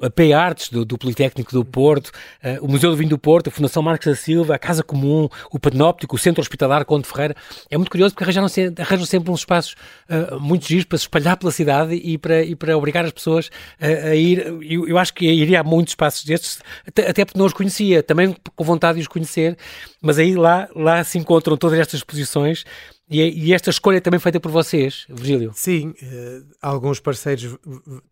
a 0.00 0.10
P 0.10 0.32
Artes 0.32 0.68
do, 0.68 0.84
do 0.84 0.98
Politécnico 0.98 1.52
do 1.52 1.64
Porto, 1.64 2.08
uh, 2.08 2.64
o 2.64 2.68
Museu 2.68 2.90
do 2.90 2.96
Vinho 2.96 3.10
do 3.10 3.18
Porto, 3.18 3.48
a 3.48 3.50
Fundação 3.50 3.82
Marcos 3.82 4.06
da 4.06 4.14
Silva, 4.14 4.54
a 4.54 4.58
Casa 4.58 4.82
Comum, 4.82 5.28
o 5.50 5.58
Panóptico, 5.58 6.16
o 6.16 6.18
Centro 6.18 6.40
Hospitalar 6.40 6.84
Conde 6.84 7.06
Ferreira. 7.06 7.34
É 7.70 7.76
muito 7.76 7.90
curioso 7.90 8.14
porque 8.14 8.24
arranjam, 8.24 8.48
sempre, 8.48 8.82
arranjam 8.82 9.06
sempre 9.06 9.30
uns 9.30 9.40
espaços 9.40 9.74
uh, 10.08 10.38
muito 10.40 10.66
giros 10.66 10.84
para 10.84 10.98
se 10.98 11.04
espalhar 11.04 11.36
pela 11.36 11.52
cidade 11.52 11.94
e 11.94 12.18
para, 12.18 12.42
e 12.42 12.54
para 12.54 12.76
obrigar 12.76 13.04
as 13.04 13.12
pessoas 13.12 13.50
a, 13.80 14.08
a 14.08 14.14
ir. 14.14 14.46
Eu, 14.62 14.88
eu, 14.88 14.98
acho 14.98 15.14
que 15.14 15.26
iria 15.26 15.60
a 15.60 15.64
muitos 15.64 15.92
espaços 15.92 16.24
destes, 16.24 16.60
até, 16.86 17.08
até 17.08 17.24
porque 17.24 17.38
não 17.38 17.46
os 17.46 17.52
conhecia, 17.52 18.02
também 18.02 18.36
com 18.54 18.64
vontade 18.64 18.96
de 18.96 19.02
os 19.02 19.08
conhecer, 19.08 19.56
mas 20.00 20.18
aí 20.18 20.34
lá, 20.34 20.68
lá 20.74 21.02
se 21.04 21.18
encontram 21.18 21.56
todas 21.56 21.78
estas 21.78 22.00
exposições 22.00 22.64
e, 23.12 23.46
e, 23.46 23.54
esta 23.54 23.70
escolha 23.70 23.98
é 23.98 24.00
também 24.00 24.18
feita 24.18 24.40
por 24.40 24.50
vocês, 24.50 25.06
Virgílio? 25.08 25.52
Sim, 25.54 25.88
uh, 25.90 26.46
alguns 26.60 27.00
parceiros 27.00 27.56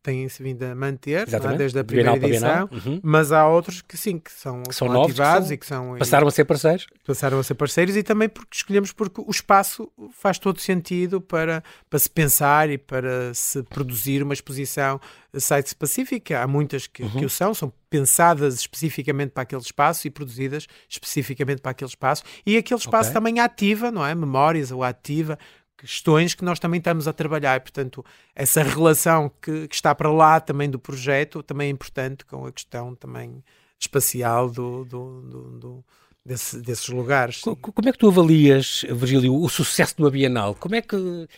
têm-se 0.03 0.43
vindo 0.43 0.63
a 0.63 0.75
manter 0.75 1.29
é? 1.29 1.57
desde 1.57 1.79
a 1.79 1.85
primeira 1.85 2.17
edição, 2.17 2.69
uhum. 2.71 3.01
mas 3.03 3.33
há 3.33 3.47
outros 3.49 3.83
que 3.83 3.97
sim, 3.97 4.19
que 4.19 4.31
são, 4.31 4.63
que 4.63 4.75
são, 4.75 4.89
novos, 4.89 5.13
que 5.13 5.17
são, 5.17 5.53
e 5.53 5.57
que 5.57 5.67
são. 5.67 5.97
Passaram 5.99 6.29
a 6.29 6.31
ser 6.31 6.45
parceiros? 6.45 6.87
Passaram 7.07 7.39
a 7.39 7.43
ser 7.43 7.55
parceiros 7.55 7.97
e 7.97 8.03
também 8.03 8.29
porque 8.29 8.57
escolhemos 8.57 8.93
porque 8.93 9.21
o 9.21 9.31
espaço 9.31 9.91
faz 10.13 10.39
todo 10.39 10.61
sentido 10.61 11.21
para, 11.21 11.63
para 11.89 11.99
se 11.99 12.11
pensar 12.11 12.71
e 12.71 12.79
para 12.79 13.33
se 13.35 13.63
produzir 13.65 14.23
uma 14.23 14.35
exposição 14.35 15.01
site 15.39 15.67
específica. 15.67 16.43
Há 16.43 16.47
muitas 16.47 16.87
que, 16.87 17.03
uhum. 17.03 17.11
que 17.11 17.25
o 17.25 17.31
são, 17.31 17.53
são 17.55 17.73
pensadas 17.89 18.55
especificamente 18.55 19.31
para 19.31 19.43
aquele 19.43 19.63
espaço 19.63 20.07
e 20.07 20.11
produzidas 20.11 20.67
especificamente 20.89 21.61
para 21.61 21.73
aquele 21.73 21.91
espaço. 21.91 22.23
E 22.45 22.57
aquele 22.57 22.81
espaço 22.81 23.11
okay. 23.11 23.15
também 23.15 23.41
ativa, 23.41 23.91
não 23.91 24.05
é? 24.05 24.15
Memórias 24.15 24.71
ou 24.71 24.83
ativa 24.83 25.39
questões 25.77 26.35
que 26.35 26.45
nós 26.45 26.59
também 26.59 26.79
estamos 26.79 27.09
a 27.09 27.13
trabalhar. 27.13 27.57
E, 27.57 27.61
portanto, 27.61 28.05
essa 28.35 28.63
relação 28.63 29.31
que, 29.41 29.67
que, 29.67 29.75
está 29.75 29.95
para 29.95 30.11
lá 30.11 30.39
também 30.41 30.69
do 30.69 30.79
projeto 30.79 31.43
também 31.43 31.69
é 31.69 31.71
importante 31.71 32.25
com 32.25 32.47
a 32.47 32.53
questão 32.53 32.95
também 32.95 33.43
espacial 33.79 34.51
do, 34.51 34.85
do, 34.85 35.23
do, 35.23 35.59
do 35.59 35.85
desse, 36.25 36.61
desses 36.61 36.89
lugares. 36.89 37.41
Como 37.41 37.89
é 37.89 37.93
que 37.93 37.99
tu 37.99 38.09
avalias, 38.09 38.85
Virgílio, 38.91 39.35
o 39.35 39.49
sucesso 39.49 39.97
de 39.97 40.03
uma 40.03 40.11
Bienal? 40.11 40.55
Como 40.55 40.75
é 40.75 40.83
que, 40.83 41.29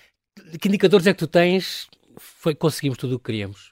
que 0.61 0.69
indicadores 0.69 1.07
é 1.07 1.13
que 1.13 1.19
tu 1.19 1.27
tens? 1.27 1.89
Foi, 2.17 2.55
conseguimos 2.55 2.99
tudo 2.99 3.17
o 3.17 3.19
que 3.19 3.27
queríamos? 3.27 3.72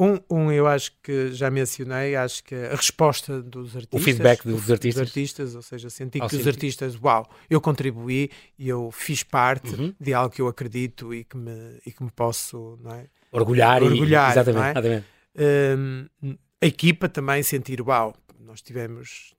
Um, 0.00 0.18
um, 0.30 0.50
eu 0.50 0.66
acho 0.66 0.92
que 1.02 1.30
já 1.30 1.50
mencionei, 1.50 2.16
acho 2.16 2.42
que 2.42 2.54
a 2.54 2.74
resposta 2.74 3.42
dos 3.42 3.76
artistas. 3.76 4.00
O 4.00 4.02
feedback 4.02 4.44
dos 4.44 4.70
artistas. 4.70 4.94
Dos 4.94 5.08
artistas 5.10 5.54
ou 5.54 5.60
seja, 5.60 5.90
senti 5.90 6.18
que 6.18 6.36
os 6.36 6.46
artistas, 6.46 6.96
uau, 7.02 7.28
eu 7.50 7.60
contribuí 7.60 8.30
e 8.58 8.66
eu 8.66 8.90
fiz 8.90 9.22
parte 9.22 9.74
uhum. 9.74 9.94
de 10.00 10.14
algo 10.14 10.34
que 10.34 10.40
eu 10.40 10.48
acredito 10.48 11.12
e 11.12 11.22
que 11.22 11.36
me, 11.36 11.78
e 11.84 11.92
que 11.92 12.02
me 12.02 12.10
posso 12.10 12.78
não 12.82 12.94
é? 12.94 13.08
orgulhar. 13.30 13.82
orgulhar 13.82 14.30
e, 14.30 14.32
exatamente. 14.32 14.64
É? 14.64 14.70
exatamente. 14.70 15.06
Um, 15.36 16.36
a 16.62 16.66
equipa 16.66 17.06
também 17.06 17.42
sentir, 17.42 17.82
uau, 17.82 18.14
nós 18.40 18.62
tivemos 18.62 19.34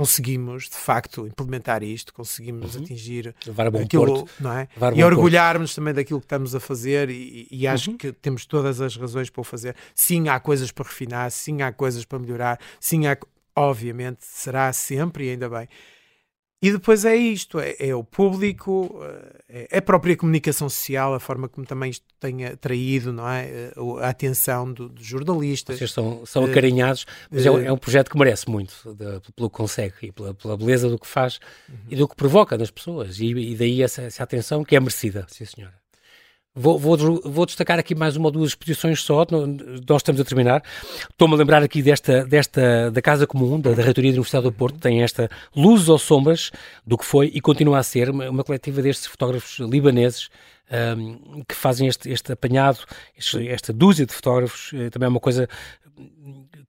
conseguimos 0.00 0.70
de 0.70 0.76
facto 0.76 1.26
implementar 1.26 1.82
isto, 1.82 2.14
conseguimos 2.14 2.74
uhum. 2.74 2.84
atingir 2.84 3.34
aquilo, 3.82 4.06
porto, 4.06 4.30
não 4.40 4.50
é? 4.50 4.66
e 4.94 5.04
orgulharmos 5.04 5.74
também 5.74 5.92
daquilo 5.92 6.18
que 6.18 6.24
estamos 6.24 6.54
a 6.54 6.60
fazer 6.60 7.10
e, 7.10 7.46
e 7.50 7.66
acho 7.66 7.90
uhum. 7.90 7.98
que 7.98 8.10
temos 8.10 8.46
todas 8.46 8.80
as 8.80 8.96
razões 8.96 9.28
para 9.28 9.42
o 9.42 9.44
fazer. 9.44 9.76
Sim, 9.94 10.30
há 10.30 10.40
coisas 10.40 10.72
para 10.72 10.86
refinar, 10.86 11.30
sim, 11.30 11.60
há 11.60 11.70
coisas 11.70 12.06
para 12.06 12.18
melhorar, 12.18 12.58
sim, 12.80 13.06
há, 13.06 13.14
obviamente, 13.54 14.20
será 14.24 14.72
sempre 14.72 15.26
e 15.26 15.30
ainda 15.32 15.50
bem. 15.50 15.68
E 16.62 16.70
depois 16.72 17.06
é 17.06 17.16
isto, 17.16 17.58
é, 17.58 17.74
é, 17.78 17.94
o 17.94 18.04
público, 18.04 19.00
eh, 19.48 19.66
é 19.70 19.78
a 19.78 19.82
própria 19.82 20.14
comunicação 20.14 20.68
social, 20.68 21.14
a 21.14 21.20
forma 21.20 21.48
como 21.48 21.66
também 21.66 21.90
isto 21.90 22.04
tem 22.20 22.44
atraído 22.44 23.14
não 23.14 23.26
é? 23.26 23.46
Eh, 23.48 23.72
a 24.02 24.10
atenção 24.10 24.70
dos 24.70 24.90
do 24.90 25.02
jornalistas. 25.02 25.78
Vocês 25.78 25.90
são, 25.90 26.26
são 26.26 26.44
acarinhados, 26.44 27.06
mas 27.30 27.46
é, 27.46 27.50
um, 27.50 27.58
é 27.60 27.72
um 27.72 27.78
projeto 27.78 28.10
que 28.10 28.18
merece 28.18 28.50
muito, 28.50 28.74
de, 28.94 29.32
pelo 29.34 29.48
que 29.48 29.56
consegue 29.56 29.94
e 30.02 30.12
pela, 30.12 30.34
pela, 30.34 30.54
beleza 30.54 30.90
do 30.90 30.98
que 30.98 31.06
faz 31.06 31.40
uhum. 31.66 31.76
e 31.88 31.96
do 31.96 32.06
que 32.06 32.14
provoca 32.14 32.58
nas 32.58 32.70
pessoas. 32.70 33.18
E, 33.20 33.30
e 33.30 33.54
daí 33.54 33.82
essa, 33.82 34.02
essa 34.02 34.22
atenção 34.22 34.62
que 34.62 34.76
é 34.76 34.80
merecida, 34.80 35.26
sim 35.30 35.46
senhora. 35.46 35.79
Vou, 36.52 36.76
vou, 36.76 36.96
vou, 37.24 37.46
destacar 37.46 37.78
aqui 37.78 37.94
mais 37.94 38.16
uma 38.16 38.26
ou 38.26 38.32
duas 38.32 38.50
exposições 38.50 39.00
só, 39.04 39.24
nós 39.30 40.02
estamos 40.02 40.20
a 40.20 40.24
terminar. 40.24 40.64
Estou-me 41.08 41.34
a 41.34 41.36
lembrar 41.36 41.62
aqui 41.62 41.80
desta, 41.80 42.24
desta 42.24 42.90
da 42.90 43.00
Casa 43.00 43.24
Comum, 43.24 43.60
da, 43.60 43.72
da 43.72 43.82
Reitoria 43.84 44.10
da 44.10 44.16
Universidade 44.16 44.44
do 44.44 44.52
Porto, 44.52 44.76
tem 44.80 45.00
esta 45.00 45.30
Luzes 45.54 45.88
ou 45.88 45.96
Sombras 45.96 46.50
do 46.84 46.98
que 46.98 47.04
foi 47.04 47.30
e 47.32 47.40
continua 47.40 47.78
a 47.78 47.84
ser 47.84 48.10
uma, 48.10 48.28
uma 48.28 48.42
coletiva 48.42 48.82
destes 48.82 49.06
fotógrafos 49.06 49.60
libaneses 49.60 50.28
um, 50.98 51.44
que 51.44 51.54
fazem 51.54 51.86
este, 51.86 52.10
este 52.10 52.32
apanhado, 52.32 52.80
este, 53.16 53.48
esta 53.48 53.72
dúzia 53.72 54.04
de 54.04 54.12
fotógrafos, 54.12 54.72
eh, 54.74 54.90
também 54.90 55.06
é 55.06 55.08
uma 55.08 55.20
coisa 55.20 55.48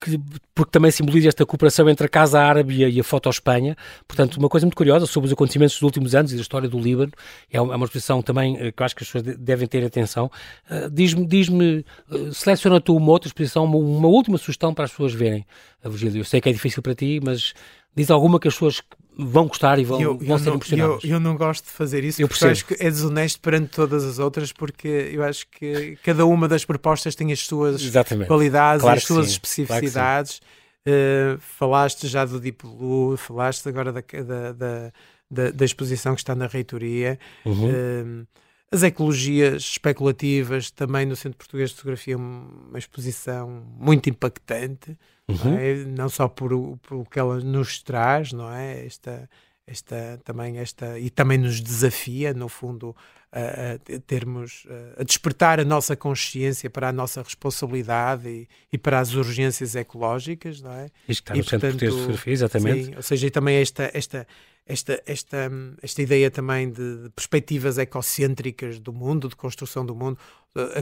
que, 0.02 0.20
porque 0.56 0.72
também 0.72 0.90
simboliza 0.90 1.28
esta 1.28 1.46
cooperação 1.46 1.88
entre 1.88 2.08
a 2.08 2.10
Casa 2.10 2.42
Árabe 2.42 2.84
e 2.84 3.00
a 3.00 3.04
Foto 3.04 3.30
Espanha. 3.30 3.78
Portanto, 4.08 4.38
uma 4.38 4.50
coisa 4.50 4.66
muito 4.66 4.76
curiosa 4.76 5.06
sobre 5.06 5.28
os 5.28 5.34
acontecimentos 5.34 5.76
dos 5.76 5.84
últimos 5.84 6.16
anos 6.16 6.34
e 6.34 6.36
da 6.36 6.42
história 6.42 6.68
do 6.68 6.80
Líbano. 6.80 7.12
É 7.52 7.62
uma, 7.62 7.76
é 7.76 7.78
exposição 7.78 8.22
também 8.22 8.58
eh, 8.58 8.72
que 8.72 8.82
eu 8.82 8.86
acho 8.86 8.96
que 8.96 9.04
as 9.04 9.10
pessoas 9.10 9.38
devem 9.38 9.68
ter 9.68 9.86
atenção. 9.86 10.32
Uh, 10.70 10.90
Diz-me, 10.90 11.26
diz-me 11.26 11.86
uh, 12.10 12.34
seleciona 12.34 12.82
tu 12.82 12.98
uma 12.98 13.12
outra 13.12 13.28
exposição, 13.28 13.64
uma, 13.66 13.78
uma, 13.78 14.08
última 14.08 14.38
sugestão 14.38 14.74
para 14.74 14.86
as 14.86 14.92
pessoas 14.92 15.14
verem, 15.14 15.46
Virgílio. 15.84 16.22
Eu 16.22 16.26
sei 16.26 16.42
que 16.42 16.50
é 16.50 16.52
difícil 16.52 16.82
para 16.82 16.96
ti, 16.96 17.20
mas 17.24 17.54
diz 17.96 18.10
alguma 18.10 18.40
que 18.40 18.48
as 18.48 18.54
pessoas 18.54 18.82
vão 19.18 19.48
gostar 19.48 19.78
e 19.78 19.84
vão, 19.84 20.02
eu, 20.02 20.18
vão 20.18 20.38
eu 20.38 20.40
ser 20.40 20.50
não, 20.50 20.56
impressionados. 20.56 21.04
Eu, 21.04 21.10
eu, 21.12 21.20
não 21.20 21.36
gosto 21.36 21.66
de 21.66 21.72
fazer 21.72 22.04
isso 22.04 22.22
eu 22.22 22.28
porque 22.28 22.46
acho 22.46 22.66
que 22.66 22.74
é 22.80 22.90
desonesto 22.90 23.40
perante 23.40 23.68
todas 23.68 24.04
as 24.04 24.20
outras, 24.20 24.52
porque 24.52 24.88
eu 24.88 25.24
acho 25.24 25.46
que 25.48 25.98
cada 26.04 26.26
uma 26.26 26.48
das 26.48 26.66
propostas 26.66 27.14
tem 27.14 27.32
as 27.32 27.42
suas 27.42 27.82
Exatamente. 27.84 28.28
qualidades, 28.28 28.82
claro 28.82 28.98
as 28.98 29.04
suas 29.04 29.28
sim. 29.28 29.34
especificidades. 29.34 30.40
Claro 30.40 30.62
uh, 30.88 31.40
falaste 31.40 32.08
já 32.08 32.26
do 32.26 32.40
Deep 32.40 32.66
Blue, 32.66 33.18
falaste 33.18 33.68
agora 33.68 33.92
da, 33.92 34.02
da, 34.02 34.52
da, 34.52 34.92
da, 35.30 35.52
da 35.52 35.66
exposição 35.66 36.14
que 36.14 36.22
está 36.22 36.36
na 36.36 36.48
reitoria. 36.48 37.20
Uhum. 37.46 37.70
Uh, 37.70 38.28
as 38.72 38.84
ecologias 38.84 39.64
especulativas, 39.64 40.72
também 40.72 41.06
no 41.06 41.16
Centro 41.16 41.38
Português 41.38 41.72
de 41.72 41.76
Fotografia, 41.76 42.18
uma 42.18 42.80
exposição 42.80 43.64
muito 43.78 44.10
impactante 44.10 44.98
uhum. 45.32 45.52
não, 45.52 45.58
é? 45.58 45.76
não, 45.86 46.10
só 46.10 46.28
por, 46.28 46.52
por 46.78 46.98
o 46.98 47.06
que 47.06 47.20
ela 47.20 47.40
nos 47.40 47.82
traz, 47.82 48.32
não 48.32 48.52
é? 48.52 48.86
Esta, 48.86 49.30
esta, 49.66 50.20
também 50.24 50.58
esta, 50.58 51.00
e 51.00 51.10
também 51.10 51.38
nos 51.38 51.62
desafia, 51.62 52.34
no 52.34 52.50
fundo, 52.50 52.96
a, 53.32 53.74
a 53.74 54.00
termos, 54.06 54.66
a 54.98 55.04
despertar 55.04 55.60
a 55.60 55.66
nossa 55.66 55.96
consciência 55.96 56.70
para 56.70 56.90
a 56.90 56.92
nossa 56.92 57.22
responsabilidade 57.22 58.28
e, 58.28 58.48
e 58.72 58.78
para 58.78 59.00
as 59.00 59.14
urgências 59.14 59.76
ecológicas, 59.76 60.62
não 60.62 60.72
é? 60.72 60.90
Isto 61.08 61.32
está 61.32 61.36
no 61.36 61.44
Centro 61.44 61.70
Português 61.70 61.94
de 61.94 62.00
Fotografia, 62.00 62.34
exatamente. 62.34 62.86
Sim, 62.86 62.96
ou 62.96 63.02
seja, 63.02 63.28
e 63.28 63.32
também 63.32 63.56
esta, 63.58 63.90
esta, 63.94 64.28
esta, 64.66 65.02
esta, 65.06 65.52
esta 65.82 66.02
ideia 66.02 66.30
também 66.30 66.70
de, 66.70 67.04
de 67.04 67.10
perspectivas 67.10 67.78
ecocêntricas 67.78 68.80
do 68.80 68.92
mundo, 68.92 69.30
de 69.30 69.36
construção 69.36 69.86
do 69.86 69.96
mundo, 69.96 70.18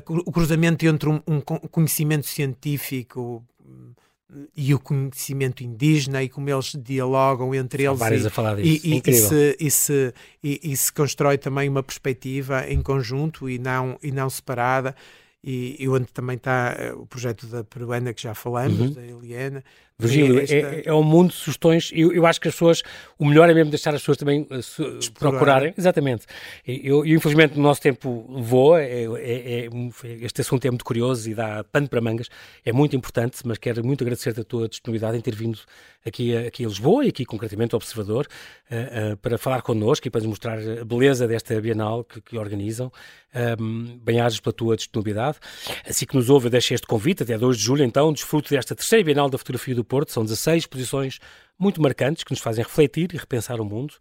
o 0.07 0.31
cruzamento 0.31 0.85
entre 0.87 1.09
um, 1.09 1.21
um 1.27 1.39
conhecimento 1.41 2.25
científico 2.25 3.45
e 4.55 4.73
o 4.73 4.79
conhecimento 4.79 5.63
indígena 5.63 6.21
e 6.21 6.29
como 6.29 6.49
eles 6.49 6.75
dialogam 6.77 7.53
entre 7.55 7.83
eles 7.83 7.99
e, 7.99 8.27
a 8.27 8.29
falar 8.29 8.55
disso. 8.55 8.85
E, 8.85 9.01
e, 9.05 9.13
se, 9.13 9.57
e, 9.59 9.71
se, 9.71 10.13
e, 10.43 10.59
e, 10.71 10.77
se 10.77 10.93
constrói 10.93 11.37
também 11.37 11.67
uma 11.67 11.81
perspectiva 11.81 12.69
em 12.69 12.81
conjunto 12.81 13.49
e 13.49 13.57
não, 13.57 13.97
e 14.03 14.11
não 14.11 14.29
separada 14.29 14.95
e, 15.43 15.75
e 15.79 15.89
onde 15.89 16.07
também 16.07 16.35
está 16.35 16.75
eh, 16.77 16.93
o 16.93 17.05
projeto 17.05 17.47
da 17.47 17.63
peruana 17.63 18.13
que 18.13 18.21
já 18.21 18.35
falamos, 18.35 18.79
uhum. 18.79 18.93
da 18.93 19.01
Eliana. 19.01 19.63
Virgílio, 19.99 20.39
esta... 20.39 20.55
é, 20.55 20.83
é, 20.85 20.93
um 20.93 21.03
mundo 21.03 21.31
de 21.31 21.35
sugestões. 21.35 21.91
Eu, 21.93 22.13
eu 22.13 22.25
acho 22.25 22.39
que 22.39 22.47
as 22.47 22.53
pessoas, 22.53 22.81
o 23.17 23.25
melhor 23.25 23.49
é 23.49 23.53
mesmo 23.53 23.69
deixar 23.69 23.93
as 23.93 24.01
pessoas 24.01 24.17
também 24.17 24.43
uh, 24.43 25.13
procurarem. 25.19 25.73
Exatamente. 25.77 26.25
Eu, 26.65 27.05
eu, 27.05 27.17
infelizmente, 27.17 27.57
no 27.57 27.63
nosso 27.63 27.81
tempo 27.81 28.25
voa. 28.41 28.81
É, 28.81 29.03
é, 29.03 29.65
é, 29.65 29.69
este 30.21 30.39
assunto 30.39 30.65
é 30.65 30.69
muito 30.69 30.85
curioso 30.85 31.29
e 31.29 31.35
dá 31.35 31.65
pano 31.65 31.89
para 31.89 31.99
mangas. 31.99 32.29
É 32.65 32.71
muito 32.71 32.95
importante, 32.95 33.37
mas 33.43 33.57
quero 33.57 33.85
muito 33.85 34.01
agradecer-te 34.01 34.39
a 34.39 34.43
tua 34.43 34.69
disponibilidade 34.69 35.17
em 35.17 35.21
ter 35.21 35.35
vindo 35.35 35.59
aqui 36.05 36.35
a, 36.35 36.47
aqui 36.47 36.63
a 36.63 36.67
Lisboa 36.67 37.05
e 37.05 37.09
aqui 37.09 37.25
concretamente 37.25 37.75
ao 37.75 37.77
Observador 37.77 38.25
uh, 38.71 39.13
uh, 39.13 39.17
para 39.17 39.37
falar 39.37 39.61
connosco 39.61 40.07
e 40.07 40.11
para 40.11 40.19
nos 40.21 40.29
mostrar 40.29 40.57
a 40.59 40.85
beleza 40.85 41.27
desta 41.27 41.59
Bienal 41.59 42.03
que, 42.03 42.21
que 42.21 42.37
organizam. 42.37 42.91
Um, 43.61 43.99
Bem-ajas 44.01 44.39
pela 44.39 44.53
tua 44.53 44.75
disponibilidade. 44.75 45.37
Assim 45.87 46.05
que 46.05 46.15
nos 46.15 46.29
ouve, 46.29 46.47
eu 46.47 46.49
deixo 46.49 46.73
este 46.73 46.87
convite 46.87 47.21
até 47.21 47.37
2 47.37 47.57
de 47.57 47.63
julho, 47.63 47.83
então, 47.83 48.11
desfrute 48.11 48.49
desta 48.49 48.75
terceira 48.75 49.03
Bienal 49.03 49.29
da 49.29 49.37
Fotografia 49.37 49.75
do 49.75 49.83
Porto. 49.89 50.11
São 50.11 50.23
16 50.23 50.63
exposições 50.63 51.19
muito 51.57 51.81
marcantes 51.81 52.23
que 52.23 52.31
nos 52.31 52.39
fazem 52.39 52.63
refletir 52.63 53.13
e 53.13 53.17
repensar 53.17 53.59
o 53.59 53.65
mundo 53.65 53.95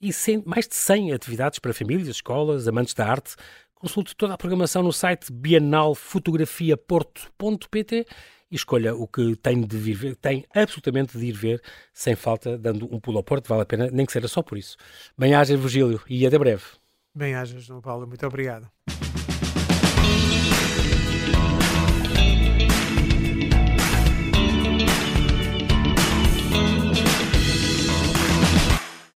e 0.00 0.10
mais 0.44 0.68
de 0.68 0.74
100 0.74 1.12
atividades 1.12 1.58
para 1.58 1.72
famílias, 1.72 2.08
escolas, 2.08 2.68
amantes 2.68 2.92
da 2.94 3.06
arte. 3.06 3.34
Consulte 3.74 4.14
toda 4.16 4.34
a 4.34 4.38
programação 4.38 4.82
no 4.82 4.92
site 4.92 5.32
bienalfotografiaporto.pt 5.32 8.06
e 8.50 8.56
escolha 8.56 8.94
o 8.94 9.06
que 9.06 9.36
tem 9.36 9.60
de 9.60 9.76
vir 9.76 9.94
ver, 9.94 10.16
tem 10.16 10.44
absolutamente 10.54 11.18
de 11.18 11.26
ir 11.26 11.32
ver, 11.32 11.62
sem 11.92 12.14
falta, 12.14 12.58
dando 12.58 12.86
um 12.94 13.00
pulo 13.00 13.18
ao 13.18 13.24
Porto, 13.24 13.48
vale 13.48 13.62
a 13.62 13.66
pena, 13.66 13.90
nem 13.90 14.06
que 14.06 14.12
seja 14.12 14.28
só 14.28 14.42
por 14.42 14.58
isso. 14.58 14.76
Bem-aja, 15.18 15.56
Virgílio, 15.56 16.00
e 16.08 16.26
até 16.26 16.38
breve. 16.38 16.62
Bem-ajas, 17.14 17.64
João 17.64 17.80
Paulo, 17.80 18.06
muito 18.06 18.26
obrigado. 18.26 18.68